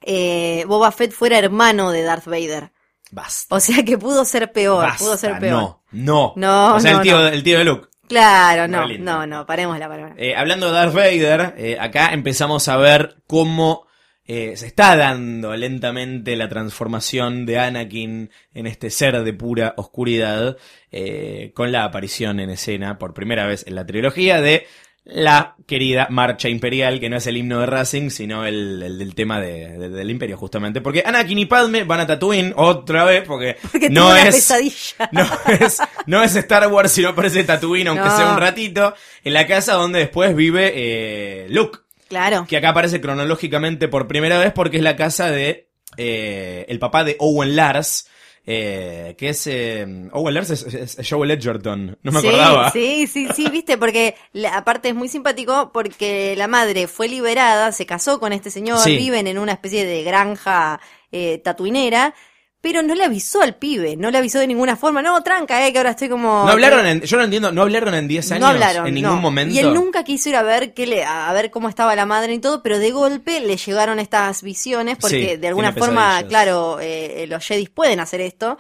eh, 0.01 0.65
Boba 0.67 0.93
Fett 0.93 1.13
fuera 1.13 1.39
hermano 1.39 1.91
de 1.91 2.03
Darth 2.03 2.27
Vader. 2.27 2.73
Basta. 3.11 3.55
O 3.55 3.61
sea 3.61 3.85
que 3.85 3.99
pudo 3.99 4.25
ser 4.25 4.51
peor, 4.53 4.85
basta, 4.85 5.05
pudo 5.05 5.17
ser 5.17 5.39
peor. 5.39 5.61
No, 5.61 5.83
no. 5.93 6.33
No, 6.37 6.75
O 6.77 6.81
sea, 6.81 6.93
no, 6.93 6.99
el, 6.99 7.03
tío, 7.03 7.19
no. 7.19 7.27
el 7.29 7.43
tío 7.43 7.59
de 7.59 7.65
Luke. 7.65 7.89
Claro, 8.09 8.69
no, 8.69 8.87
no, 8.87 9.27
no, 9.27 9.47
paremos 9.47 9.79
la 9.79 9.89
palabra. 9.89 10.15
Eh, 10.17 10.35
hablando 10.37 10.67
de 10.67 10.73
Darth 10.73 10.95
Vader, 10.95 11.55
eh, 11.59 11.77
acá 11.81 12.13
empezamos 12.13 12.69
a 12.69 12.77
ver 12.77 13.17
cómo 13.27 13.86
eh, 14.27 14.53
se 14.57 14.67
está 14.67 14.97
dando 14.97 15.55
lentamente 15.57 16.35
la 16.37 16.49
transformación 16.49 17.47
de 17.47 17.59
Anakin 17.59 18.31
en 18.55 18.67
este 18.67 18.91
ser 18.91 19.23
de 19.23 19.33
pura 19.33 19.75
oscuridad, 19.77 20.57
eh, 20.93 21.53
con 21.55 21.73
la 21.73 21.85
aparición 21.85 22.41
en 22.41 22.51
escena 22.51 22.99
por 22.99 23.15
primera 23.15 23.47
vez 23.47 23.65
en 23.67 23.75
la 23.75 23.87
trilogía 23.87 24.41
de 24.41 24.67
la 25.09 25.55
querida 25.69 26.09
Marcha 26.11 26.49
Imperial, 26.49 26.99
que 26.99 27.09
no 27.09 27.17
es 27.17 27.29
el 27.29 27.37
himno 27.37 27.61
de 27.61 27.67
Racing, 27.67 28.11
sino 28.11 28.45
el, 28.45 28.83
el 28.83 28.99
del 28.99 29.15
tema 29.15 29.41
de- 29.41 29.79
de- 29.79 29.89
del 29.89 30.11
Imperio, 30.11 30.37
justamente. 30.37 30.81
Porque 30.81 31.05
Anakin 31.07 31.39
y 31.39 31.47
Padme 31.47 31.85
van 31.85 32.01
a 32.01 32.07
Tatooine 32.09 32.53
otra 32.57 33.05
vez, 33.05 33.23
porque, 33.25 33.57
Porque 33.71 33.89
no 33.89 34.17
es... 34.17 34.35
pesadilla. 34.35 34.75
No 35.13 35.25
es, 35.49 35.79
no 36.07 36.23
es 36.25 36.35
Star 36.35 36.67
Wars, 36.67 36.91
sino 36.91 37.15
parece 37.15 37.45
Tatooine, 37.45 37.87
aunque 37.87 38.05
No. 38.09 38.17
sea 38.17 38.33
un 38.33 38.39
ratito, 38.41 38.95
en 39.23 39.33
la 39.33 39.47
casa 39.47 39.75
donde 39.75 40.01
después 40.01 40.35
vive 40.35 40.73
eh, 40.75 41.47
Luke, 41.51 41.79
Claro. 42.09 42.47
que 42.49 42.57
acá 42.57 42.69
aparece 42.71 43.01
cronológicamente 43.01 43.89
por 43.89 44.07
primera 44.07 44.39
vez 44.39 44.53
porque 44.53 44.77
es 44.77 44.83
la 44.83 44.97
casa 44.97 45.31
de 45.31 45.69
eh, 45.97 46.65
el 46.69 46.79
papá 46.79 47.03
de 47.05 47.17
Owen 47.19 47.57
Lars, 47.57 48.09
eh, 48.49 49.15
que 49.19 49.31
es... 49.31 49.47
eh, 49.49 49.85
Owen 50.13 50.35
Lars 50.35 50.51
es, 50.51 50.63
es- 50.63 50.99
es 50.99 51.09
Joel 51.11 51.33
Edgerton, 51.33 51.99
no 52.03 52.13
me 52.13 52.21
sí, 52.21 52.29
acordaba. 52.29 52.71
Sí, 52.71 53.07
sí, 53.09 53.27
sí, 53.35 53.49
viste, 53.51 53.77
porque 53.77 54.15
la- 54.33 54.57
aparte 54.57 54.91
es 54.91 54.95
muy 54.95 55.09
simpático 55.09 55.71
porque 55.73 56.35
la 56.37 56.47
madre 56.47 56.87
fue 56.87 57.09
liberada, 57.09 57.73
se 57.73 57.87
casó 57.87 58.21
con 58.21 58.33
este 58.33 58.51
señor, 58.51 58.79
Sí. 58.79 58.97
viven 58.97 59.27
en 59.27 59.39
una 59.39 59.53
especie 59.53 59.85
de 59.85 60.05
granja 60.05 60.81
eh, 61.13 61.39
tatuinera, 61.43 62.15
pero 62.61 62.83
no 62.83 62.95
le 62.95 63.05
avisó 63.05 63.43
al 63.43 63.55
pibe, 63.57 63.97
no 63.97 64.11
le 64.11 64.19
avisó 64.19 64.39
de 64.41 64.47
ninguna 64.47 64.75
forma. 64.77 65.01
No, 65.03 65.23
tranca, 65.23 65.67
eh, 65.67 65.73
que 65.73 65.79
ahora 65.79 65.91
estoy 65.91 66.09
como... 66.09 66.45
No 66.45 66.51
hablaron 66.51 66.85
en, 66.87 67.01
yo 67.03 67.17
no 67.17 67.23
entiendo, 67.25 67.53
no 67.53 67.63
hablaron 67.63 67.95
en 67.95 68.09
10 68.09 68.33
años 68.33 68.41
No 68.41 68.47
hablaron, 68.49 68.87
en 68.89 68.95
ningún 68.95 69.17
no. 69.17 69.21
momento. 69.21 69.55
Y 69.55 69.59
él 69.59 69.73
nunca 69.73 70.03
quiso 70.03 70.29
ir 70.31 70.37
a 70.37 70.43
ver 70.43 70.75
qué 70.75 70.87
le, 70.87 71.05
a 71.05 71.33
ver 71.33 71.51
cómo 71.53 71.69
estaba 71.69 71.95
la 71.95 72.07
madre 72.07 72.35
y 72.35 72.39
todo, 72.41 72.63
pero 72.63 72.79
de 72.81 72.91
golpe 72.91 73.41
le 73.41 73.57
llegaron 73.57 74.01
estas 74.01 74.43
visiones 74.43 74.97
porque 75.01 75.31
Sí, 75.33 75.37
de 75.37 75.49
alguna 75.49 75.73
forma, 75.73 76.07
pesadillas. 76.09 76.29
claro, 76.29 76.79
eh, 76.81 77.27
los 77.29 77.45
Jedis 77.47 77.71
pueden 77.71 78.01
hacer 78.01 78.21
esto 78.21 78.59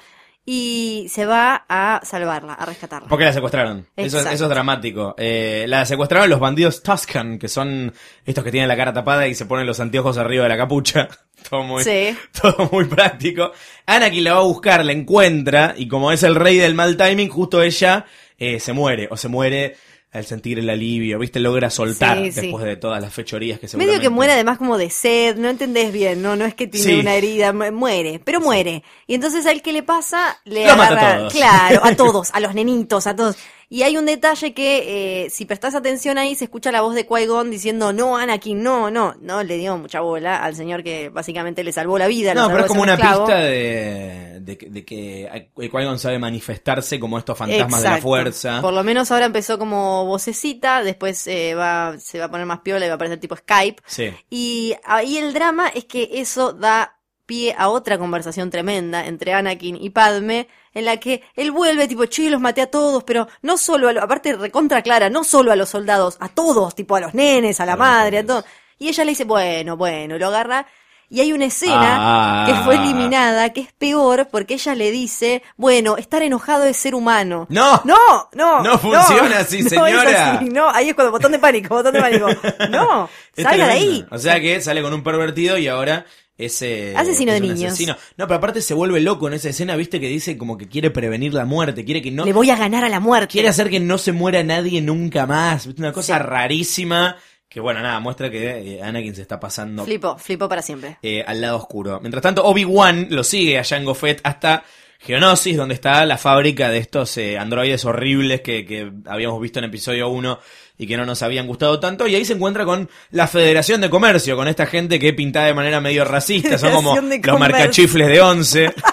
y 0.49 1.09
se 1.11 1.27
va 1.27 1.65
a 1.69 2.01
salvarla, 2.05 2.55
a 2.55 2.65
rescatarla. 2.65 3.09
Porque 3.09 3.25
la 3.25 3.33
secuestraron. 3.33 3.85
Eso, 3.97 4.21
es 4.21 4.39
dramático. 4.41 5.17
Eh, 5.19 5.65
la 5.67 5.85
secuestraron 5.85 6.31
los 6.31 6.39
bandidos 6.39 6.85
Tuscan, 6.85 7.37
que 7.41 7.49
son 7.49 7.93
estos 8.25 8.45
que 8.45 8.53
tienen 8.53 8.69
la 8.69 8.77
cara 8.77 8.93
tapada 8.93 9.27
y 9.27 9.35
se 9.35 9.47
ponen 9.47 9.67
los 9.67 9.81
anteojos 9.81 10.17
arriba 10.19 10.45
de 10.45 10.49
la 10.51 10.57
capucha. 10.57 11.09
Todo 11.51 11.65
muy, 11.65 11.83
Sí. 11.85 12.17
todo 12.41 12.69
muy 12.73 12.87
práctico. 12.87 13.53
Anakin 13.85 14.25
la 14.25 14.33
va 14.35 14.39
a 14.39 14.43
buscar, 14.45 14.85
la 14.85 14.93
encuentra, 14.93 15.75
y 15.77 15.87
como 15.87 16.11
es 16.11 16.23
el 16.23 16.35
rey 16.35 16.57
del 16.57 16.75
mal 16.75 16.97
timing, 16.97 17.29
justo 17.29 17.63
ella 17.63 18.07
eh, 18.39 18.59
se 18.59 18.73
muere, 18.73 19.07
o 19.11 19.17
se 19.17 19.29
muere 19.29 19.77
al 20.13 20.25
sentir 20.25 20.59
el 20.59 20.71
alivio, 20.71 21.19
¿viste? 21.19 21.41
Logra 21.41 21.69
soltar 21.69 22.17
Sí, 22.19 22.33
sí. 22.33 22.41
después 22.43 22.65
de 22.65 22.77
todas 22.77 23.03
las 23.03 23.13
fechorías 23.13 23.59
que 23.61 23.69
se 23.69 23.77
Medio 23.77 24.01
que 24.01 24.09
muere 24.09 24.33
además 24.33 24.57
como 24.57 24.79
de 24.79 24.89
sed, 24.89 25.37
no 25.37 25.49
entendés 25.51 25.93
bien, 25.93 26.23
no, 26.23 26.37
no 26.37 26.47
es 26.47 26.55
que 26.55 26.67
tiene 26.67 26.87
Sí. 26.87 27.01
una 27.01 27.15
herida, 27.17 27.53
mu- 27.53 27.71
muere, 27.73 28.21
pero 28.25 28.41
muere. 28.41 28.83
Y 29.07 29.15
entonces 29.15 29.45
a 29.45 29.51
él 29.53 29.61
que 29.61 29.73
le 29.73 29.83
pasa, 29.83 30.39
le 30.45 30.67
Lo 30.67 30.77
mata 30.77 30.83
a 30.85 30.87
agarra, 30.99 31.19
todos. 31.19 31.33
claro, 31.35 31.81
a 31.85 31.95
todos, 31.97 32.31
a 32.33 32.41
los 32.41 32.55
nenitos, 32.55 33.07
a 33.07 33.15
todos. 33.15 33.37
Y 33.69 33.83
hay 33.83 33.97
un 33.97 34.07
detalle 34.07 34.55
que, 34.55 35.25
eh, 35.25 35.31
si 35.31 35.45
prestás 35.45 35.75
atención 35.75 36.19
ahí, 36.19 36.37
se 36.37 36.45
escucha 36.45 36.71
la 36.71 36.83
voz 36.83 36.95
de 36.95 37.05
Qui-Gon 37.07 37.51
diciendo, 37.51 37.93
no, 37.93 38.17
Anakin, 38.17 38.63
no, 38.63 38.91
no, 38.93 39.17
no, 39.21 39.43
le 39.43 39.57
dio 39.59 39.77
mucha 39.77 40.01
bola 40.01 40.43
al 40.43 40.55
señor 40.55 40.85
que 40.85 41.09
básicamente 41.09 41.65
le 41.65 41.73
salvó 41.73 41.99
la 41.99 42.07
vida. 42.07 42.33
No, 42.35 42.47
pero 42.49 42.61
es 42.61 42.67
como 42.67 42.83
una 42.83 42.95
esclavo. 42.95 43.27
pista 43.27 43.41
de, 43.41 44.39
de, 44.41 44.57
que- 44.59 44.71
de 44.71 44.85
que 44.85 45.51
Qui-Gon 45.57 45.99
sabe 45.99 46.19
manifestarse 46.19 47.01
como 47.01 47.19
estos 47.19 47.37
fantasmas 47.37 47.83
de 47.83 47.89
la 47.89 47.97
fuerza. 47.99 48.61
Por 48.63 48.73
lo 48.73 48.85
menos 48.85 49.11
ahora 49.11 49.27
empezó 49.27 49.59
como 49.59 50.05
vocecita, 50.07 50.85
después 50.85 51.27
eh, 51.27 51.55
va, 51.55 51.97
se 51.99 52.19
va 52.21 52.27
a 52.27 52.31
poner 52.31 52.47
más 52.47 52.61
piola 52.61 52.85
y 52.85 52.89
va 52.89 52.93
a 52.93 52.97
aparecer 52.97 53.19
tipo 53.19 53.35
Skype. 53.37 53.83
Sí. 53.87 54.13
Y 54.31 54.75
ahí 54.85 55.19
el 55.19 55.33
drama 55.35 55.69
es 55.69 55.87
que 55.87 56.09
eso 56.13 56.53
da 56.53 56.96
pie 57.27 57.55
a 57.59 57.69
otra 57.69 57.99
conversación 57.99 58.51
tremenda 58.51 59.05
entre 59.07 59.35
Anakin 59.35 59.77
y 59.83 59.91
Padme, 59.91 60.49
en 60.73 60.85
la 60.85 60.97
que 60.99 61.23
él 61.35 61.51
vuelve 61.51 61.89
tipo, 61.89 62.07
che, 62.07 62.31
los 62.31 62.41
maté 62.41 62.63
a 62.63 62.71
todos, 62.71 63.03
pero 63.05 63.27
no 63.43 63.59
solo 63.59 63.89
a 63.89 63.93
lo- 63.93 64.03
aparte 64.03 64.35
recontra 64.37 64.81
clara, 64.83 65.11
no 65.11 65.25
solo 65.25 65.51
a 65.53 65.57
los 65.57 65.69
soldados, 65.71 66.17
a 66.21 66.29
todos, 66.29 66.75
tipo 66.75 66.97
a 66.97 67.01
los 67.01 67.15
nenes, 67.15 67.61
a 67.61 67.67
la 67.67 67.77
madre, 67.77 68.19
a 68.19 68.27
todos. 68.27 68.45
Y 68.79 68.89
ella 68.89 69.05
le 69.05 69.11
dice, 69.11 69.25
bueno, 69.25 69.77
bueno, 69.77 70.19
lo 70.19 70.27
agarra. 70.29 70.67
Y 71.09 71.21
hay 71.21 71.33
una 71.33 71.45
escena 71.45 72.43
Ah. 72.43 72.45
que 72.49 72.55
fue 72.65 72.75
eliminada, 72.75 73.53
que 73.53 73.61
es 73.61 73.73
peor, 73.73 74.27
porque 74.29 74.55
ella 74.55 74.75
le 74.75 74.91
dice, 74.91 75.41
bueno, 75.57 75.97
estar 75.97 76.21
enojado 76.21 76.65
es 76.65 76.77
ser 76.77 76.97
humano. 76.97 77.47
¡No! 77.49 77.81
No, 77.85 78.29
no. 78.35 78.61
No 78.65 78.77
funciona 78.77 79.39
así, 79.39 79.63
no 79.63 79.69
señora. 79.71 80.33
así, 80.33 80.47
no, 80.47 80.69
ahí 80.69 80.89
es 80.89 80.95
cuando 80.97 81.13
botón 81.13 81.31
de 81.31 81.39
pánico, 81.39 81.77
botón 81.77 81.95
de 81.95 82.01
pánico. 82.01 82.27
No, 82.71 83.09
salga 83.37 83.67
de 83.67 83.73
ahí. 83.73 84.05
O 84.11 84.19
sea 84.19 84.41
que 84.41 84.61
sale 84.61 84.83
con 84.83 84.93
un 84.93 85.05
pervertido 85.05 85.57
y 85.59 85.69
ahora 85.69 86.05
es 86.39 86.61
eh, 86.63 86.93
Asesino 86.97 87.33
es 87.33 87.41
de 87.41 87.47
niños. 87.49 87.73
asesino. 87.73 87.97
No, 88.17 88.27
pero 88.27 88.37
aparte 88.39 88.61
se 88.61 88.75
vuelve 88.75 89.01
loco 89.01 89.29
en 89.29 89.35
esa 89.35 89.49
escena, 89.49 89.75
viste 89.77 90.01
que 90.01 90.09
dice 90.09 90.37
como 90.37 90.59
que 90.59 90.69
quiere 90.69 90.91
prevenir 90.91 91.33
la 91.35 91.45
muerte, 91.45 91.85
quiere 91.85 92.03
que 92.03 92.11
no 92.11 92.25
Le 92.25 92.33
voy 92.33 92.51
a 92.51 92.57
ganar 92.57 92.85
a 92.85 92.89
la 92.89 93.01
muerte. 93.01 93.33
quiere 93.33 93.49
hacer 93.49 93.71
que 93.71 93.81
no 93.81 93.99
se 93.99 94.13
muera 94.13 94.43
nadie 94.43 94.81
nunca 94.83 95.27
más, 95.27 95.67
¿viste? 95.67 95.81
una 95.83 95.93
cosa 95.93 96.19
Sí. 96.19 96.23
rarísima 96.25 97.17
que 97.49 97.61
bueno, 97.61 97.81
nada, 97.81 98.01
muestra 98.01 98.29
que 98.31 98.75
eh, 98.77 98.83
Anakin 98.83 99.15
se 99.15 99.23
está 99.23 99.41
pasando 99.41 99.85
Flipó, 99.85 100.19
flipó 100.19 100.49
para 100.49 100.61
siempre. 100.63 100.99
eh, 101.03 101.25
al 101.27 101.41
lado 101.41 101.57
oscuro. 101.57 102.01
Mientras 102.01 102.21
tanto, 102.23 102.45
Obi-Wan 102.45 103.07
lo 103.11 103.25
sigue 103.25 103.59
a 103.59 103.65
Jango 103.65 103.95
Fett 103.95 104.21
hasta 104.25 104.63
Geonosis, 104.99 105.57
donde 105.57 105.75
está 105.75 106.05
la 106.05 106.19
fábrica 106.19 106.69
de 106.71 106.79
estos 106.79 107.17
eh, 107.19 107.39
androides 107.39 107.85
horribles 107.85 108.41
que, 108.41 108.67
que 108.67 108.91
habíamos 109.07 109.41
visto 109.41 109.59
en 109.59 109.67
episodio 109.67 110.09
1 110.09 110.39
y 110.79 110.87
que 110.87 110.97
no 110.97 111.07
nos 111.07 111.23
habían 111.23 111.47
gustado 111.47 111.81
tanto. 111.81 112.07
Y 112.07 112.15
ahí 112.15 112.25
se 112.25 112.35
encuentra 112.35 112.65
con 112.65 112.89
la 113.11 113.27
Federación 113.27 113.81
de 113.81 113.91
Comercio, 113.91 114.37
con 114.37 114.49
esta 114.49 114.67
gente 114.67 114.99
que 114.99 115.13
pintada 115.13 115.47
de 115.47 115.55
manera 115.55 115.81
medio 115.81 116.05
racista, 116.05 116.59
son 116.59 116.73
como 116.73 116.97
los 116.97 117.39
marcachifles 117.41 118.09
de 118.09 118.21
11. 118.21 118.75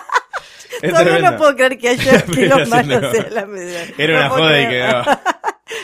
Es 0.82 0.92
Todavía 0.92 1.32
no 1.32 1.38
puedo 1.38 1.56
creer 1.56 1.78
que 1.78 1.90
haya 1.90 2.22
que 2.26 2.46
los 2.46 2.68
malos 2.68 3.02
la 3.32 3.46
medida. 3.46 3.84
Era 3.98 4.14
No 4.14 4.20
una 4.20 4.30
puedo 4.30 4.44
joda 4.44 4.62
y 4.62 4.66
creer. 4.66 4.96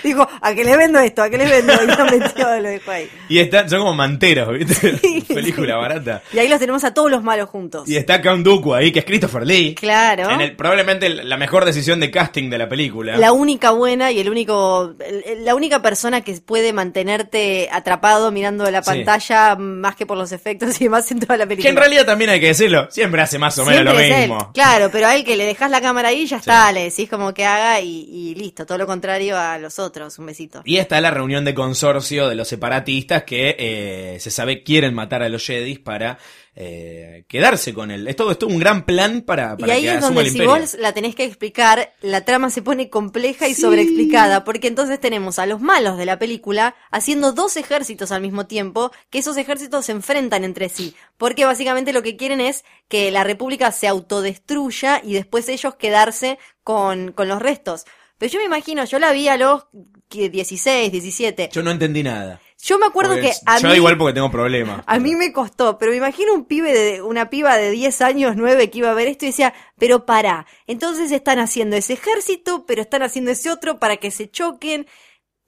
Dijo, 0.04 0.28
a 0.42 0.54
que 0.54 0.64
le 0.64 0.76
vendo 0.78 1.00
esto, 1.00 1.24
a 1.24 1.30
que 1.30 1.38
le 1.38 1.46
vendo. 1.46 1.74
Y 1.84 1.88
lo 1.88 2.06
metió, 2.06 2.60
lo 2.60 2.70
dejó 2.70 2.92
ahí. 2.92 3.10
Y 3.30 3.40
están, 3.40 3.70
son 3.70 3.80
como 3.80 3.94
manteros, 3.94 4.50
¿viste? 4.58 4.98
Sí, 5.00 5.22
Película 5.28 5.74
sí. 5.76 5.80
barata. 5.82 6.22
Y 6.34 6.40
ahí 6.40 6.48
los 6.48 6.60
tenemos 6.60 6.84
a 6.84 6.94
todos 6.94 7.10
los 7.12 7.24
malos 7.24 7.50
juntos. 7.50 7.88
Y 7.88 7.96
está 7.98 8.22
Count 8.22 8.46
Dooku 8.46 8.74
ahí, 8.74 8.92
que 8.92 9.00
es 9.00 9.06
Christopher 9.06 9.46
Lee. 9.46 9.76
Claro. 9.76 10.30
En 10.30 10.42
el, 10.42 10.56
probablemente 10.56 11.10
la 11.10 11.38
mejor 11.38 11.66
decisión 11.66 12.00
de 12.00 12.12
casting 12.12 12.50
de 12.50 12.58
la 12.58 12.68
película. 12.70 13.18
La 13.18 13.32
única 13.32 13.72
buena 13.72 14.12
y 14.12 14.20
el 14.20 14.30
único, 14.30 14.94
la 15.40 15.56
única 15.56 15.82
persona 15.82 16.22
que 16.22 16.34
puede 16.42 16.74
mantenerte 16.74 17.70
atrapado 17.72 18.32
mirando 18.32 18.70
la 18.70 18.82
Sí. 18.84 18.90
pantalla 18.92 19.56
más 19.56 19.96
que 19.96 20.06
por 20.06 20.18
los 20.18 20.32
efectos 20.32 20.80
y 20.82 20.86
demás 20.86 21.10
en 21.12 21.20
toda 21.20 21.38
la 21.38 21.46
película. 21.46 21.64
Que 21.64 21.70
en 21.70 21.76
realidad 21.78 22.06
también 22.06 22.30
hay 22.30 22.40
que 22.40 22.48
decirlo, 22.48 22.88
siempre 22.92 23.22
hace 23.22 23.38
más 23.40 23.58
o 23.58 23.66
menos 23.66 23.94
lo 23.94 24.00
él. 24.00 24.14
mismo. 24.20 24.52
Claro, 24.54 24.90
pero 24.92 25.08
a 25.08 25.16
él 25.16 25.24
que 25.24 25.36
le 25.36 25.46
dejas 25.46 25.70
la 25.72 25.82
cámara 25.82 26.10
ahí 26.10 26.26
ya 26.26 26.38
está, 26.38 26.72
le 26.72 26.84
decís 26.86 27.10
como 27.10 27.34
que 27.34 27.46
haga 27.46 27.80
y, 27.82 28.08
y 28.12 28.36
listo, 28.36 28.66
todo 28.66 28.78
lo 28.78 28.86
contrario 28.88 29.38
a 29.38 29.58
los 29.58 29.79
otros, 29.80 30.20
un 30.20 30.28
besito. 30.28 30.62
Y 30.66 30.78
está 30.78 31.02
la 31.02 31.12
reunión 31.12 31.46
de 31.46 31.54
consorcio 31.54 32.30
de 32.30 32.36
los 32.36 32.48
separatistas 32.48 33.24
que 33.24 33.56
eh, 33.58 34.18
se 34.20 34.32
sabe 34.32 34.64
quieren 34.64 34.94
matar 34.94 35.24
a 35.24 35.30
los 35.30 35.46
Jedis 35.46 35.80
para 35.80 36.20
eh, 36.62 37.24
quedarse 37.30 37.74
con 37.74 37.90
él. 37.90 38.08
Es 38.08 38.18
todo 38.18 38.32
esto 38.32 38.46
un 38.46 38.60
gran 38.60 38.86
plan 38.86 39.22
para, 39.22 39.56
Y 39.58 39.62
para 39.62 39.74
ahí 39.76 39.84
que 39.84 39.94
es 39.94 40.02
donde 40.02 40.22
el 40.22 40.28
si 40.28 40.40
imperio. 40.40 40.60
vos 40.60 40.74
la 40.80 40.94
tenés 40.94 41.16
que 41.16 41.24
explicar, 41.24 41.94
la 42.02 42.26
trama 42.26 42.50
se 42.50 42.62
pone 42.62 42.90
compleja 42.90 43.48
y 43.48 43.56
sobreexplicada, 43.56 44.44
porque 44.44 44.68
entonces 44.68 45.00
tenemos 45.00 45.40
a 45.40 45.46
los 45.46 45.62
malos 45.62 45.98
de 45.98 46.06
la 46.06 46.20
película 46.20 46.76
haciendo 46.92 47.32
dos 47.32 47.56
ejércitos 47.56 48.12
al 48.12 48.22
mismo 48.22 48.46
tiempo, 48.46 48.92
que 49.10 49.20
esos 49.20 49.38
ejércitos 49.38 49.86
se 49.86 49.94
enfrentan 49.94 50.44
entre 50.44 50.68
sí, 50.68 50.96
porque 51.18 51.46
básicamente 51.46 51.94
lo 51.94 52.04
que 52.04 52.18
quieren 52.18 52.42
es 52.42 52.66
que 52.90 53.10
la 53.12 53.24
república 53.24 53.72
se 53.72 53.88
autodestruya 53.88 55.02
y 55.04 55.14
después 55.14 55.48
ellos 55.48 55.76
quedarse 55.76 56.40
con, 56.64 57.14
con 57.14 57.28
los 57.30 57.42
restos. 57.42 57.86
Pero 58.20 58.34
yo 58.34 58.40
me 58.40 58.46
imagino, 58.46 58.84
yo 58.86 59.00
la 59.00 59.12
vi 59.14 59.30
a 59.30 59.38
los 59.38 59.66
que 60.10 60.30
16, 60.30 60.92
17. 60.92 61.50
Yo 61.52 61.64
no 61.64 61.72
entendí 61.72 62.04
nada. 62.04 62.42
Yo 62.62 62.78
me 62.78 62.88
acuerdo 62.88 63.14
Porque 63.14 63.30
que 63.30 63.36
a 63.46 63.60
yo 63.60 63.70
mí... 63.70 63.76
igual 63.76 63.98
porque 63.98 64.14
tengo 64.14 64.30
problemas. 64.30 64.84
A 64.86 65.00
mí 65.00 65.16
me 65.16 65.32
costó, 65.32 65.78
pero 65.78 65.92
me 65.92 65.98
imagino 65.98 66.34
un 66.34 66.44
pibe 66.44 66.74
de, 66.74 67.02
una 67.02 67.30
piba 67.30 67.56
de 67.56 67.72
10 67.72 68.02
años, 68.02 68.36
9 68.36 68.70
que 68.70 68.80
iba 68.80 68.92
a 68.92 68.94
ver 68.94 69.08
esto 69.08 69.24
y 69.24 69.30
decía, 69.30 69.54
pero 69.78 70.06
pará, 70.06 70.46
entonces 70.68 71.14
están 71.14 71.40
haciendo 71.40 71.78
ese 71.78 71.94
ejército, 71.94 72.66
pero 72.66 72.82
están 72.82 73.02
haciendo 73.02 73.32
ese 73.32 73.50
otro 73.50 73.80
para 73.80 73.96
que 73.96 74.12
se 74.12 74.30
choquen. 74.30 74.88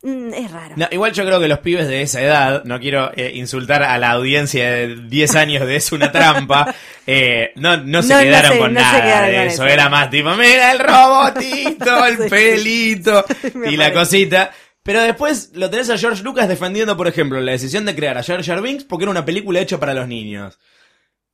Mm, 0.04 0.34
es 0.34 0.52
raro. 0.52 0.74
No, 0.78 0.88
igual 0.92 1.12
yo 1.14 1.24
creo 1.26 1.40
que 1.40 1.48
los 1.48 1.60
pibes 1.60 1.88
de 1.88 2.02
esa 2.02 2.22
edad, 2.22 2.64
no 2.64 2.80
quiero 2.80 3.12
eh, 3.16 3.34
insultar 3.36 3.84
a 3.84 3.98
la 4.00 4.12
audiencia 4.12 4.72
de 4.72 4.96
10 5.08 5.36
años 5.36 5.68
de 5.68 5.76
Es 5.76 5.92
una 5.92 6.12
trampa, 6.12 6.74
eh, 7.08 7.52
no, 7.56 7.78
no 7.78 8.02
se 8.02 8.14
No, 8.16 8.20
quedaron 8.22 8.52
se- 8.54 8.58
con 8.58 8.74
nada 8.74 9.02
quedaron 9.04 9.30
de 9.30 9.36
con 9.38 9.44
eso. 9.48 9.64
eso. 9.64 9.68
Era 9.74 9.90
más 9.90 10.10
tipo, 10.10 10.34
mira 10.36 10.72
el 10.72 10.80
robotito, 10.80 12.06
el 12.08 12.18
Sí. 12.18 12.30
pelito 12.30 13.26
y 13.70 13.78
la 13.78 13.94
cosita. 13.94 14.52
Pero 14.84 15.02
después 15.04 15.52
lo 15.54 15.70
tenés 15.70 15.92
a 15.92 15.98
George 16.00 16.24
Lucas 16.24 16.48
defendiendo, 16.50 16.98
por 16.98 17.08
ejemplo, 17.08 17.40
la 17.40 17.52
decisión 17.52 17.86
de 17.86 17.94
crear 17.96 18.18
a 18.18 18.24
Jar 18.24 18.62
Binks 18.64 18.84
porque 18.86 19.04
era 19.04 19.12
una 19.12 19.24
película 19.26 19.60
hecha 19.60 19.80
para 19.80 19.94
los 19.94 20.08
niños. 20.08 20.58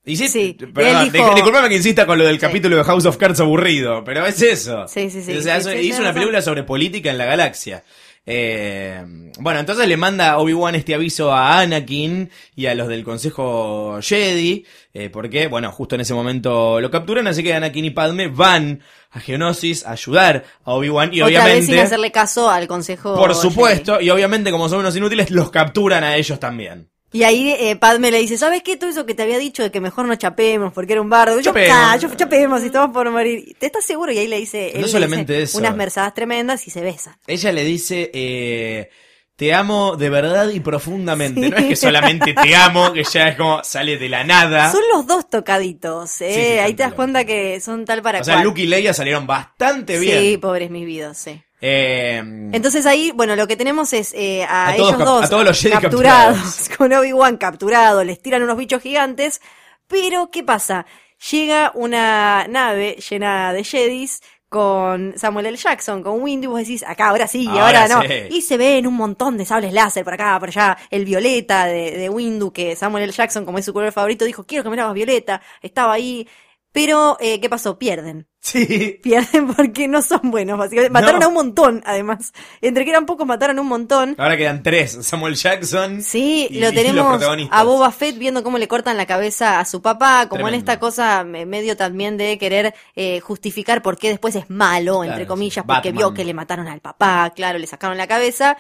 Y 0.04 0.16
sí, 0.18 0.58
perdón, 0.74 1.10
dijo- 1.12 1.30
di- 1.30 1.36
disculpame 1.36 1.70
que 1.70 1.76
insista 1.76 2.06
con 2.06 2.18
lo 2.18 2.26
del 2.26 2.40
capítulo 2.40 2.76
de 2.78 2.84
House 2.84 3.06
of 3.06 3.16
Cards 3.18 3.40
aburrido, 3.40 4.04
pero 4.04 4.26
es 4.26 4.42
eso. 4.42 4.86
Sí, 4.90 5.10
sí, 5.10 5.22
sí, 5.24 5.38
O 5.38 5.42
sea, 5.42 5.62
sí, 5.62 5.70
hizo- 5.80 5.98
una 6.00 6.10
razón. 6.10 6.14
película 6.16 6.42
sobre 6.42 6.64
política 6.64 7.10
en 7.12 7.18
la 7.18 7.26
galaxia. 7.26 7.84
Eh, 8.30 9.32
bueno, 9.40 9.62
entonces 9.62 9.88
le 9.88 9.96
manda 9.96 10.38
Obi-Wan 10.38 10.76
este 10.76 10.94
aviso 10.94 11.32
a 11.32 11.62
Anakin 11.62 12.30
y 12.58 12.66
a 12.66 12.76
los 12.76 12.90
del 12.90 13.06
Consejo 13.06 14.00
Jedi, 14.02 14.66
eh, 14.94 15.10
porque, 15.10 15.48
bueno, 15.48 15.72
justo 15.72 15.96
en 15.96 16.02
ese 16.02 16.14
momento 16.14 16.82
lo 16.82 16.92
capturan, 16.92 17.26
así 17.28 17.42
que 17.42 17.54
Anakin 17.54 17.86
y 17.86 17.92
Padme 17.92 18.28
van 18.28 18.82
a 19.12 19.22
Geonosis 19.22 19.86
a 19.86 19.92
ayudar 19.92 20.44
a 20.66 20.74
Obi-Wan 20.74 21.14
y 21.14 21.22
Otra 21.22 21.46
vez 21.46 21.54
sin 21.54 21.76
obviamente, 21.76 21.82
hacerle 21.82 22.12
caso 22.12 22.50
al 22.50 22.68
consejo. 22.68 23.16
por 23.16 23.30
Jedi. 23.30 23.42
supuesto, 23.42 24.02
y 24.02 24.10
obviamente 24.10 24.52
como 24.52 24.68
son 24.68 24.80
unos 24.80 24.98
inútiles, 24.98 25.32
los 25.32 25.50
capturan 25.50 26.04
a 26.04 26.18
ellos 26.18 26.38
también. 26.38 26.90
Y 27.18 27.24
ahí 27.24 27.50
eh, 27.60 27.76
Padme 27.76 28.12
le 28.12 28.20
dice, 28.20 28.38
¿sabes 28.38 28.62
qué? 28.62 28.78
Todo 28.78 28.90
eso 28.92 29.06
que 29.08 29.16
te 29.16 29.24
había 29.24 29.40
dicho 29.40 29.64
de 29.64 29.72
que 29.72 29.82
mejor 29.82 30.06
no 30.06 30.16
chapemos 30.16 30.72
porque 30.72 30.94
era 30.94 31.02
un 31.02 31.10
bardo. 31.10 31.38
Yo, 31.38 31.46
Chapemos. 31.52 31.76
"Ah, 31.80 31.98
yo 31.98 32.14
chapemos 32.16 32.62
y 32.62 32.68
estamos 32.68 32.92
por 32.94 33.10
morir. 33.10 33.56
¿Te 33.58 33.66
estás 33.66 33.84
seguro? 33.86 34.12
Y 34.12 34.20
ahí 34.20 34.28
le 34.28 34.38
dice, 34.38 34.72
No 34.76 34.82
él 34.86 34.90
solamente 34.92 35.34
dice 35.34 35.44
eso. 35.46 35.58
unas 35.58 35.76
merzadas 35.76 36.14
tremendas 36.14 36.68
y 36.68 36.70
se 36.70 36.82
besan. 36.82 37.16
Ella 37.26 37.52
le 37.52 37.64
dice, 37.64 38.12
eh, 38.14 38.90
te 39.36 39.54
amo 39.54 39.96
de 39.96 40.10
verdad 40.12 40.50
y 40.50 40.60
profundamente. 40.60 41.50
No 41.50 41.58
es 41.58 41.66
que 41.66 41.76
solamente 41.76 42.34
te 42.36 42.56
amo, 42.56 42.94
que 42.94 43.04
ya 43.04 43.30
es 43.30 43.36
como 43.36 43.64
sale 43.64 43.98
de 43.98 44.10
la 44.10 44.24
nada. 44.24 44.72
Son 44.72 44.82
los 44.94 45.08
dos 45.08 45.28
tocaditos, 45.30 46.22
¿eh? 46.22 46.32
Sí, 46.34 46.42
sí, 46.54 46.60
ahí 46.60 46.74
te 46.76 46.84
das 46.84 46.94
cuenta 46.94 47.26
que 47.26 47.60
son 47.62 47.86
tal 47.86 48.02
para 48.04 48.22
o 48.22 48.24
sea, 48.24 48.36
cual. 48.36 48.46
Luke 48.46 48.62
y 48.62 48.68
Leia 48.68 48.94
salieron 48.94 49.26
bastante 49.26 49.98
bien. 49.98 50.22
Sí, 50.22 50.38
pobres 50.38 50.70
mis 50.70 50.86
vidas, 50.86 51.18
sí. 51.18 51.42
Eh, 51.60 52.18
Entonces 52.54 52.86
ahí, 52.86 53.12
bueno, 53.12 53.36
lo 53.36 53.48
que 53.48 53.56
tenemos 53.56 53.92
es 53.94 54.14
eh, 54.14 54.44
a, 54.44 54.68
A 54.70 54.76
ellos 54.76 54.98
dos 55.00 55.26
a 55.26 55.30
todos 55.30 55.44
los 55.44 55.60
Jedi 55.60 55.74
capturados, 55.74 56.38
capturados. 56.38 56.70
con 56.78 56.94
Obi-Wan 56.94 57.38
capturado, 57.38 58.04
les 58.04 58.22
tiran 58.22 58.44
unos 58.44 58.58
bichos 58.58 58.82
gigantes, 58.82 59.42
pero 59.88 60.30
¿qué 60.32 60.44
pasa? 60.44 60.86
llega 61.32 61.72
una 61.74 62.46
nave 62.48 62.98
llena 63.10 63.52
de 63.54 63.64
Jedis 63.64 64.22
con 64.50 65.14
Samuel 65.18 65.48
L. 65.48 65.58
Jackson, 65.58 66.04
con 66.04 66.22
Windu, 66.22 66.46
y 66.46 66.48
vos 66.48 66.60
decís, 66.60 66.84
acá, 66.88 67.10
ahora 67.10 67.28
sí, 67.28 67.44
y 67.44 67.48
Ahora 67.48 67.84
ahora, 67.84 67.88
no. 67.88 68.02
sí. 68.04 68.08
Y 68.30 68.42
se 68.44 68.56
ven 68.56 68.88
un 68.88 68.94
montón 68.94 69.36
de 69.36 69.46
sables 69.46 69.74
láser 69.74 70.04
por 70.06 70.14
acá, 70.14 70.40
por 70.40 70.50
allá, 70.50 70.78
el 70.90 71.04
violeta 71.06 71.66
de, 71.66 71.92
de 71.98 72.08
Windu, 72.10 72.52
que 72.54 72.76
Samuel 72.76 73.04
L. 73.06 73.12
Jackson, 73.14 73.46
como 73.46 73.58
es 73.58 73.66
su 73.66 73.74
color 73.74 73.92
favorito, 73.92 74.24
dijo, 74.26 74.46
quiero 74.46 74.64
que 74.64 74.70
me 74.70 74.76
lo 74.78 74.84
hagas 74.84 74.94
violeta, 74.94 75.42
estaba 75.62 75.94
ahí. 75.94 76.28
Pero, 76.74 77.18
eh, 77.20 77.40
¿qué 77.40 77.50
pasó? 77.50 77.80
Pierden. 77.80 78.28
Sí. 78.40 79.00
Pierden 79.04 79.48
porque 79.54 79.88
no 79.88 80.02
son 80.02 80.30
buenos, 80.32 80.58
básicamente. 80.60 80.92
Mataron 80.94 81.20
No. 81.20 81.26
a 81.26 81.28
un 81.30 81.34
montón, 81.34 81.82
además. 81.86 82.34
Entre 82.62 82.84
que 82.84 82.92
eran 82.92 83.06
pocos, 83.06 83.26
mataron 83.26 83.58
un 83.60 83.68
montón. 83.68 84.16
Ahora 84.18 84.38
quedan 84.38 84.62
tres. 84.64 84.98
Samuel 85.02 85.36
Jackson. 85.36 86.02
Sí, 86.02 86.48
y- 86.50 86.60
lo 86.60 86.60
y 86.60 86.62
los 86.62 86.74
tenemos 86.74 87.08
protagonistas. 87.08 87.60
a 87.60 87.64
Boba 87.64 87.92
Fett 87.92 88.18
viendo 88.18 88.44
cómo 88.44 88.58
le 88.58 88.68
cortan 88.68 88.96
la 88.96 89.06
cabeza 89.08 89.60
a 89.60 89.66
su 89.66 89.82
papá, 89.82 90.28
como 90.30 90.48
en 90.48 90.54
esta 90.54 90.80
cosa 90.80 91.24
me- 91.24 91.46
medio 91.46 91.76
también 91.76 92.16
de 92.18 92.38
querer 92.38 92.74
eh, 92.96 93.20
justificar 93.22 93.82
por 93.82 93.98
qué 93.98 94.10
después 94.10 94.36
es 94.36 94.50
malo, 94.50 95.04
entre 95.04 95.20
Claro, 95.22 95.30
comillas, 95.30 95.66
porque 95.66 95.90
Batman. 95.90 95.96
vio 95.96 96.14
que 96.14 96.26
le 96.26 96.34
mataron 96.34 96.68
al 96.68 96.80
papá, 96.82 97.32
claro, 97.36 97.58
le 97.60 97.68
sacaron 97.68 97.98
la 97.98 98.08
cabeza. 98.08 98.58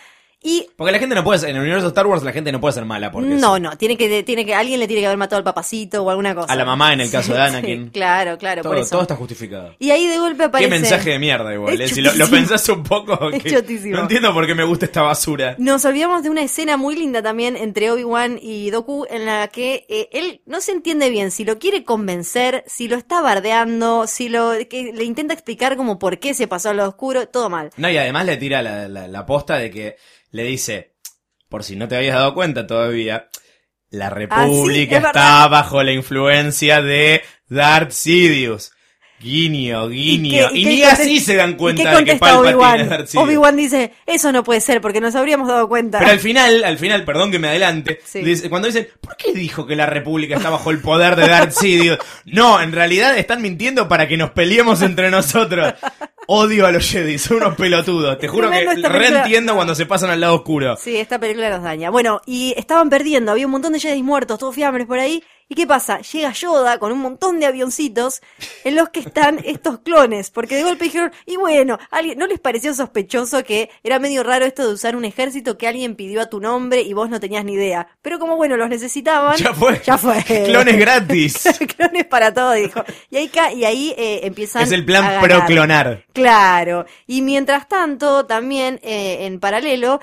Y 0.49 0.65
Porque 0.77 0.93
la 0.93 0.99
gente 0.99 1.13
no 1.13 1.25
puede 1.25 1.39
ser, 1.39 1.49
en 1.49 1.57
el 1.57 1.61
universo 1.63 1.87
de 1.87 1.89
Star 1.89 2.07
Wars 2.07 2.23
la 2.23 2.31
gente 2.31 2.53
no 2.53 2.61
puede 2.61 2.71
ser 2.73 2.85
mala 2.85 3.11
porque 3.11 3.27
no, 3.27 3.55
sí. 3.55 3.61
no, 3.61 3.77
tiene 3.77 3.97
que, 3.97 4.23
tiene 4.23 4.45
que, 4.45 4.55
alguien 4.55 4.79
le 4.79 4.87
tiene 4.87 5.01
que 5.01 5.07
haber 5.07 5.17
matado 5.17 5.39
al 5.39 5.43
papacito 5.43 6.03
o 6.03 6.09
alguna 6.09 6.33
cosa. 6.33 6.53
A 6.53 6.55
la 6.55 6.63
mamá 6.63 6.93
en 6.93 7.01
el 7.01 7.11
caso 7.11 7.33
de 7.33 7.39
Sí, 7.41 7.43
Anakin. 7.43 7.89
claro, 7.89 8.37
claro, 8.37 8.61
todo, 8.61 8.71
por 8.71 8.81
eso. 8.81 8.91
todo 8.91 9.01
está 9.01 9.15
justificado. 9.17 9.75
Y 9.77 9.91
ahí 9.91 10.07
de 10.07 10.17
golpe 10.19 10.45
aparece. 10.45 10.69
Qué 10.69 10.79
mensaje 10.79 11.09
de 11.09 11.19
mierda 11.19 11.53
igual, 11.53 11.81
eh. 11.81 11.89
Si 11.89 11.99
lo, 11.99 12.13
lo 12.13 12.29
pensás 12.29 12.69
un 12.69 12.81
poco, 12.83 13.29
Es 13.33 13.43
que 13.43 13.51
chotísimo. 13.51 13.97
no 13.97 14.03
entiendo 14.03 14.33
por 14.33 14.47
qué 14.47 14.55
me 14.55 14.63
gusta 14.63 14.85
esta 14.85 15.01
basura. 15.01 15.55
Nos 15.57 15.83
olvidamos 15.83 16.23
de 16.23 16.29
una 16.29 16.43
escena 16.43 16.77
muy 16.77 16.95
linda 16.95 17.21
también 17.21 17.57
entre 17.57 17.91
Obi-Wan 17.91 18.39
y 18.41 18.69
Doku 18.69 19.05
en 19.09 19.25
la 19.25 19.49
que 19.49 19.85
eh, 19.89 20.07
él 20.13 20.39
no 20.45 20.61
se 20.61 20.71
entiende 20.71 21.09
bien 21.09 21.31
si 21.31 21.43
lo 21.43 21.59
quiere 21.59 21.83
convencer, 21.83 22.63
si 22.67 22.87
lo 22.87 22.95
está 22.95 23.19
bardeando, 23.21 24.07
si 24.07 24.29
lo 24.29 24.53
que 24.69 24.93
le 24.93 25.03
intenta 25.03 25.33
explicar 25.33 25.75
como 25.75 25.99
por 25.99 26.19
qué 26.19 26.33
se 26.33 26.47
pasó 26.47 26.69
a 26.69 26.73
lo 26.73 26.87
oscuro, 26.87 27.27
todo 27.27 27.49
mal. 27.49 27.71
No, 27.75 27.89
y 27.89 27.97
además 27.97 28.25
le 28.25 28.37
tira 28.37 28.61
la, 28.61 28.87
la, 28.87 29.09
la 29.09 29.25
posta 29.25 29.57
de 29.57 29.69
que 29.71 29.97
le 30.31 30.43
dice, 30.43 30.95
por 31.49 31.63
si 31.63 31.75
no 31.75 31.87
te 31.87 31.95
habías 31.95 32.15
dado 32.15 32.33
cuenta 32.33 32.67
todavía, 32.67 33.29
la 33.89 34.09
República 34.09 34.95
Ah, 34.97 34.99
es 34.99 35.05
está 35.05 35.13
verdad. 35.13 35.49
bajo 35.49 35.83
la 35.83 35.91
influencia 35.93 36.81
de 36.81 37.21
Darth 37.47 37.91
Sidious. 37.91 38.71
Guiño, 39.19 39.87
guiño. 39.89 40.49
Y, 40.53 40.63
qué 40.63 40.69
ni 40.69 40.83
así 40.83 41.19
se 41.19 41.35
dan 41.37 41.51
¿y 41.51 41.55
cuenta 41.55 41.97
de 41.97 42.03
que 42.05 42.15
Palpatine 42.17 42.83
es? 42.83 42.89
Darth 42.89 43.07
Sidious. 43.07 43.23
Obi-Wan 43.27 43.55
dice, 43.55 43.93
eso 44.05 44.31
no 44.31 44.43
puede 44.43 44.61
ser 44.61 44.79
porque 44.79 45.01
nos 45.01 45.15
habríamos 45.15 45.47
dado 45.47 45.67
cuenta. 45.67 45.97
Pero 45.97 46.11
al 46.11 46.19
final, 46.19 46.63
al 46.63 46.77
final, 46.77 47.03
perdón 47.03 47.31
que 47.31 47.39
me 47.39 47.47
adelante, 47.47 47.99
Sí. 48.05 48.21
dice- 48.21 48.47
cuando 48.47 48.67
dicen, 48.67 48.87
¿por 49.01 49.17
qué 49.17 49.33
dijo 49.33 49.65
que 49.65 49.75
la 49.75 49.87
República 49.87 50.35
está 50.35 50.51
bajo 50.51 50.69
el 50.69 50.81
poder 50.81 51.15
de 51.15 51.27
Darth 51.29 51.53
Sidious? 51.53 51.97
No, 52.25 52.61
en 52.61 52.71
realidad 52.73 53.17
están 53.17 53.41
mintiendo 53.41 53.87
para 53.87 54.07
que 54.07 54.17
nos 54.17 54.31
peleemos 54.31 54.83
entre 54.83 55.09
nosotros. 55.09 55.73
Odio 56.29 56.65
a 56.65 56.71
los 56.73 56.89
Jedi, 56.89 57.17
son 57.17 57.37
unos 57.37 57.55
pelotudos. 57.55 58.19
Te 58.19 58.27
juro 58.27 58.51
que 58.51 58.65
película. 58.65 58.89
reentiendo 58.89 59.55
cuando 59.55 59.73
se 59.73 59.85
pasan 59.85 60.09
al 60.09 60.19
lado 60.19 60.35
oscuro. 60.35 60.75
Sí, 60.75 60.97
esta 60.97 61.19
película 61.19 61.49
los 61.49 61.63
daña. 61.63 61.89
Bueno, 61.89 62.21
y 62.25 62.53
estaban 62.57 62.89
perdiendo, 62.89 63.31
había 63.31 63.45
un 63.45 63.53
montón 63.53 63.71
de 63.71 63.79
Jedi 63.79 64.03
muertos, 64.03 64.37
todos 64.37 64.53
fiambres 64.53 64.87
por 64.87 64.99
ahí. 64.99 65.23
¿Y 65.49 65.55
qué 65.55 65.65
pasa? 65.65 66.01
Llega 66.01 66.31
Yoda 66.33 66.77
con 66.77 66.91
un 66.91 66.99
montón 66.99 67.39
de 67.39 67.45
avioncitos 67.45 68.21
en 68.65 68.75
los 68.75 68.89
que 68.89 68.99
están 68.99 69.39
estos 69.45 69.79
clones, 69.79 70.29
porque 70.29 70.55
de 70.55 70.63
golpe 70.63 70.85
dijeron, 70.85 71.11
y 71.25 71.37
bueno, 71.37 71.77
¿alguien, 71.89 72.17
¿no 72.19 72.27
les 72.27 72.39
pareció 72.39 72.73
sospechoso 72.73 73.43
que 73.43 73.69
era 73.83 73.97
medio 73.99 74.23
raro 74.23 74.45
esto 74.45 74.67
de 74.67 74.73
usar 74.73 74.95
un 74.97 75.05
ejército 75.05 75.57
que 75.57 75.67
alguien 75.67 75.95
pidió 75.95 76.21
a 76.21 76.29
tu 76.29 76.41
nombre 76.41 76.81
y 76.81 76.91
vos 76.93 77.09
no 77.09 77.19
tenías 77.21 77.45
ni 77.45 77.53
idea? 77.53 77.87
Pero 78.01 78.19
como 78.19 78.35
bueno, 78.35 78.57
los 78.57 78.67
necesitaban. 78.67 79.37
Ya 79.37 79.53
fue. 79.53 79.81
Ya 79.85 79.97
fue. 79.97 80.21
Clones 80.45 80.77
gratis. 80.77 81.43
clones 81.77 82.05
para 82.05 82.33
todo, 82.33 82.51
dijo. 82.51 82.83
Y 83.09 83.17
ahí, 83.17 83.31
y 83.55 83.63
ahí 83.63 83.95
eh, 83.97 84.21
empiezan 84.23 84.63
Es 84.63 84.71
el 84.71 84.81
a 84.81 84.85
plan 84.85 85.21
proclonar. 85.21 86.05
Claro. 86.11 86.85
Y 87.05 87.21
mientras 87.21 87.69
tanto, 87.69 88.25
también 88.25 88.79
eh, 88.83 89.25
en 89.25 89.39
paralelo, 89.39 90.01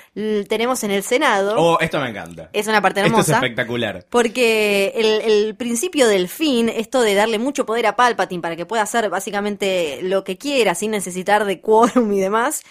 tenemos 0.49 0.82
en 0.84 0.90
el 0.90 1.03
Senado. 1.03 1.57
Oh, 1.59 1.78
esto 1.80 2.01
me 2.01 2.09
encanta. 2.09 2.49
Es 2.53 2.66
una 2.66 2.80
parte 2.80 3.01
Esto 3.01 3.09
es 3.09 3.12
hermosa. 3.12 3.34
espectacular. 3.34 4.07
Porque 4.09 4.92
el, 4.95 5.20
el 5.20 5.34
principio 5.57 6.09
del 6.09 6.28
fin, 6.28 6.68
esto 6.68 7.01
de 7.01 7.14
darle 7.14 7.39
mucho 7.39 7.66
poder 7.66 7.87
a 7.87 7.97
Palpatine 7.97 8.43
para 8.43 8.57
que 8.57 8.66
pueda 8.66 8.82
hacer 8.82 9.11
básicamente 9.11 10.01
lo 10.03 10.24
que 10.24 10.39
quiera 10.39 10.74
sin 10.74 10.91
necesitar 10.91 11.45
de 11.45 11.61
quórum 11.61 12.12
y 12.12 12.20
demás, 12.20 12.62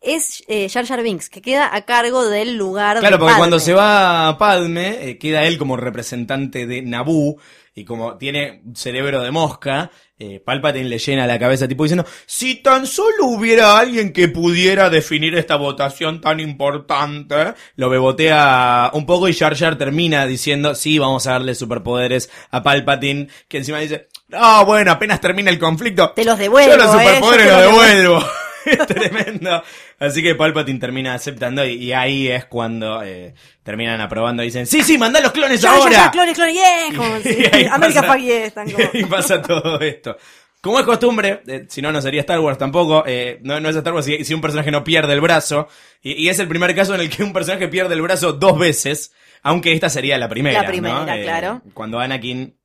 es 0.00 0.44
eh, 0.46 0.68
Jar 0.68 0.86
Jar 0.86 1.02
Binks, 1.02 1.28
que 1.28 1.42
queda 1.42 1.74
a 1.74 1.82
cargo 1.82 2.24
del 2.28 2.56
lugar 2.56 3.00
Claro, 3.00 3.16
de 3.16 3.20
porque 3.20 3.36
cuando 3.36 3.58
se 3.58 3.74
va 3.74 4.36
Padme, 4.38 5.10
eh, 5.10 5.18
queda 5.18 5.44
él 5.44 5.58
como 5.58 5.76
representante 5.76 6.66
de 6.66 6.82
Naboo, 6.82 7.38
y 7.74 7.84
como 7.84 8.16
tiene 8.16 8.62
cerebro 8.74 9.22
de 9.22 9.30
mosca, 9.30 9.90
eh, 10.18 10.40
Palpatine 10.44 10.88
le 10.88 10.98
llena 10.98 11.26
la 11.26 11.38
cabeza 11.38 11.68
tipo 11.68 11.84
diciendo, 11.84 12.04
si 12.26 12.56
tan 12.56 12.86
solo 12.86 13.26
hubiera 13.26 13.78
alguien 13.78 14.12
que 14.12 14.28
pudiera 14.28 14.90
definir 14.90 15.36
esta 15.36 15.56
votación 15.56 16.20
tan 16.20 16.40
importante, 16.40 17.54
lo 17.76 17.88
bebotea 17.88 18.90
un 18.94 19.06
poco 19.06 19.28
y 19.28 19.34
Jar 19.34 19.56
Jar 19.56 19.78
termina 19.78 20.26
diciendo, 20.26 20.74
sí, 20.74 20.98
vamos 20.98 21.26
a 21.26 21.32
darle 21.32 21.54
superpoderes 21.54 22.30
a 22.50 22.62
Palpatine, 22.62 23.28
que 23.46 23.58
encima 23.58 23.78
dice, 23.78 24.08
ah, 24.32 24.64
bueno, 24.66 24.90
apenas 24.90 25.20
termina 25.20 25.50
el 25.50 25.58
conflicto, 25.58 26.10
Te 26.10 26.24
los 26.24 26.38
devuelvo, 26.38 26.72
yo 26.72 26.76
los 26.76 26.86
eh, 26.86 26.98
superpoderes 26.98 27.46
yo 27.46 27.52
los 27.52 27.62
devuelvo. 27.62 28.24
Es 28.64 28.86
tremendo. 28.86 29.62
Así 29.98 30.22
que 30.22 30.34
Palpatine 30.34 30.78
termina 30.78 31.14
aceptando 31.14 31.64
y, 31.66 31.74
y 31.74 31.92
ahí 31.92 32.28
es 32.28 32.44
cuando 32.46 33.02
eh, 33.02 33.34
terminan 33.62 34.00
aprobando 34.00 34.42
y 34.42 34.46
dicen, 34.46 34.66
sí, 34.66 34.82
sí, 34.82 34.98
mandá 34.98 35.20
los 35.20 35.32
clones 35.32 35.60
Ya, 35.60 35.70
ya, 35.72 35.76
ahora. 35.78 35.92
ya, 35.92 36.10
clones, 36.10 36.34
clones, 36.34 36.54
yeah, 36.54 36.88
como 36.96 37.16
Y 37.58 37.64
America 37.66 38.02
pasa- 38.02 38.18
están 38.18 38.70
como- 38.70 38.90
y 38.92 39.04
pasa 39.04 39.42
todo 39.42 39.80
esto. 39.80 40.16
Como 40.60 40.80
es 40.80 40.84
costumbre, 40.86 41.40
eh, 41.46 41.66
si 41.68 41.80
no, 41.80 41.92
no 41.92 42.02
sería 42.02 42.20
Star 42.22 42.40
Wars 42.40 42.58
tampoco, 42.58 43.04
eh, 43.06 43.38
no, 43.42 43.60
no 43.60 43.68
es 43.68 43.76
Star 43.76 43.92
Wars 43.94 44.04
si, 44.06 44.24
si 44.24 44.34
un 44.34 44.40
personaje 44.40 44.72
no 44.72 44.82
pierde 44.82 45.12
el 45.12 45.20
brazo, 45.20 45.68
y, 46.02 46.14
y 46.24 46.28
es 46.28 46.38
el 46.40 46.48
primer 46.48 46.74
caso 46.74 46.96
en 46.96 47.00
el 47.00 47.08
que 47.10 47.22
un 47.22 47.32
personaje 47.32 47.68
pierde 47.68 47.94
el 47.94 48.02
brazo 48.02 48.32
dos 48.32 48.58
veces, 48.58 49.12
aunque 49.44 49.72
esta 49.72 49.88
sería 49.88 50.18
la 50.18 50.28
primera. 50.28 50.60
La 50.62 50.68
primera, 50.68 50.98
¿no? 50.98 51.22
Claro. 51.22 51.62
Cuando 51.74 52.00
Anakin 52.00 52.57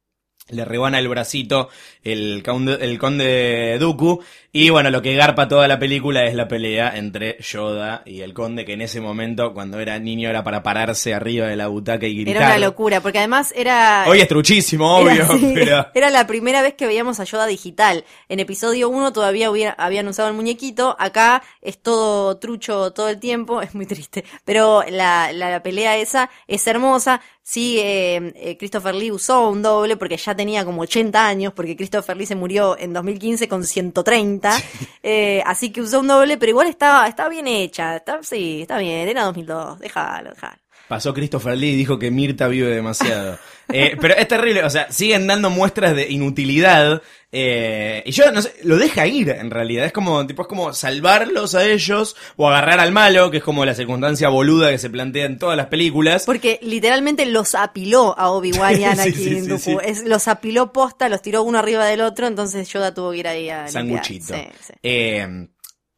le 0.49 0.65
rebana 0.65 0.99
el 0.99 1.07
bracito 1.07 1.69
el 2.03 2.43
conde, 2.43 2.77
el 2.81 2.99
conde 2.99 3.77
Dooku. 3.79 4.21
Y 4.55 4.69
bueno, 4.69 4.91
lo 4.91 5.01
que 5.01 5.15
garpa 5.15 5.47
toda 5.47 5.67
la 5.67 5.79
película 5.79 6.25
es 6.25 6.35
la 6.35 6.47
pelea 6.47 6.95
entre 6.95 7.37
Yoda 7.39 8.03
y 8.05 8.21
el 8.21 8.33
conde, 8.35 8.65
que 8.65 8.73
en 8.73 8.81
ese 8.81 9.01
momento, 9.01 9.51
cuando 9.53 9.79
era 9.79 9.97
niño, 9.97 10.29
era 10.29 10.43
para 10.43 10.61
pararse 10.61 11.13
arriba 11.15 11.47
de 11.47 11.55
la 11.55 11.67
butaca 11.67 12.05
y 12.05 12.13
gritar. 12.23 12.35
Era 12.35 12.45
una 12.57 12.59
locura, 12.59 13.01
porque 13.01 13.17
además 13.17 13.51
era... 13.55 14.03
Hoy 14.07 14.19
es 14.21 14.27
truchísimo, 14.27 14.97
obvio, 14.97 15.11
Era, 15.11 15.27
sí, 15.29 15.51
pero... 15.55 15.87
era 15.95 16.09
la 16.11 16.27
primera 16.27 16.61
vez 16.61 16.75
que 16.75 16.85
veíamos 16.85 17.19
a 17.19 17.23
Yoda 17.23 17.47
digital. 17.47 18.03
En 18.29 18.39
episodio 18.39 18.89
1 18.89 19.11
todavía 19.11 19.49
hubiera- 19.49 19.73
habían 19.79 20.07
usado 20.07 20.27
el 20.29 20.35
muñequito. 20.35 20.95
Acá 20.99 21.41
es 21.61 21.79
todo 21.81 22.37
trucho 22.37 22.91
todo 22.91 23.09
el 23.09 23.19
tiempo. 23.19 23.61
Es 23.63 23.73
muy 23.73 23.87
triste. 23.87 24.23
Pero 24.45 24.83
la, 24.87 25.31
la, 25.31 25.49
la 25.49 25.63
pelea 25.63 25.97
esa 25.97 26.29
es 26.47 26.67
hermosa. 26.67 27.21
Sí, 27.45 27.77
eh, 27.77 28.31
eh, 28.35 28.57
Christopher 28.57 28.95
Lee 28.95 29.11
usó 29.11 29.49
un 29.49 29.61
doble 29.61 29.97
porque 29.97 30.15
ya 30.15 30.33
tenía 30.33 30.63
como 30.63 30.83
80 30.83 31.27
años, 31.27 31.51
porque 31.53 31.75
Christopher 31.75 32.15
Lee 32.15 32.25
se 32.25 32.35
murió 32.35 32.77
en 32.79 32.93
2015 32.93 33.47
con 33.49 33.63
130. 33.65 34.57
Eh, 35.05 35.43
así 35.45 35.69
que 35.73 35.81
usó 35.81 35.99
un 35.99 36.07
doble, 36.07 36.37
pero 36.37 36.51
igual 36.51 36.67
estaba, 36.69 37.05
estaba 37.07 37.27
bien 37.27 37.45
hecha. 37.45 37.97
Está, 37.97 38.23
sí, 38.23 38.61
está 38.61 38.77
bien. 38.77 39.09
Era 39.09 39.25
2002. 39.25 39.79
Déjalo, 39.79 40.29
déjalo. 40.29 40.62
Pasó 40.87 41.13
Christopher 41.13 41.57
Lee 41.57 41.69
y 41.71 41.75
dijo 41.75 41.97
que 41.97 42.11
Mirta 42.11 42.47
vive 42.47 42.67
demasiado. 42.73 43.37
Eh, 43.69 43.95
pero 43.99 44.13
es 44.15 44.27
terrible, 44.27 44.61
o 44.65 44.69
sea, 44.69 44.91
siguen 44.91 45.25
dando 45.25 45.49
muestras 45.49 45.95
de 45.95 46.11
inutilidad. 46.11 47.01
eh, 47.31 48.03
y 48.05 48.11
yo 48.11 48.29
no 48.33 48.41
sé, 48.41 48.53
lo 48.63 48.75
deja 48.75 49.07
ir 49.07 49.29
en 49.29 49.49
realidad. 49.51 49.85
Es 49.85 49.93
como, 49.93 50.27
tipo, 50.27 50.41
es 50.41 50.49
como 50.49 50.73
salvarlos 50.73 51.55
a 51.55 51.65
ellos 51.65 52.17
o 52.35 52.49
agarrar 52.49 52.81
al 52.81 52.91
malo, 52.91 53.31
que 53.31 53.37
es 53.37 53.43
como 53.43 53.63
la 53.63 53.73
circunstancia 53.73 54.27
boluda 54.27 54.69
que 54.69 54.77
se 54.77 54.89
plantea 54.89 55.25
en 55.25 55.39
todas 55.39 55.55
las 55.55 55.67
películas. 55.67 56.25
Porque 56.25 56.59
literalmente 56.61 57.25
los 57.25 57.55
apiló 57.55 58.19
a 58.19 58.29
Obi-Wan 58.31 58.77
y 58.81 58.83
Anakin 58.83 59.13
sí, 59.13 59.41
sí, 59.41 59.47
Dooku. 59.47 59.61
sí. 59.61 59.77
Es, 59.85 60.03
los 60.03 60.27
apiló 60.27 60.73
posta, 60.73 61.07
los 61.07 61.21
tiró 61.21 61.41
uno 61.43 61.57
arriba 61.57 61.85
del 61.85 62.01
otro, 62.01 62.27
entonces 62.27 62.67
Yoda 62.67 62.93
tuvo 62.93 63.11
que 63.11 63.19
ir 63.19 63.27
ahí 63.29 63.49
a. 63.49 63.69
Sanguchito. 63.69 64.33
Sí, 64.35 64.41
sí. 64.59 64.73
Eh, 64.83 65.47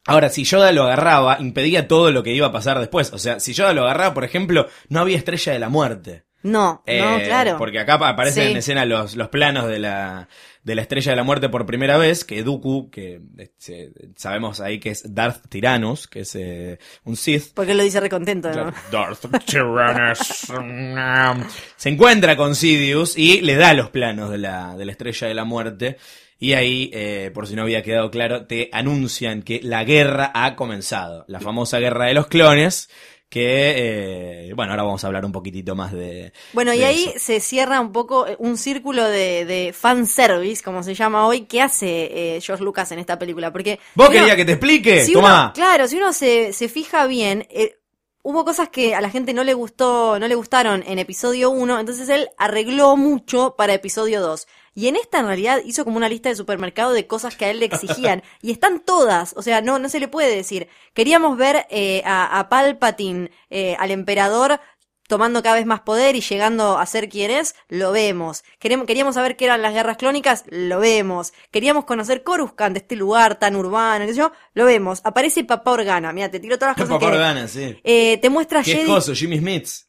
ahora, 0.06 0.28
si 0.30 0.44
Yoda 0.44 0.72
lo 0.72 0.84
agarraba, 0.84 1.36
impedía 1.40 1.86
todo 1.88 2.10
lo 2.10 2.22
que 2.22 2.32
iba 2.32 2.46
a 2.48 2.52
pasar 2.52 2.78
después. 2.78 3.12
O 3.12 3.18
sea, 3.18 3.40
si 3.40 3.52
Yoda 3.52 3.72
lo 3.72 3.82
agarraba, 3.84 4.14
por 4.14 4.24
ejemplo, 4.24 4.68
no 4.88 5.00
había 5.00 5.16
estrella 5.18 5.52
de 5.52 5.58
la 5.58 5.68
muerte. 5.68 6.24
No, 6.42 6.82
no, 6.86 7.18
Eh, 7.18 7.22
claro. 7.24 7.56
Porque 7.58 7.80
acá 7.80 7.98
pa- 7.98 8.10
aparecen 8.10 8.44
Sí. 8.44 8.50
en 8.52 8.56
escena 8.58 8.84
los, 8.84 9.16
los 9.16 9.30
planos 9.30 9.66
de 9.66 9.80
la, 9.80 10.28
de 10.62 10.74
la 10.76 10.82
estrella 10.82 11.10
de 11.10 11.16
la 11.16 11.24
muerte 11.24 11.48
por 11.48 11.66
primera 11.66 11.98
vez, 11.98 12.24
que 12.24 12.44
Dooku, 12.44 12.88
que 12.88 13.20
este, 13.36 13.90
sabemos 14.14 14.60
ahí 14.60 14.78
que 14.78 14.90
es 14.90 15.12
Darth 15.12 15.48
Tyrannus, 15.48 16.06
que 16.06 16.20
es 16.20 16.36
eh, 16.36 16.78
un 17.02 17.16
Sith. 17.16 17.52
Porque 17.52 17.72
él 17.72 17.78
lo 17.78 17.82
dice 17.82 17.98
recontento, 17.98 18.52
¿no? 18.52 18.72
Darth 18.92 19.26
Tyrannus. 19.44 20.46
Se 21.76 21.88
encuentra 21.88 22.36
con 22.36 22.54
Sidious 22.54 23.16
y 23.18 23.40
le 23.40 23.56
da 23.56 23.74
los 23.74 23.90
planos 23.90 24.30
de 24.30 24.38
la, 24.38 24.76
de 24.76 24.84
la 24.84 24.92
estrella 24.92 25.26
de 25.26 25.34
la 25.34 25.44
muerte. 25.44 25.96
Y 26.38 26.52
ahí, 26.52 26.90
eh, 26.92 27.30
por 27.32 27.46
si 27.46 27.54
no 27.54 27.62
había 27.62 27.82
quedado 27.82 28.10
claro, 28.10 28.46
te 28.46 28.68
anuncian 28.72 29.42
que 29.42 29.60
la 29.62 29.84
guerra 29.84 30.30
ha 30.34 30.54
comenzado. 30.56 31.24
La 31.28 31.40
famosa 31.40 31.78
guerra 31.78 32.06
de 32.06 32.14
los 32.14 32.26
clones, 32.26 32.90
que, 33.30 34.48
eh, 34.48 34.52
bueno, 34.54 34.72
ahora 34.72 34.82
vamos 34.84 35.02
a 35.02 35.06
hablar 35.06 35.24
un 35.24 35.32
poquitito 35.32 35.74
más 35.74 35.92
de... 35.92 36.32
Bueno, 36.52 36.74
y 36.74 36.84
ahí 36.84 37.06
eso. 37.08 37.18
se 37.18 37.40
cierra 37.40 37.80
un 37.80 37.90
poco 37.90 38.26
eh, 38.26 38.36
un 38.38 38.56
círculo 38.58 39.04
de, 39.04 39.44
de 39.46 39.72
fanservice, 39.72 40.62
como 40.62 40.82
se 40.82 40.94
llama 40.94 41.26
hoy, 41.26 41.42
que 41.46 41.60
hace 41.62 42.36
eh, 42.36 42.40
George 42.42 42.62
Lucas 42.62 42.92
en 42.92 42.98
esta 42.98 43.18
película. 43.18 43.50
Porque 43.52 43.80
¿Vos 43.94 44.08
uno- 44.10 44.18
querías 44.18 44.36
que 44.36 44.44
te 44.44 44.52
explique? 44.52 45.04
si 45.04 45.12
Tomá. 45.14 45.44
uno- 45.44 45.52
claro, 45.54 45.88
si 45.88 45.96
uno 45.96 46.12
se, 46.12 46.52
se 46.52 46.68
fija 46.68 47.06
bien, 47.06 47.46
eh, 47.50 47.78
hubo 48.22 48.44
cosas 48.44 48.68
que 48.68 48.94
a 48.94 49.00
la 49.00 49.10
gente 49.10 49.32
no 49.34 49.42
le 49.42 49.54
gustó, 49.54 50.18
no 50.18 50.28
le 50.28 50.34
gustaron 50.34 50.84
en 50.86 50.98
episodio 50.98 51.50
1, 51.50 51.80
entonces 51.80 52.08
él 52.08 52.28
arregló 52.38 52.96
mucho 52.96 53.54
para 53.56 53.72
episodio 53.74 54.20
2. 54.20 54.46
Y 54.76 54.88
en 54.88 54.96
esta 54.96 55.20
en 55.20 55.26
realidad 55.26 55.62
hizo 55.64 55.84
como 55.84 55.96
una 55.96 56.10
lista 56.10 56.28
de 56.28 56.36
supermercado 56.36 56.92
de 56.92 57.06
cosas 57.06 57.34
que 57.34 57.46
a 57.46 57.50
él 57.50 57.60
le 57.60 57.66
exigían. 57.66 58.22
y 58.42 58.52
están 58.52 58.80
todas, 58.80 59.34
o 59.34 59.40
sea, 59.40 59.62
no, 59.62 59.78
no 59.78 59.88
se 59.88 60.00
le 60.00 60.06
puede 60.06 60.36
decir. 60.36 60.68
Queríamos 60.92 61.38
ver 61.38 61.66
eh, 61.70 62.02
a, 62.04 62.38
a 62.38 62.50
Palpatine, 62.50 63.30
eh, 63.48 63.74
al 63.78 63.90
emperador, 63.90 64.60
tomando 65.08 65.42
cada 65.42 65.54
vez 65.56 65.64
más 65.64 65.80
poder 65.80 66.14
y 66.14 66.20
llegando 66.20 66.76
a 66.78 66.84
ser 66.84 67.08
quien 67.08 67.30
es, 67.30 67.54
lo 67.68 67.90
vemos. 67.92 68.44
Queremos, 68.58 68.86
queríamos 68.86 69.14
saber 69.14 69.36
qué 69.36 69.46
eran 69.46 69.62
las 69.62 69.72
guerras 69.72 69.96
clónicas, 69.96 70.44
lo 70.50 70.78
vemos. 70.80 71.32
Queríamos 71.50 71.86
conocer 71.86 72.22
Coruscant, 72.22 72.76
este 72.76 72.96
lugar 72.96 73.38
tan 73.38 73.56
urbano, 73.56 74.04
qué 74.04 74.12
sé 74.12 74.18
yo, 74.18 74.32
lo 74.52 74.66
vemos. 74.66 75.00
Aparece 75.04 75.44
Papá 75.44 75.72
Organa, 75.72 76.12
mira, 76.12 76.30
te 76.30 76.40
tiro 76.40 76.58
todas 76.58 76.76
las 76.76 76.86
cosas 76.86 76.98
Papá 76.98 77.10
que... 77.10 77.16
Organa, 77.16 77.48
sí. 77.48 77.78
Eh, 77.82 78.18
te 78.18 78.28
muestra 78.30 78.62
¿Qué 78.62 78.82
es 78.82 78.86
coso? 78.86 79.14
Jimmy 79.14 79.38
Smiths. 79.38 79.85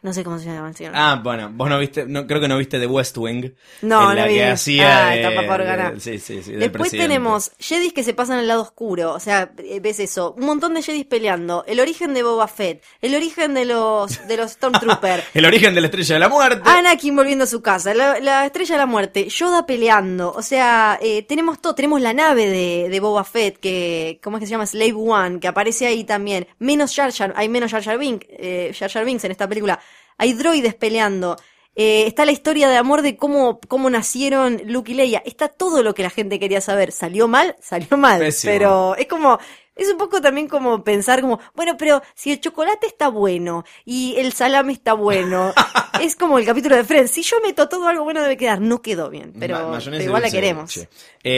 No 0.00 0.12
sé 0.12 0.22
cómo 0.22 0.38
se 0.38 0.46
llama 0.46 0.68
el 0.68 0.76
señor. 0.76 0.92
Ah, 0.94 1.20
bueno, 1.22 1.50
vos 1.52 1.68
no 1.68 1.78
viste, 1.78 2.06
no, 2.06 2.26
creo 2.26 2.40
que 2.40 2.46
no 2.48 2.56
viste 2.56 2.78
The 2.78 2.86
West 2.86 3.16
Wing. 3.18 3.50
No, 3.82 4.10
en 4.10 4.16
la 4.16 4.22
no 4.22 4.28
vi. 4.28 4.34
que 4.34 4.44
hacía 4.46 5.08
Ah, 5.08 5.10
de- 5.10 5.22
está 5.22 5.34
Papá 5.34 5.54
Organa. 5.54 5.90
de- 5.90 6.00
sí, 6.00 6.18
sí, 6.18 6.42
sí, 6.42 6.52
Después 6.52 6.90
tenemos 6.90 7.50
Jedis 7.58 7.92
que 7.92 8.04
se 8.04 8.14
pasan 8.14 8.38
al 8.38 8.46
lado 8.46 8.62
oscuro, 8.62 9.12
o 9.12 9.20
sea, 9.20 9.50
eh, 9.58 9.80
ves 9.80 9.98
eso, 10.00 10.34
un 10.38 10.46
montón 10.46 10.74
de 10.74 10.82
Jedis 10.82 11.04
peleando, 11.04 11.64
el 11.66 11.80
origen 11.80 12.14
de 12.14 12.22
Boba 12.22 12.46
Fett, 12.48 12.82
el 13.02 13.14
origen 13.14 13.54
de 13.54 13.64
los 13.64 14.26
de 14.28 14.36
los 14.36 14.52
Stormtroopers, 14.52 15.24
El 15.34 15.44
origen 15.44 15.74
de 15.74 15.80
la 15.80 15.86
estrella 15.88 16.14
de 16.14 16.20
la 16.20 16.28
muerte. 16.28 16.62
Anakin 16.68 17.16
volviendo 17.16 17.44
a 17.44 17.46
su 17.48 17.60
casa, 17.60 17.92
la, 17.92 18.20
la 18.20 18.46
estrella 18.46 18.74
de 18.76 18.78
la 18.78 18.86
muerte, 18.86 19.28
Yoda 19.28 19.66
peleando, 19.66 20.32
o 20.32 20.42
sea, 20.42 20.98
eh, 21.02 21.22
tenemos 21.24 21.60
todo, 21.60 21.74
tenemos 21.74 22.00
la 22.00 22.12
nave 22.12 22.46
de, 22.46 22.88
de 22.88 23.00
Boba 23.00 23.24
Fett, 23.24 23.58
que, 23.58 24.20
¿cómo 24.22 24.36
es 24.36 24.42
que 24.42 24.46
se 24.46 24.52
llama? 24.52 24.66
Slave 24.66 24.92
One, 24.94 25.40
que 25.40 25.48
aparece 25.48 25.86
ahí 25.86 26.04
también, 26.04 26.46
menos 26.58 26.94
Jar 26.94 27.12
Jar, 27.12 27.32
hay 27.36 27.48
menos 27.48 27.70
Jar 27.70 27.82
Jar, 27.82 27.98
Bink, 27.98 28.24
eh, 28.28 28.72
Jar 28.78 28.90
Jar 28.90 29.04
Binks 29.04 29.24
en 29.24 29.32
esta 29.32 29.48
película, 29.48 29.80
hay 30.18 30.34
droides 30.34 30.74
peleando, 30.74 31.36
eh, 31.74 32.06
está 32.06 32.24
la 32.24 32.32
historia 32.32 32.68
de 32.68 32.76
amor 32.76 33.02
de 33.02 33.16
cómo, 33.16 33.60
cómo 33.68 33.88
nacieron 33.88 34.60
Luke 34.64 34.92
y 34.92 34.94
Leia, 34.96 35.22
está 35.24 35.48
todo 35.48 35.82
lo 35.82 35.94
que 35.94 36.02
la 36.02 36.10
gente 36.10 36.40
quería 36.40 36.60
saber, 36.60 36.92
¿salió 36.92 37.28
mal? 37.28 37.56
Salió 37.60 37.96
mal, 37.96 38.18
Pésimo. 38.18 38.52
pero 38.52 38.96
es 38.96 39.06
como... 39.06 39.38
Es 39.78 39.88
un 39.90 39.96
poco 39.96 40.20
también 40.20 40.48
como 40.48 40.84
pensar 40.84 41.20
como, 41.22 41.38
bueno, 41.54 41.76
pero 41.78 42.02
si 42.14 42.32
el 42.32 42.40
chocolate 42.40 42.86
está 42.86 43.08
bueno 43.08 43.64
y 43.84 44.14
el 44.18 44.32
salame 44.32 44.72
está 44.74 44.92
bueno, 44.92 45.54
es 46.02 46.16
como 46.16 46.38
el 46.38 46.44
capítulo 46.44 46.76
de 46.76 46.84
Friends. 46.84 47.10
Si 47.12 47.22
yo 47.22 47.36
meto 47.40 47.68
todo 47.68 47.88
algo 47.88 48.04
bueno 48.04 48.20
debe 48.20 48.36
quedar. 48.36 48.60
No 48.60 48.82
quedó 48.82 49.08
bien, 49.08 49.32
pero, 49.38 49.54
Ma- 49.54 49.60
pero 49.60 49.70
mayonesa 49.70 50.04
igual 50.04 50.22
la 50.22 50.30
queremos. 50.30 50.80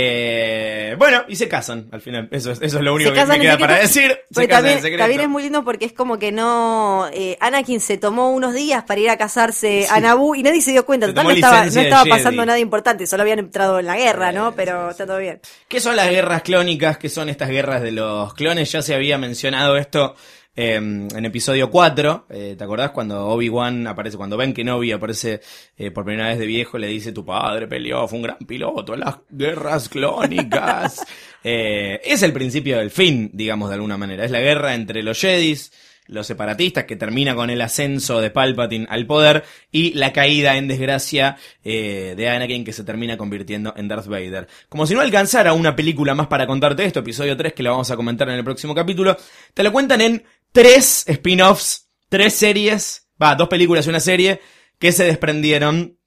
Eh, 0.02 0.94
bueno, 0.98 1.22
y 1.28 1.36
se 1.36 1.48
casan 1.48 1.88
al 1.92 2.00
final. 2.00 2.28
Eso 2.30 2.50
es, 2.52 2.60
eso 2.62 2.78
es 2.78 2.84
lo 2.84 2.94
único 2.94 3.10
Se 3.10 3.16
que 3.16 3.26
me 3.26 3.38
queda 3.40 3.52
secreto, 3.52 3.58
para 3.60 3.78
decir. 3.80 4.18
Se 4.30 4.48
casan 4.48 4.64
también, 4.72 4.98
también 4.98 5.20
es 5.22 5.28
muy 5.28 5.42
lindo 5.42 5.64
porque 5.64 5.84
es 5.84 5.92
como 5.92 6.18
que 6.18 6.32
no. 6.32 7.08
eh, 7.12 7.36
Anakin 7.40 7.80
se 7.80 7.98
tomó 7.98 8.30
unos 8.30 8.54
días 8.54 8.84
para 8.84 9.00
ir 9.00 9.10
a 9.10 9.16
casarse 9.18 9.86
a 9.90 10.00
Naboo 10.00 10.34
y 10.34 10.42
nadie 10.42 10.60
se 10.62 10.70
dio 10.72 10.86
cuenta. 10.86 11.06
Se 11.06 11.12
Total, 11.12 11.24
no 11.24 11.30
estaba, 11.34 11.64
no 11.66 11.80
estaba 11.80 12.04
pasando 12.04 12.46
nada 12.46 12.58
importante, 12.58 13.06
solo 13.06 13.22
habían 13.22 13.38
entrado 13.40 13.78
en 13.80 13.86
la 13.86 13.96
guerra, 13.96 14.32
¿no? 14.32 14.48
Sí, 14.50 14.54
Pero 14.56 14.90
está 14.90 15.06
todo 15.06 15.18
bien. 15.18 15.40
¿Qué 15.68 15.80
son 15.80 15.96
las 15.96 16.08
guerras 16.10 16.42
clónicas? 16.42 16.98
¿Qué 16.98 17.08
son 17.08 17.28
estas 17.28 17.48
guerras 17.50 17.82
de 17.82 17.92
los 17.92 18.29
clones? 18.34 18.72
Ya 18.72 18.82
se 18.82 18.94
había 18.94 19.18
mencionado 19.18 19.76
esto 19.76 20.14
eh, 20.56 20.74
en 20.74 21.24
episodio 21.24 21.70
4. 21.70 22.26
Eh, 22.30 22.54
¿Te 22.58 22.64
acordás 22.64 22.90
cuando 22.90 23.26
Obi-Wan 23.28 23.86
aparece, 23.86 24.16
cuando 24.16 24.36
Ben 24.36 24.52
Kenobi 24.52 24.92
aparece 24.92 25.40
eh, 25.76 25.90
por 25.90 26.04
primera 26.04 26.28
vez 26.28 26.38
de 26.38 26.46
viejo, 26.46 26.78
le 26.78 26.88
dice, 26.88 27.12
tu 27.12 27.24
padre 27.24 27.66
peleó, 27.66 28.06
fue 28.08 28.18
un 28.18 28.24
gran 28.24 28.38
piloto 28.38 28.94
en 28.94 29.00
las 29.00 29.16
guerras 29.30 29.88
clónicas? 29.88 31.04
Eh, 31.42 32.02
es 32.04 32.22
el 32.22 32.34
principio 32.34 32.76
del 32.76 32.90
fin, 32.90 33.30
digamos 33.32 33.70
de 33.70 33.76
alguna 33.76 33.96
manera. 33.96 34.26
Es 34.26 34.30
la 34.30 34.40
guerra 34.40 34.74
entre 34.74 35.02
los 35.02 35.18
Jedis, 35.18 35.72
los 36.10 36.26
separatistas, 36.26 36.84
que 36.84 36.96
termina 36.96 37.34
con 37.34 37.50
el 37.50 37.60
ascenso 37.60 38.20
de 38.20 38.30
Palpatine 38.30 38.86
al 38.90 39.06
poder, 39.06 39.44
y 39.70 39.94
la 39.94 40.12
caída 40.12 40.56
en 40.56 40.68
desgracia 40.68 41.36
eh, 41.64 42.14
de 42.16 42.28
Anakin, 42.28 42.64
que 42.64 42.72
se 42.72 42.84
termina 42.84 43.16
convirtiendo 43.16 43.72
en 43.76 43.88
Darth 43.88 44.06
Vader. 44.06 44.48
Como 44.68 44.86
si 44.86 44.94
no 44.94 45.00
alcanzara 45.00 45.52
una 45.52 45.76
película 45.76 46.14
más 46.14 46.26
para 46.26 46.46
contarte 46.46 46.84
esto, 46.84 47.00
episodio 47.00 47.36
3, 47.36 47.52
que 47.52 47.62
lo 47.62 47.70
vamos 47.70 47.90
a 47.90 47.96
comentar 47.96 48.28
en 48.28 48.36
el 48.36 48.44
próximo 48.44 48.74
capítulo, 48.74 49.16
te 49.54 49.62
lo 49.62 49.72
cuentan 49.72 50.00
en 50.00 50.24
tres 50.52 51.04
spin-offs, 51.06 51.88
tres 52.08 52.34
series, 52.34 53.08
va, 53.22 53.34
dos 53.34 53.48
películas 53.48 53.86
y 53.86 53.90
una 53.90 54.00
serie, 54.00 54.40
que 54.78 54.92
se 54.92 55.04
desprendieron 55.04 55.99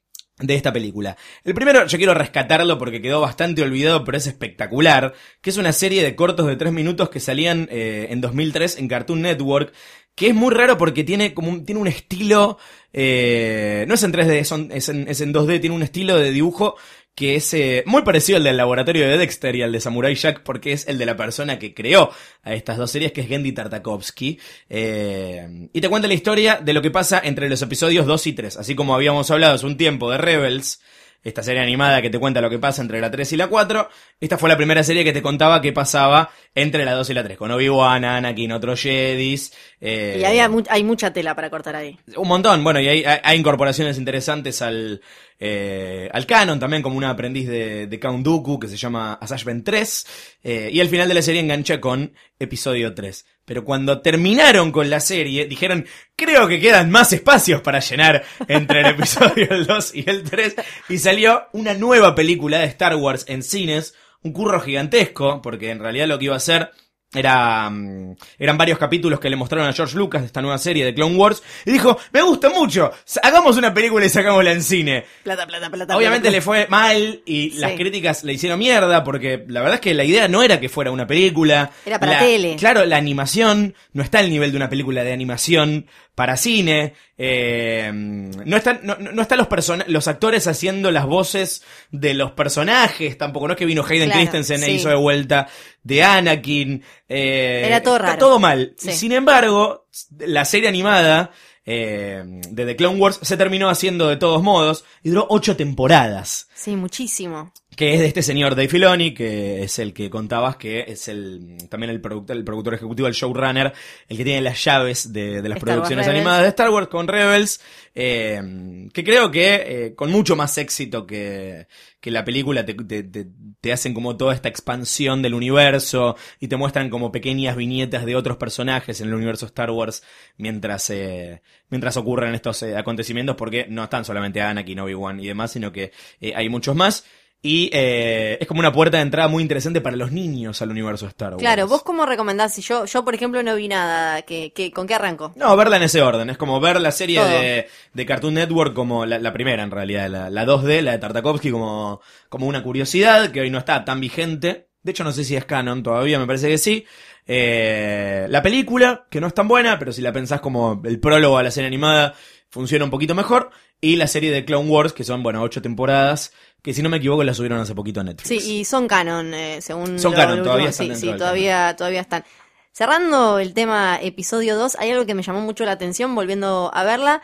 de 0.46 0.56
esta 0.56 0.72
película. 0.74 1.18
El 1.44 1.54
primero, 1.54 1.86
yo 1.88 1.98
quiero 1.98 2.14
rescatarlo 2.14 2.78
porque 2.78 3.02
quedó 3.02 3.22
bastante 3.22 3.62
olvidado, 3.62 4.04
pero 4.04 4.18
es 4.18 4.28
espectacular, 4.28 5.14
que 5.42 5.50
es 5.50 5.58
una 5.58 5.72
serie 5.72 6.04
de 6.04 6.16
cortos 6.16 6.46
de 6.48 6.56
tres 6.56 6.72
minutos 6.74 7.10
que 7.10 7.20
salían 7.20 7.68
eh, 7.72 8.08
en 8.12 8.22
2003 8.22 8.78
en 8.78 8.88
Cartoon 8.88 9.22
Network, 9.22 9.74
que 10.16 10.28
es 10.28 10.36
muy 10.36 10.54
raro 10.54 10.78
porque 10.78 11.04
tiene 11.04 11.34
como 11.34 11.50
un, 11.50 11.66
tiene 11.66 11.82
un 11.82 11.88
estilo, 11.88 12.58
eh, 12.92 13.86
no 13.88 13.96
es 13.96 14.04
en 14.04 14.12
3D, 14.14 14.44
son- 14.44 14.72
es, 14.72 14.90
en, 14.90 15.08
es 15.08 15.22
en 15.22 15.34
2D, 15.34 15.60
tiene 15.60 15.76
un 15.76 15.82
estilo 15.84 16.18
de 16.18 16.32
dibujo 16.32 16.76
que 17.16 17.36
es 17.36 17.54
eh, 17.54 17.84
muy 17.86 18.02
parecido 18.02 18.38
al 18.38 18.44
del 18.44 18.58
laboratorio 18.58 19.08
de 19.08 19.18
Dexter 19.18 19.56
y 19.56 19.62
al 19.62 19.72
de 19.72 19.80
Samurai 19.80 20.16
Jack 20.16 20.42
porque 20.44 20.72
es 20.72 20.88
el 20.88 20.98
de 20.98 21.06
la 21.06 21.16
persona 21.16 21.60
que 21.60 21.74
creó 21.74 22.10
a 22.42 22.54
estas 22.54 22.78
dos 22.78 22.92
series 22.92 23.12
que 23.12 23.22
es 23.22 23.28
Gendy 23.28 23.52
Tartakovsky. 23.52 24.40
Eh, 24.70 25.70
y 25.72 25.82
te 25.82 25.90
cuenta 25.90 26.08
la 26.08 26.14
historia 26.16 26.60
de 26.64 26.74
lo 26.74 26.82
que 26.82 26.92
pasa 26.92 27.22
entre 27.24 27.50
los 27.50 27.62
episodios 27.62 28.06
2 28.06 28.28
y 28.28 28.34
3 28.34 28.58
así 28.58 28.76
como 28.76 28.96
habíamos 28.96 29.30
hablado 29.32 29.56
hace 29.56 29.66
un 29.66 29.78
tiempo 29.78 30.10
de 30.10 30.18
Rebels 30.18 30.82
esta 31.24 31.42
serie 31.44 31.62
animada 31.62 32.02
que 32.02 32.10
te 32.10 32.20
cuenta 32.20 32.42
lo 32.42 32.50
que 32.50 32.60
pasa 32.60 32.82
entre 32.82 33.00
la 33.00 33.10
3 33.10 33.32
y 33.34 33.38
la 33.38 33.48
4. 33.48 33.90
Esta 34.20 34.38
fue 34.38 34.50
la 34.50 34.58
primera 34.58 34.84
serie 34.84 35.04
que 35.04 35.14
te 35.14 35.22
contaba 35.22 35.62
qué 35.62 35.72
pasaba 35.74 36.30
entre 36.56 36.86
la 36.86 36.94
2 36.94 37.10
y 37.10 37.14
la 37.14 37.24
3, 37.24 37.38
con 37.38 37.50
Obi-Wan, 37.52 38.04
Anakin, 38.06 38.52
otros 38.52 38.82
Jedis. 38.82 39.54
eh, 39.82 40.18
Y 40.20 40.24
había 40.26 40.50
mu- 40.50 40.64
hay 40.70 40.84
mucha 40.84 41.12
tela 41.14 41.36
para 41.36 41.50
cortar 41.50 41.76
ahí. 41.76 41.98
un 42.16 42.28
montón, 42.28 42.64
bueno, 42.64 42.80
y 42.80 42.88
hay, 42.88 43.38
incorporaciones 43.38 43.98
interesantes 43.98 44.62
al, 44.62 45.02
eh, 45.40 46.10
al 46.14 46.26
canon, 46.26 46.60
también 46.60 46.82
como 46.84 46.98
un 46.98 47.04
aprendiz 47.04 47.48
de, 47.48 47.88
de 47.88 48.00
Count 48.00 48.24
Dooku 48.24 48.60
que 48.60 48.68
se 48.68 48.78
llama 48.78 49.14
Asajj 49.16 49.46
Ventress, 49.46 50.06
eh, 50.44 50.70
y 50.72 50.80
al 50.80 50.90
final 50.90 51.08
de 51.08 51.14
la 51.16 51.22
serie 51.22 51.42
engancha 51.42 51.80
con 51.82 52.14
episodio 52.40 52.94
3. 52.94 53.26
Pero 53.46 53.66
cuando 53.66 54.02
terminaron 54.02 54.72
con 54.72 54.90
la 54.90 55.00
serie, 55.00 55.48
dijeron, 55.48 55.86
creo 56.16 56.48
que 56.48 56.62
quedan 56.62 56.90
más 56.90 57.12
espacios 57.12 57.62
para 57.62 57.80
llenar 57.80 58.24
entre 58.48 58.82
el 58.82 58.86
episodio 58.88 59.48
el 59.50 59.66
2 59.66 59.96
y 59.96 60.10
el 60.10 60.24
3, 60.24 60.56
y 60.90 60.98
salió 60.98 61.48
una 61.52 61.74
nueva 61.74 62.16
película 62.16 62.60
de 62.60 62.66
Star 62.66 62.96
Wars 62.96 63.26
en 63.28 63.44
cines, 63.44 63.96
un 64.22 64.32
curro 64.32 64.62
gigantesco, 64.62 65.42
porque 65.42 65.72
en 65.72 65.80
realidad 65.80 66.08
lo 66.08 66.18
que 66.18 66.26
iba 66.26 66.36
a 66.36 66.40
ser 66.40 66.72
era, 67.14 67.70
mm, 67.70 68.16
eran 68.40 68.58
varios 68.58 68.78
capítulos 68.78 69.20
que 69.20 69.30
le 69.30 69.36
mostraron 69.36 69.68
a 69.68 69.74
George 69.74 69.96
Lucas 69.98 70.22
de 70.22 70.28
esta 70.28 70.42
nueva 70.42 70.58
serie 70.58 70.84
de 70.86 70.94
Clone 70.94 71.16
Wars 71.16 71.44
y 71.66 71.72
dijo, 71.72 71.98
me 72.12 72.22
gusta 72.22 72.50
mucho, 72.50 72.92
hagamos 73.22 73.58
una 73.58 73.74
película 73.74 74.06
y 74.06 74.10
sacámosla 74.10 74.52
en 74.52 74.64
cine. 74.64 75.06
Plata, 75.24 75.46
plata, 75.48 75.70
plata. 75.70 75.96
Obviamente 75.98 76.24
plata. 76.30 76.36
le 76.38 76.42
fue 76.42 76.68
mal 76.70 77.22
y 77.26 77.52
las 77.60 77.74
críticas 77.74 78.24
le 78.24 78.34
hicieron 78.34 78.60
mierda 78.60 79.04
porque 79.04 79.44
la 79.48 79.62
verdad 79.62 79.76
es 79.76 79.82
que 79.82 79.94
la 79.94 80.04
idea 80.04 80.28
no 80.28 80.42
era 80.44 80.60
que 80.60 80.70
fuera 80.70 80.92
una 80.92 81.08
película. 81.08 81.72
Era 81.86 82.00
para 82.00 82.14
La- 82.14 82.20
tele. 82.20 82.56
Claro, 82.58 82.86
la 82.86 82.98
animación 82.98 83.76
no 83.94 84.04
está 84.04 84.20
al 84.20 84.30
nivel 84.30 84.52
de 84.52 84.58
una 84.58 84.70
película 84.70 85.04
de 85.04 85.14
animación 85.14 85.88
para 86.16 86.38
cine. 86.38 86.94
eh, 87.18 87.92
no 87.94 88.58
están, 88.58 88.80
no, 88.84 88.96
no 88.98 89.22
están 89.22 89.38
los 89.38 89.48
persona- 89.48 89.86
los 89.88 90.08
actores 90.08 90.46
haciendo 90.48 90.92
las 90.92 91.06
voces 91.06 91.64
de 91.92 92.14
los 92.14 92.32
personajes 92.32 93.18
tampoco. 93.18 93.48
No 93.48 93.54
es 93.54 93.58
que 93.60 93.66
vino 93.66 93.84
Hayden 93.88 94.10
Claro, 94.10 94.20
Christensen 94.20 94.64
e 94.64 94.66
sí. 94.66 94.72
hizo 94.74 94.90
de 94.90 94.96
vuelta 94.96 95.48
de 95.84 96.04
Anakin. 96.04 96.84
eh, 97.08 97.64
Era 97.66 97.84
todo 97.84 97.96
está 97.96 98.08
raro. 98.08 98.20
todo 98.20 98.40
mal. 98.40 98.74
Sí. 98.78 98.92
Sin 98.94 99.12
embargo, 99.12 99.88
la 100.20 100.46
serie 100.46 100.70
animada 100.70 101.32
eh, 101.66 102.24
de 102.26 102.66
The 102.66 102.76
Clone 102.76 103.00
Wars 103.00 103.20
se 103.22 103.38
terminó 103.38 103.70
haciendo 103.70 104.08
de 104.10 104.18
todos 104.18 104.42
modos 104.44 104.84
y 105.04 105.10
duró 105.10 105.28
ocho 105.30 105.56
temporadas. 105.56 106.48
Sí, 106.54 106.76
muchísimo. 106.76 107.54
Que 107.76 107.94
es 107.94 108.00
de 108.02 108.08
este 108.08 108.22
señor 108.22 108.56
Dave 108.56 108.68
Filoni, 108.68 109.14
que 109.14 109.64
es 109.64 109.80
el 109.80 109.94
que 109.94 110.10
contabas 110.10 110.58
que 110.58 110.82
es 110.88 111.08
el 111.08 111.58
también 111.70 111.90
el 111.92 112.02
productor, 112.02 112.36
el 112.36 112.44
productor 112.44 112.74
ejecutivo, 112.76 113.08
el 113.08 113.14
showrunner, 113.14 113.74
el 114.08 114.18
que 114.18 114.24
tiene 114.24 114.42
las 114.42 114.64
llaves 114.64 115.12
de, 115.14 115.42
de 115.42 115.50
las 115.50 115.58
Star 115.58 115.58
Wars 115.58 115.64
producciones 115.64 116.06
Rebels. 116.06 116.20
animadas 116.20 116.42
de 116.44 116.48
Star 116.50 116.70
Wars 116.70 116.88
con 116.90 117.08
Rebels, 117.08 117.62
eh, 117.96 118.90
que 118.94 119.04
creo 119.04 119.32
que 119.32 119.56
eh, 119.86 119.96
con 119.96 120.12
mucho 120.12 120.36
más 120.36 120.58
éxito 120.58 121.08
que, 121.08 121.68
que 122.00 122.12
la 122.12 122.24
película 122.26 122.66
te, 122.66 122.74
te- 122.74 123.04
te- 123.04 123.28
te 123.62 123.72
hacen 123.74 123.94
como 123.94 124.18
toda 124.18 124.34
esta 124.36 124.50
expansión 124.50 125.22
del 125.22 125.34
universo 125.34 126.16
y 126.40 126.50
te 126.50 126.58
muestran 126.58 126.90
como 126.90 127.12
pequeñas 127.12 127.56
viñetas 127.56 128.06
de 128.06 128.16
otros 128.16 128.38
personajes 128.38 129.00
en 129.02 129.08
el 129.08 129.14
universo 129.16 129.46
Star 129.46 129.72
Wars 129.72 130.04
mientras 130.38 130.90
eh, 130.90 131.42
mientras 131.70 131.98
ocurren 131.98 132.36
estos 132.36 132.62
eh, 132.64 132.76
acontecimientos 132.78 133.36
porque 133.36 133.66
no 133.70 133.84
están 133.86 134.06
solamente 134.06 134.42
Anakin, 134.42 134.80
Obi-Wan 134.82 135.20
y 135.20 135.28
demás, 135.28 135.52
sino 135.54 135.72
que 135.72 135.92
hay 136.36 136.50
muchos 136.50 136.76
más. 136.76 137.06
Y 137.46 137.70
eh, 137.74 138.38
es 138.40 138.48
como 138.48 138.62
una 138.62 138.72
puerta 138.72 138.96
de 138.96 139.04
entrada 139.04 139.28
muy 139.28 139.44
interesante 139.44 139.82
para 139.82 139.98
los 139.98 140.14
niños 140.14 140.62
al 140.62 140.70
universo 140.70 141.08
Star 141.08 141.32
Wars. 141.32 141.42
Claro, 141.42 141.68
vos 141.68 141.84
cómo 141.84 142.06
recomendás, 142.06 142.54
si 142.54 142.62
yo, 142.62 142.86
yo 142.86 143.04
por 143.04 143.14
ejemplo 143.16 143.44
no 143.44 143.58
vi 143.58 143.68
nada, 143.68 144.22
que, 144.22 144.54
que, 144.54 144.72
¿con 144.72 144.88
qué 144.88 144.94
arranco? 144.94 145.34
No, 145.36 145.54
verla 145.58 145.76
en 145.76 145.84
ese 145.84 146.02
orden. 146.02 146.30
Es 146.30 146.38
como 146.38 146.62
ver 146.62 146.80
la 146.80 146.92
serie 146.92 147.22
de, 147.22 147.68
de 147.94 148.06
Cartoon 148.06 148.36
Network 148.36 148.74
como 148.74 149.06
la, 149.06 149.20
la 149.20 149.34
primera 149.34 149.62
en 149.62 149.72
realidad, 149.72 150.10
la, 150.10 150.30
la 150.30 150.46
2D, 150.46 150.84
la 150.84 150.94
de 150.94 151.00
Tartakovsky 151.00 151.52
como, 151.52 152.00
como 152.30 152.48
una 152.48 152.64
curiosidad 152.64 153.30
que 153.30 153.42
hoy 153.42 153.50
no 153.50 153.58
está 153.58 153.84
tan 153.84 154.00
vigente. 154.00 154.70
De 154.82 154.92
hecho 154.92 155.04
no 155.04 155.12
sé 155.12 155.26
si 155.26 155.36
es 155.36 155.44
canon 155.44 155.84
todavía, 155.84 156.20
me 156.20 156.28
parece 156.28 156.48
que 156.48 156.58
sí. 156.58 156.86
Eh, 157.28 158.26
la 158.30 158.42
película, 158.42 159.06
que 159.10 159.20
no 159.20 159.28
es 159.28 159.34
tan 159.34 159.50
buena, 159.50 159.78
pero 159.78 159.92
si 159.92 160.02
la 160.02 160.14
pensás 160.14 160.40
como 160.40 160.82
el 160.86 160.98
prólogo 161.02 161.38
a 161.38 161.44
la 161.44 161.52
serie 161.52 161.68
animada, 161.68 162.14
funciona 162.50 162.86
un 162.86 162.92
poquito 162.92 163.16
mejor. 163.16 163.50
Y 163.84 163.98
la 163.98 164.08
serie 164.08 164.32
de 164.32 164.46
Clone 164.46 164.70
Wars, 164.70 164.94
que 164.94 165.04
son, 165.04 165.24
bueno, 165.24 165.42
ocho 165.42 165.62
temporadas, 165.62 166.32
que 166.62 166.74
si 166.74 166.82
no 166.82 166.88
me 166.88 166.98
equivoco 166.98 167.22
la 167.26 167.34
subieron 167.34 167.60
hace 167.60 167.76
poquito 167.76 168.00
a 168.00 168.04
Netflix. 168.06 168.30
Sí, 168.44 168.60
y 168.60 168.64
son 168.66 168.88
canon, 168.88 169.34
eh, 169.34 169.60
según 169.62 170.00
Son 170.00 170.12
lo- 170.14 170.18
canon, 170.18 170.42
todavía 170.42 170.70
están 170.70 170.96
Sí, 170.96 171.08
sí, 171.12 171.18
todavía, 171.18 171.76
todavía 171.76 172.00
están. 172.00 172.24
Cerrando 172.72 173.40
el 173.40 173.54
tema 173.54 174.00
episodio 174.02 174.56
2, 174.58 174.78
hay 174.80 174.92
algo 174.92 175.06
que 175.06 175.14
me 175.14 175.22
llamó 175.22 175.42
mucho 175.42 175.66
la 175.66 175.74
atención 175.74 176.16
volviendo 176.16 176.72
a 176.74 176.84
verla, 176.86 177.22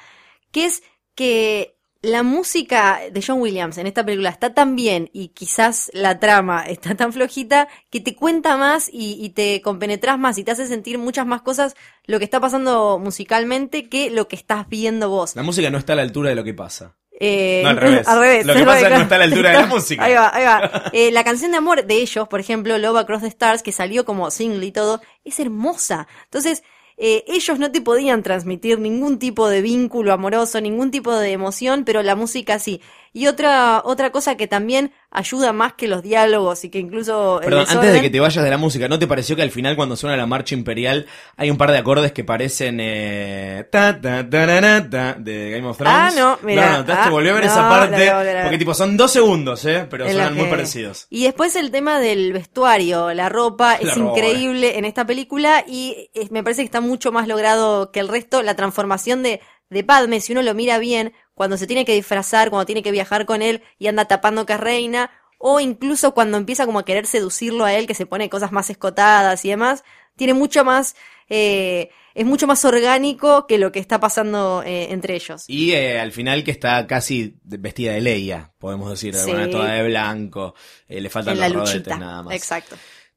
que 0.51 0.65
es 0.65 0.83
que 1.15 1.78
la 2.01 2.23
música 2.23 2.99
de 3.11 3.21
John 3.25 3.41
Williams 3.41 3.77
en 3.77 3.85
esta 3.87 4.05
película 4.05 4.29
está 4.29 4.53
tan 4.53 4.75
bien 4.75 5.09
y 5.13 5.29
quizás 5.29 5.91
la 5.93 6.19
trama 6.19 6.63
está 6.67 6.95
tan 6.95 7.11
flojita 7.13 7.67
que 7.89 7.99
te 7.99 8.15
cuenta 8.15 8.55
más 8.57 8.89
y, 8.91 9.17
y 9.23 9.29
te 9.29 9.61
compenetras 9.61 10.17
más 10.17 10.37
y 10.37 10.43
te 10.43 10.51
hace 10.51 10.67
sentir 10.67 10.97
muchas 10.97 11.25
más 11.25 11.41
cosas 11.41 11.75
lo 12.05 12.17
que 12.19 12.25
está 12.25 12.39
pasando 12.39 12.99
musicalmente 12.99 13.89
que 13.89 14.09
lo 14.09 14.27
que 14.27 14.35
estás 14.35 14.67
viendo 14.69 15.09
vos. 15.09 15.35
La 15.35 15.43
música 15.43 15.69
no 15.69 15.77
está 15.77 15.93
a 15.93 15.97
la 15.97 16.01
altura 16.03 16.29
de 16.29 16.35
lo 16.35 16.43
que 16.43 16.53
pasa. 16.53 16.95
Eh, 17.21 17.59
No, 17.63 17.69
al 17.69 17.77
revés. 17.79 18.45
Lo 18.45 18.53
que 18.53 18.59
es 18.59 18.65
pasa 18.65 18.77
es 18.77 18.83
que 18.83 18.89
verdad. 18.89 18.97
no 18.97 19.03
está 19.03 19.15
a 19.15 19.17
la 19.17 19.23
altura 19.25 19.49
de 19.51 19.57
la 19.57 19.65
música. 19.65 20.03
Ahí 20.05 20.13
va, 20.13 20.31
ahí 20.33 20.45
va. 20.45 20.83
Eh, 20.93 21.11
la 21.11 21.23
canción 21.25 21.51
de 21.51 21.57
amor 21.57 21.85
de 21.85 21.95
ellos, 21.95 22.27
por 22.29 22.39
ejemplo, 22.39 22.77
Love 22.77 22.97
Across 22.99 23.21
the 23.23 23.27
Stars, 23.27 23.61
que 23.61 23.73
salió 23.73 24.05
como 24.05 24.31
single 24.31 24.65
y 24.65 24.71
todo, 24.71 25.01
es 25.25 25.37
hermosa. 25.41 26.07
Entonces, 26.23 26.63
eh, 26.99 27.23
ellos 27.27 27.57
no 27.59 27.71
te 27.71 27.81
podían 27.81 28.23
transmitir 28.23 28.77
ningún 28.79 29.19
tipo 29.19 29.47
de 29.49 29.61
vínculo 29.61 30.11
amoroso, 30.13 30.59
ningún 30.59 30.91
tipo 30.91 31.15
de 31.15 31.31
emoción, 31.31 31.85
pero 31.85 32.03
la 32.03 32.15
música 32.15 32.59
sí. 32.59 32.81
Y 33.13 33.27
otra, 33.27 33.81
otra 33.85 34.11
cosa 34.11 34.35
que 34.37 34.47
también 34.47 34.91
ayuda 35.11 35.51
más 35.53 35.73
que 35.73 35.87
los 35.87 36.03
diálogos 36.03 36.63
y 36.63 36.69
que 36.69 36.77
incluso... 36.79 37.39
Perdón, 37.43 37.65
antes 37.67 37.91
de 37.93 38.01
que 38.01 38.09
te 38.11 38.19
vayas 38.19 38.43
de 38.43 38.49
la 38.49 38.57
música, 38.57 38.87
¿no 38.87 38.99
te 38.99 39.07
pareció 39.07 39.35
que 39.35 39.41
al 39.41 39.49
final 39.51 39.75
cuando 39.75 39.95
suena 39.95 40.15
la 40.15 40.27
marcha 40.27 40.53
imperial 40.53 41.07
hay 41.35 41.49
un 41.49 41.57
par 41.57 41.71
de 41.71 41.79
acordes 41.79 42.11
que 42.11 42.23
parecen 42.23 42.79
eh, 42.79 43.67
ta, 43.71 43.99
ta, 43.99 44.29
tarara, 44.29 44.87
ta, 44.89 45.15
de 45.17 45.49
Game 45.51 45.67
of 45.67 45.77
Thrones? 45.77 45.95
Ah, 45.97 46.11
no, 46.15 46.37
mirá. 46.43 46.71
No, 46.71 46.77
no, 46.79 46.85
te 46.85 46.91
Ah, 46.91 47.09
volví 47.09 47.29
a 47.29 47.33
ver 47.33 47.45
no, 47.45 47.51
esa 47.51 47.69
parte 47.69 48.09
a 48.09 48.41
porque 48.43 48.57
tipo 48.59 48.73
son 48.73 48.95
dos 48.97 49.11
segundos, 49.11 49.65
¿eh? 49.65 49.87
Pero 49.89 50.05
en 50.05 50.11
suenan 50.11 50.35
muy 50.35 50.45
parecidos. 50.47 51.07
Y 51.09 51.23
después 51.23 51.55
el 51.55 51.71
tema 51.71 51.99
del 51.99 52.31
vestuario, 52.33 53.13
la 53.13 53.29
ropa, 53.29 53.77
La 53.81 53.89
es 53.89 53.95
ropa. 53.97 54.19
increíble 54.19 54.77
en 54.77 54.85
esta 54.85 55.05
película 55.05 55.63
y 55.67 56.09
es- 56.13 56.29
me 56.31 56.43
parece 56.43 56.61
que 56.61 56.65
está 56.65 56.81
mucho 56.81 57.11
más 57.11 57.27
logrado 57.27 57.91
que 57.91 57.99
el 57.99 58.07
resto. 58.07 58.43
La 58.43 58.55
transformación 58.55 59.23
de, 59.23 59.41
de 59.69 59.83
Padme, 59.83 60.19
si 60.21 60.33
uno 60.33 60.41
lo 60.41 60.53
mira 60.53 60.77
bien, 60.77 61.13
cuando 61.39 61.55
se 61.55 61.67
tiene 61.67 61.85
que 61.85 61.93
disfrazar, 61.93 62.49
cuando 62.49 62.65
tiene 62.65 62.83
que 62.83 62.91
viajar 62.91 63.25
con 63.25 63.41
él 63.41 63.63
y 63.77 63.87
anda 63.87 64.03
tapando 64.03 64.45
que 64.45 64.51
es 64.51 64.59
reina, 64.59 65.09
o 65.37 65.61
incluso 65.61 66.13
cuando 66.13 66.35
empieza 66.37 66.65
como 66.65 66.79
a 66.79 66.83
querer 66.83 67.07
seducirlo 67.07 67.63
a 67.63 67.73
él, 67.73 67.87
que 67.87 67.93
se 67.93 68.05
pone 68.05 68.29
cosas 68.29 68.51
más 68.51 68.69
escotadas 68.69 69.45
y 69.45 69.49
demás, 69.51 69.85
tiene 70.17 70.33
mucho 70.33 70.65
más, 70.65 70.97
eh, 71.29 71.91
es 72.13 72.25
mucho 72.25 72.45
más 72.45 72.65
orgánico 72.65 73.47
que 73.47 73.57
lo 73.57 73.71
que 73.71 73.79
está 73.79 74.01
pasando 74.01 74.63
eh, 74.65 74.91
entre 74.91 75.15
ellos. 75.15 75.45
Y 75.47 75.71
eh, 75.71 75.97
al 75.97 76.11
final 76.11 76.43
que 76.43 76.51
está 76.51 76.85
casi 76.87 77.37
vestida 77.45 77.93
de 77.93 78.01
Leia, 78.01 78.51
podemos 78.59 78.89
decir, 78.89 79.13
de 79.13 79.21
alguna 79.21 79.45
Sí. 79.45 79.51
toda 79.51 79.71
de 79.71 79.87
blanco, 79.87 80.55
le 80.89 81.09
faltan 81.09 81.35
en 81.35 81.39
los 81.39 81.53
rodetes 81.53 81.73
luchita. 81.75 81.97
nada 81.97 82.23
más. 82.23 82.35
Exacto. 82.35 82.75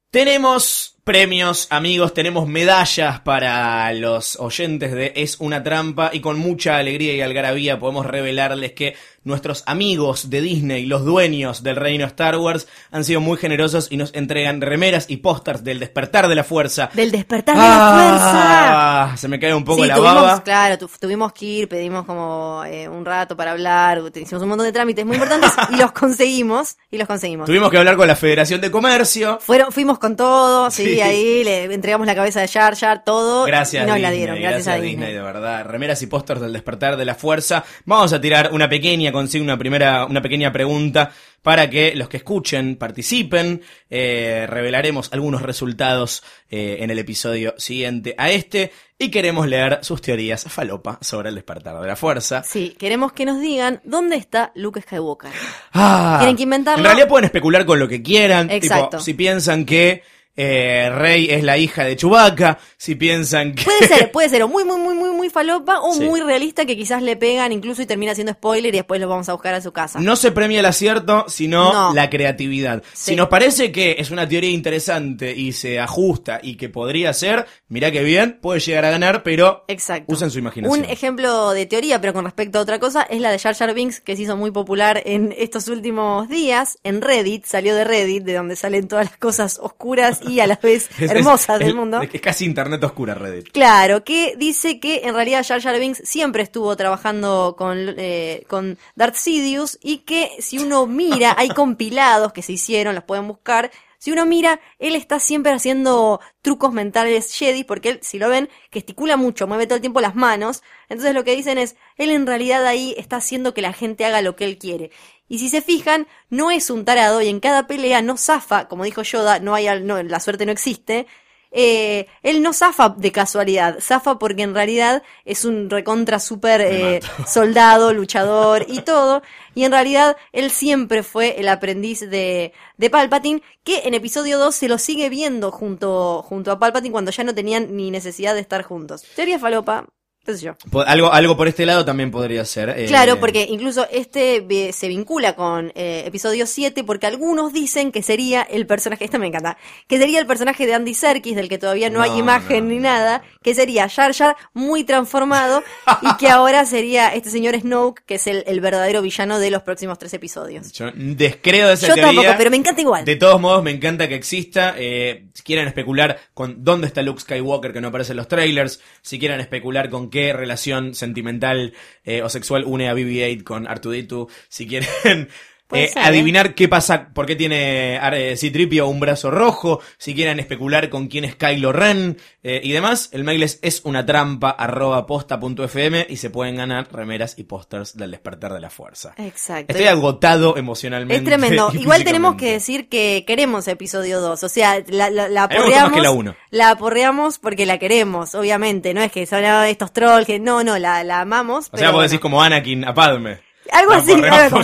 Tenemos 0.09 0.92
premios, 1.03 1.67
amigos, 1.69 2.13
tenemos 2.13 2.47
medallas 2.47 3.19
para 3.21 3.91
los 3.93 4.37
oyentes 4.39 4.93
de 4.93 5.11
Es 5.17 5.37
una 5.39 5.61
trampa 5.63 6.11
y 6.13 6.21
con 6.21 6.39
mucha 6.39 6.77
alegría 6.77 7.13
y 7.13 7.21
algarabía 7.21 7.77
podemos 7.77 8.05
revelarles 8.05 8.71
que 8.71 8.95
nuestros 9.25 9.63
amigos 9.67 10.29
de 10.29 10.41
Disney, 10.41 10.85
los 10.85 11.05
dueños 11.05 11.63
del 11.63 11.77
reino 11.77 12.05
Star 12.05 12.37
Wars, 12.37 12.67
han 12.91 13.03
sido 13.05 13.21
muy 13.21 13.37
generosos 13.37 13.87
y 13.89 13.95
nos 13.97 14.13
entregan 14.13 14.59
remeras 14.59 15.05
y 15.09 15.17
pósters 15.17 15.63
del 15.63 15.79
despertar 15.79 16.27
de 16.27 16.35
la 16.35 16.43
fuerza. 16.43 16.89
Del 16.93 17.09
despertar 17.11 17.55
de 17.55 17.61
la 17.61 17.93
fuerza. 17.93 19.11
Ah, 19.11 19.17
Se 19.17 19.27
me 19.29 19.39
cae 19.39 19.53
un 19.53 19.63
poco 19.63 19.81
sí, 19.81 19.87
la 19.87 19.95
tuvimos, 19.95 20.15
baba. 20.15 20.43
claro, 20.43 20.77
tu- 20.77 20.89
tuvimos 20.99 21.31
que 21.31 21.45
ir, 21.45 21.69
pedimos 21.69 22.05
como 22.05 22.63
eh, 22.65 22.87
un 22.89 23.05
rato 23.05 23.35
para 23.37 23.51
hablar, 23.51 24.01
hicimos 24.13 24.43
un 24.43 24.49
montón 24.49 24.65
de 24.67 24.73
trámites 24.73 25.05
muy 25.05 25.15
importantes 25.15 25.51
y 25.69 25.77
los 25.77 25.91
conseguimos, 25.93 26.75
y 26.91 26.97
los 26.97 27.07
conseguimos. 27.07 27.45
Tuvimos 27.45 27.71
que 27.71 27.77
hablar 27.77 27.95
con 27.95 28.07
la 28.07 28.15
Federación 28.17 28.59
de 28.59 28.71
Comercio. 28.71 29.39
Fueron, 29.41 29.71
fuimos 29.71 29.99
con 29.99 30.15
todo, 30.17 30.69
sí, 30.69 30.83
Sí. 30.92 30.92
Ahí 31.01 31.43
le 31.45 31.65
entregamos 31.65 32.07
la 32.07 32.15
cabeza 32.15 32.41
de 32.41 32.47
Jar 32.47 32.75
Jar, 32.75 33.03
todo. 33.03 33.45
Gracias, 33.45 33.83
y 33.83 33.87
nos 33.87 33.95
Disney, 33.95 34.01
la 34.01 34.11
dieron, 34.11 34.39
gracias, 34.39 34.67
a 34.67 34.75
Disney. 34.75 35.13
de 35.13 35.21
verdad. 35.21 35.65
Remeras 35.65 36.01
y 36.01 36.07
pósters 36.07 36.41
del 36.41 36.53
despertar 36.53 36.97
de 36.97 37.05
la 37.05 37.15
fuerza. 37.15 37.63
Vamos 37.85 38.13
a 38.13 38.21
tirar 38.21 38.51
una 38.53 38.69
pequeña 38.69 39.11
consigna, 39.11 39.53
una 39.53 39.57
primera, 39.57 40.05
una 40.05 40.21
pequeña 40.21 40.51
pregunta 40.51 41.11
para 41.43 41.69
que 41.69 41.93
los 41.95 42.09
que 42.09 42.17
escuchen 42.17 42.77
participen. 42.77 43.61
Eh, 43.89 44.47
revelaremos 44.49 45.11
algunos 45.13 45.41
resultados 45.43 46.23
eh, 46.49 46.77
en 46.79 46.89
el 46.89 46.97
episodio 46.97 47.53
siguiente 47.57 48.15
a 48.17 48.31
este 48.31 48.71
y 48.97 49.11
queremos 49.11 49.47
leer 49.47 49.79
sus 49.81 50.01
teorías 50.01 50.45
falopa 50.45 50.97
sobre 51.01 51.29
el 51.29 51.35
despertar 51.35 51.79
de 51.79 51.87
la 51.87 51.95
fuerza. 51.95 52.43
Sí, 52.43 52.75
queremos 52.79 53.11
que 53.11 53.25
nos 53.25 53.41
digan 53.41 53.81
dónde 53.83 54.15
está 54.15 54.51
Luke 54.55 54.81
Skywalker. 54.81 55.31
Ah, 55.73 56.17
Tienen 56.19 56.37
que 56.37 56.43
inventarlo. 56.43 56.79
En 56.79 56.85
realidad 56.85 57.07
pueden 57.07 57.25
especular 57.25 57.65
con 57.65 57.79
lo 57.79 57.87
que 57.87 58.01
quieran. 58.01 58.49
Exacto. 58.49 58.89
Tipo, 58.91 59.03
si 59.03 59.13
piensan 59.13 59.65
que 59.65 60.03
eh, 60.35 60.89
Rey 60.93 61.27
es 61.29 61.43
la 61.43 61.57
hija 61.57 61.83
de 61.83 61.95
Chewbacca, 61.95 62.57
si 62.77 62.95
piensan 62.95 63.53
que... 63.53 63.63
Puede 63.63 63.87
ser, 63.87 64.11
puede 64.11 64.29
ser 64.29 64.43
o 64.43 64.47
muy, 64.47 64.63
muy, 64.63 64.77
muy, 64.79 64.95
muy, 64.95 65.11
muy 65.11 65.29
falopa 65.29 65.79
o 65.81 65.93
Sí. 65.93 66.03
muy 66.05 66.21
realista 66.21 66.65
que 66.65 66.75
quizás 66.75 67.01
le 67.03 67.15
pegan 67.15 67.51
incluso 67.51 67.81
y 67.81 67.85
termina 67.85 68.15
siendo 68.15 68.33
spoiler 68.33 68.73
y 68.73 68.77
después 68.77 68.99
lo 68.99 69.07
vamos 69.07 69.29
a 69.29 69.33
buscar 69.33 69.53
a 69.53 69.61
su 69.61 69.71
casa. 69.71 69.99
No 69.99 70.15
se 70.15 70.31
premia 70.31 70.59
el 70.59 70.65
acierto, 70.65 71.25
sino 71.27 71.71
No. 71.71 71.93
la 71.93 72.09
creatividad. 72.09 72.81
Sí. 72.93 73.11
Si 73.11 73.15
nos 73.15 73.27
parece 73.29 73.71
que 73.71 73.95
es 73.99 74.09
una 74.11 74.27
teoría 74.27 74.49
interesante 74.49 75.33
y 75.35 75.51
se 75.53 75.79
ajusta 75.79 76.39
y 76.41 76.55
que 76.55 76.69
podría 76.69 77.13
ser, 77.13 77.45
mirá 77.67 77.91
que 77.91 78.03
bien, 78.03 78.39
puede 78.41 78.59
llegar 78.59 78.85
a 78.85 78.89
ganar, 78.91 79.23
pero 79.23 79.65
Exacto. 79.67 80.11
usen 80.11 80.31
su 80.31 80.39
imaginación. 80.39 80.79
Un 80.79 80.85
ejemplo 80.85 81.51
de 81.51 81.65
teoría, 81.67 82.01
pero 82.01 82.13
con 82.13 82.25
respecto 82.25 82.57
a 82.57 82.61
otra 82.61 82.79
cosa, 82.79 83.03
es 83.03 83.21
la 83.21 83.31
de 83.31 83.37
Jar 83.39 83.55
Jar 83.55 83.73
Binks, 83.73 83.99
que 84.01 84.15
se 84.15 84.23
hizo 84.23 84.35
muy 84.35 84.51
popular 84.51 85.01
en 85.05 85.33
estos 85.37 85.67
últimos 85.67 86.27
días. 86.27 86.79
En 86.83 87.01
Reddit, 87.01 87.45
salió 87.45 87.75
de 87.75 87.83
Reddit, 87.83 88.23
de 88.23 88.33
donde 88.33 88.55
salen 88.55 88.87
todas 88.87 89.05
las 89.05 89.17
cosas 89.17 89.59
oscuras 89.61 90.21
y 90.27 90.39
a 90.39 90.47
la 90.47 90.59
vez 90.61 90.89
hermosas 90.99 91.59
del 91.59 91.75
mundo. 91.75 92.01
Es 92.01 92.21
casi 92.21 92.45
internet 92.45 92.83
oscura 92.83 93.15
Reddit. 93.15 93.51
Claro, 93.51 94.03
que 94.03 94.35
dice 94.37 94.79
que 94.79 95.01
en 95.03 95.13
realidad 95.15 95.45
Jar 95.47 95.61
Jar 95.61 95.79
Binks 95.79 96.01
siempre 96.03 96.43
estuvo 96.43 96.75
trabajando 96.75 97.55
con, 97.57 97.77
eh, 97.97 98.43
con 98.47 98.77
Darth 98.95 99.15
Sidious 99.15 99.79
y 99.81 99.99
que 99.99 100.31
si 100.39 100.59
uno 100.59 100.87
mira, 100.87 101.35
hay 101.37 101.49
compilados 101.53 102.33
que 102.33 102.41
se 102.41 102.53
hicieron, 102.53 102.95
los 102.95 103.03
pueden 103.03 103.27
buscar. 103.27 103.71
Si 104.03 104.11
uno 104.11 104.25
mira, 104.25 104.59
él 104.79 104.95
está 104.95 105.17
siempre 105.17 105.53
haciendo 105.53 106.19
trucos 106.41 106.73
mentales 106.73 107.33
Jedi, 107.33 107.63
porque 107.63 107.87
él, 107.87 107.99
si 108.01 108.19
lo 108.19 108.27
ven, 108.27 108.49
gesticula 108.69 109.15
mucho, 109.15 109.47
mueve 109.47 109.65
todo 109.65 109.75
el 109.75 109.81
tiempo 109.81 110.01
las 110.01 110.13
manos. 110.13 110.61
Entonces 110.89 111.15
lo 111.15 111.23
que 111.23 111.33
dicen 111.33 111.57
es, 111.57 111.77
él 111.95 112.09
en 112.09 112.27
realidad 112.27 112.65
ahí 112.65 112.93
está 112.97 113.15
haciendo 113.15 113.53
que 113.53 113.61
la 113.61 113.71
gente 113.71 114.03
haga 114.03 114.21
lo 114.21 114.35
que 114.35 114.43
él 114.43 114.57
quiere. 114.57 114.91
Y 115.29 115.39
si 115.39 115.49
se 115.49 115.61
fijan, 115.61 116.07
no 116.29 116.51
es 116.51 116.69
un 116.69 116.85
tarado 116.85 117.21
y 117.21 117.27
en 117.29 117.39
cada 117.39 117.65
pelea 117.67 118.01
no 118.01 118.17
zafa, 118.17 118.67
como 118.67 118.83
dijo 118.83 119.01
Yoda, 119.03 119.39
no 119.39 119.55
hay, 119.55 119.67
al- 119.67 119.85
no, 119.87 120.01
la 120.03 120.19
suerte 120.19 120.45
no 120.45 120.51
existe, 120.51 121.07
eh, 121.55 122.07
él 122.23 122.41
no 122.41 122.51
zafa 122.51 122.89
de 122.97 123.11
casualidad, 123.11 123.77
zafa 123.79 124.17
porque 124.17 124.41
en 124.41 124.55
realidad 124.55 125.03
es 125.23 125.45
un 125.45 125.69
recontra 125.69 126.19
super 126.19 126.61
eh, 126.61 126.99
soldado, 127.27 127.93
luchador 127.93 128.65
y 128.67 128.81
todo. 128.81 129.21
Y 129.53 129.63
en 129.63 129.71
realidad 129.71 130.17
él 130.31 130.49
siempre 130.49 131.03
fue 131.03 131.39
el 131.39 131.47
aprendiz 131.47 131.99
de, 132.09 132.53
de 132.77 132.89
Palpatine, 132.89 133.43
que 133.63 133.81
en 133.85 133.93
episodio 133.93 134.39
2 134.39 134.53
se 134.55 134.67
lo 134.67 134.79
sigue 134.79 135.09
viendo 135.09 135.51
junto, 135.51 136.23
junto 136.23 136.51
a 136.51 136.57
Palpatine 136.57 136.91
cuando 136.91 137.11
ya 137.11 137.23
no 137.23 137.35
tenían 137.35 137.75
ni 137.77 137.91
necesidad 137.91 138.33
de 138.33 138.41
estar 138.41 138.63
juntos. 138.63 139.03
Teoría 139.15 139.37
falopa, 139.37 139.87
sé 140.35 140.45
yo. 140.45 140.55
Po- 140.71 140.81
Algo, 140.81 141.11
algo 141.11 141.35
por 141.35 141.47
este 141.47 141.65
lado 141.65 141.83
también 141.83 142.11
podría 142.11 142.45
ser. 142.45 142.69
eh, 142.69 142.85
Claro, 142.87 143.19
porque 143.19 143.45
incluso 143.49 143.85
este 143.91 144.39
ve- 144.41 144.71
se 144.71 144.87
vincula 144.87 145.35
con 145.35 145.71
eh, 145.75 146.03
episodio 146.05 146.45
7 146.45 146.83
porque 146.83 147.07
algunos 147.07 147.51
dicen 147.51 147.91
que 147.91 148.01
sería 148.03 148.41
el 148.43 148.65
personaje, 148.65 149.03
este 149.05 149.19
me 149.19 149.27
encanta, 149.27 149.57
que 149.87 149.97
sería 149.97 150.19
el 150.19 150.25
personaje 150.27 150.65
de 150.65 150.73
Andy 150.75 150.93
Serkis 150.93 151.35
del 151.35 151.49
que 151.49 151.57
todavía 151.57 151.89
no, 151.89 151.99
No, 151.99 152.03
hay 152.05 152.17
imagen 152.19 152.65
no, 152.67 152.69
ni 152.69 152.77
no. 152.77 152.83
nada, 152.83 153.23
que 153.41 153.53
sería 153.55 153.89
Jar 153.89 154.13
Jar 154.13 154.35
muy 154.53 154.83
transformado 154.83 155.63
y 156.01 156.15
que 156.17 156.27
ahora 156.29 156.65
sería 156.65 157.09
este 157.13 157.29
señor 157.29 157.59
Snoke 157.59 158.03
que 158.05 158.15
es 158.15 158.27
el, 158.27 158.43
el 158.47 158.61
verdadero 158.61 159.01
villano 159.01 159.39
de 159.39 159.51
los 159.51 159.63
próximos 159.63 159.97
tres 159.99 160.13
episodios. 160.13 160.71
Yo 160.71 160.87
descreo 160.95 161.67
de 161.67 161.73
esa 161.73 161.87
Yo 161.87 161.95
teoría. 161.95 162.13
tampoco, 162.13 162.35
pero 162.37 162.49
me 162.49 162.57
encanta 162.57 162.81
igual. 162.81 163.05
De 163.05 163.15
todos 163.15 163.41
modos, 163.41 163.63
me 163.63 163.71
encanta 163.71 164.07
que 164.07 164.15
exista. 164.15 164.75
Eh, 164.77 165.25
si 165.33 165.43
quieren 165.43 165.67
especular 165.67 166.19
con 166.33 166.63
dónde 166.63 166.87
está 166.87 167.01
Luke 167.01 167.19
Skywalker, 167.21 167.73
que 167.73 167.81
no 167.81 167.89
aparece 167.89 168.11
en 168.13 168.17
los 168.17 168.27
trailers. 168.27 168.79
Si 169.01 169.19
quieren 169.19 169.39
especular 169.39 169.89
con 169.89 170.09
qué 170.13 170.31
relación 170.31 170.93
sentimental 170.93 171.73
eh, 172.05 172.21
o 172.21 172.29
sexual 172.29 172.65
une 172.67 172.87
a 172.87 172.93
BB-8 172.93 173.43
con 173.43 173.65
R2D2. 173.65 174.29
Si 174.47 174.67
quieren 174.67 175.27
eh, 175.75 175.89
ser, 175.89 176.03
adivinar 176.03 176.55
qué 176.55 176.67
pasa, 176.67 177.09
por 177.13 177.25
qué 177.25 177.35
tiene 177.35 177.97
eh, 177.97 178.37
Citripio 178.37 178.87
un 178.87 178.99
brazo 178.99 179.31
rojo, 179.31 179.81
si 179.97 180.13
quieren 180.15 180.39
especular 180.39 180.89
con 180.89 181.07
quién 181.07 181.25
es 181.25 181.35
Kylo 181.35 181.71
Ren 181.71 182.17
eh, 182.43 182.61
y 182.63 182.71
demás. 182.71 183.09
El 183.11 183.23
mail 183.23 183.43
es, 183.43 183.59
es 183.61 183.81
una 183.83 184.05
trampa 184.05 184.49
arroba 184.51 185.05
posta 185.05 185.39
punto 185.39 185.63
fm 185.63 186.05
y 186.09 186.17
se 186.17 186.29
pueden 186.29 186.55
ganar 186.55 186.87
remeras 186.91 187.35
y 187.37 187.43
pósters 187.43 187.95
del 187.95 188.11
despertar 188.11 188.53
de 188.53 188.59
la 188.59 188.69
fuerza. 188.69 189.13
Exacto. 189.17 189.71
Estoy 189.71 189.87
agotado 189.87 190.57
emocionalmente. 190.57 191.15
Es 191.15 191.23
tremendo. 191.23 191.71
Igual 191.73 192.03
tenemos 192.03 192.35
que 192.35 192.51
decir 192.51 192.89
que 192.89 193.23
queremos 193.25 193.67
episodio 193.67 194.21
2. 194.21 194.43
O 194.43 194.49
sea, 194.49 194.83
la, 194.87 195.09
la, 195.09 195.29
la 195.29 195.43
aporreamos. 195.43 195.93
que 195.93 196.01
la 196.01 196.11
uno. 196.11 196.35
La 196.49 196.71
aporreamos 196.71 197.39
porque 197.39 197.65
la 197.65 197.77
queremos, 197.77 198.35
obviamente. 198.35 198.93
No 198.93 199.01
es 199.01 199.11
que 199.11 199.25
son 199.25 199.43
ah, 199.43 199.69
estos 199.69 199.93
trolls 199.93 200.25
que 200.25 200.39
no, 200.39 200.63
no, 200.63 200.77
la, 200.77 201.03
la 201.03 201.21
amamos. 201.21 201.67
O 201.67 201.71
pero 201.71 201.79
sea, 201.79 201.89
vos 201.89 201.95
bueno. 201.95 202.09
decís 202.09 202.19
como 202.19 202.41
Anakin 202.41 202.85
a 202.85 202.93
Padme. 202.93 203.52
Algo 203.71 203.93
así, 203.93 204.13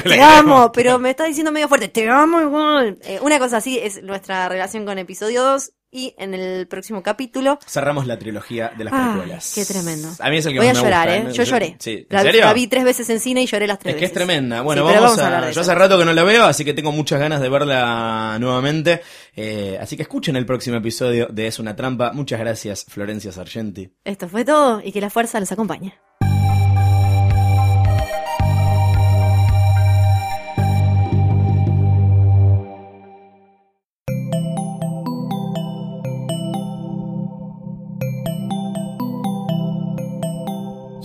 te 0.04 0.22
amo, 0.22 0.72
pero 0.72 1.00
me 1.00 1.12
está 1.12 1.26
diciendo 1.26 1.52
medio 1.52 1.68
fuerte, 1.68 1.88
te 1.88 2.08
amo 2.10 2.41
igual. 2.41 2.97
Eh, 3.04 3.20
una 3.22 3.39
cosa 3.39 3.58
así 3.58 3.80
es 3.80 4.04
nuestra 4.04 4.47
relación 4.50 4.86
con 4.86 4.97
episodio 4.97 5.41
2 5.43 5.72
y 5.91 6.14
en 6.20 6.36
el 6.36 6.68
próximo 6.68 7.02
capítulo. 7.02 7.58
Cerramos 7.66 8.06
la 8.06 8.20
trilogía 8.20 8.72
de 8.78 8.84
las 8.84 8.93
Ay, 8.93 9.10
precuelas. 9.14 9.52
qué 9.56 9.66
tremendo. 9.66 10.10
A 10.20 10.30
mí 10.30 10.38
es 10.38 10.45
el 10.45 10.54
que 10.54 10.60
Voy 10.60 10.68
a 10.68 10.74
me 10.74 10.80
llorar, 10.82 11.08
gusta, 11.08 11.30
¿eh? 11.32 11.34
Yo 11.34 11.43
lloré. 11.43 11.76
Sí. 11.80 11.91
¿En 11.91 12.06
La, 12.10 12.22
serio? 12.22 12.41
la 12.45 12.54
vi 12.54 12.68
tres 12.68 12.84
veces 12.84 13.10
en 13.10 13.20
cine 13.20 13.41
y 13.41 13.45
lloré 13.47 13.66
las 13.66 13.80
tres 13.80 13.95
Es 13.95 14.00
que 14.00 14.06
es 14.06 14.12
veces. 14.12 14.26
tremenda. 14.28 14.62
Bueno, 14.62 14.88
Sí, 14.88 14.93
vamos, 14.95 15.18
a 15.18 15.50
Yo 15.50 15.62
hace 15.62 15.74
rato 15.76 15.97
que 15.97 16.06
no 16.06 16.14
la 16.14 16.24
veo, 16.24 16.45
así 16.45 16.64
que 16.64 16.74
tengo 16.74 16.91
muchas 16.91 17.20
ganas 17.20 17.41
de 17.41 17.50
verla 17.50 18.38
nuevamente. 18.39 19.02
Eh, 19.36 19.80
así 19.82 19.95
que 19.95 20.04
escuchen 20.04 20.36
el 20.36 20.45
próximo 20.45 20.78
episodio 20.78 21.28
de 21.32 21.47
Es 21.47 21.58
una 21.58 21.76
trampa. 21.76 22.12
Muchas 22.14 22.39
gracias, 22.39 22.86
Florencia 22.88 23.32
Sargenti. 23.32 23.91
Esto 24.04 24.28
fue 24.30 24.45
todo 24.45 24.82
y 24.84 24.91
que 24.91 25.02
la 25.02 25.10
fuerza 25.10 25.39
los 25.39 25.52
acompañe. 25.52 25.95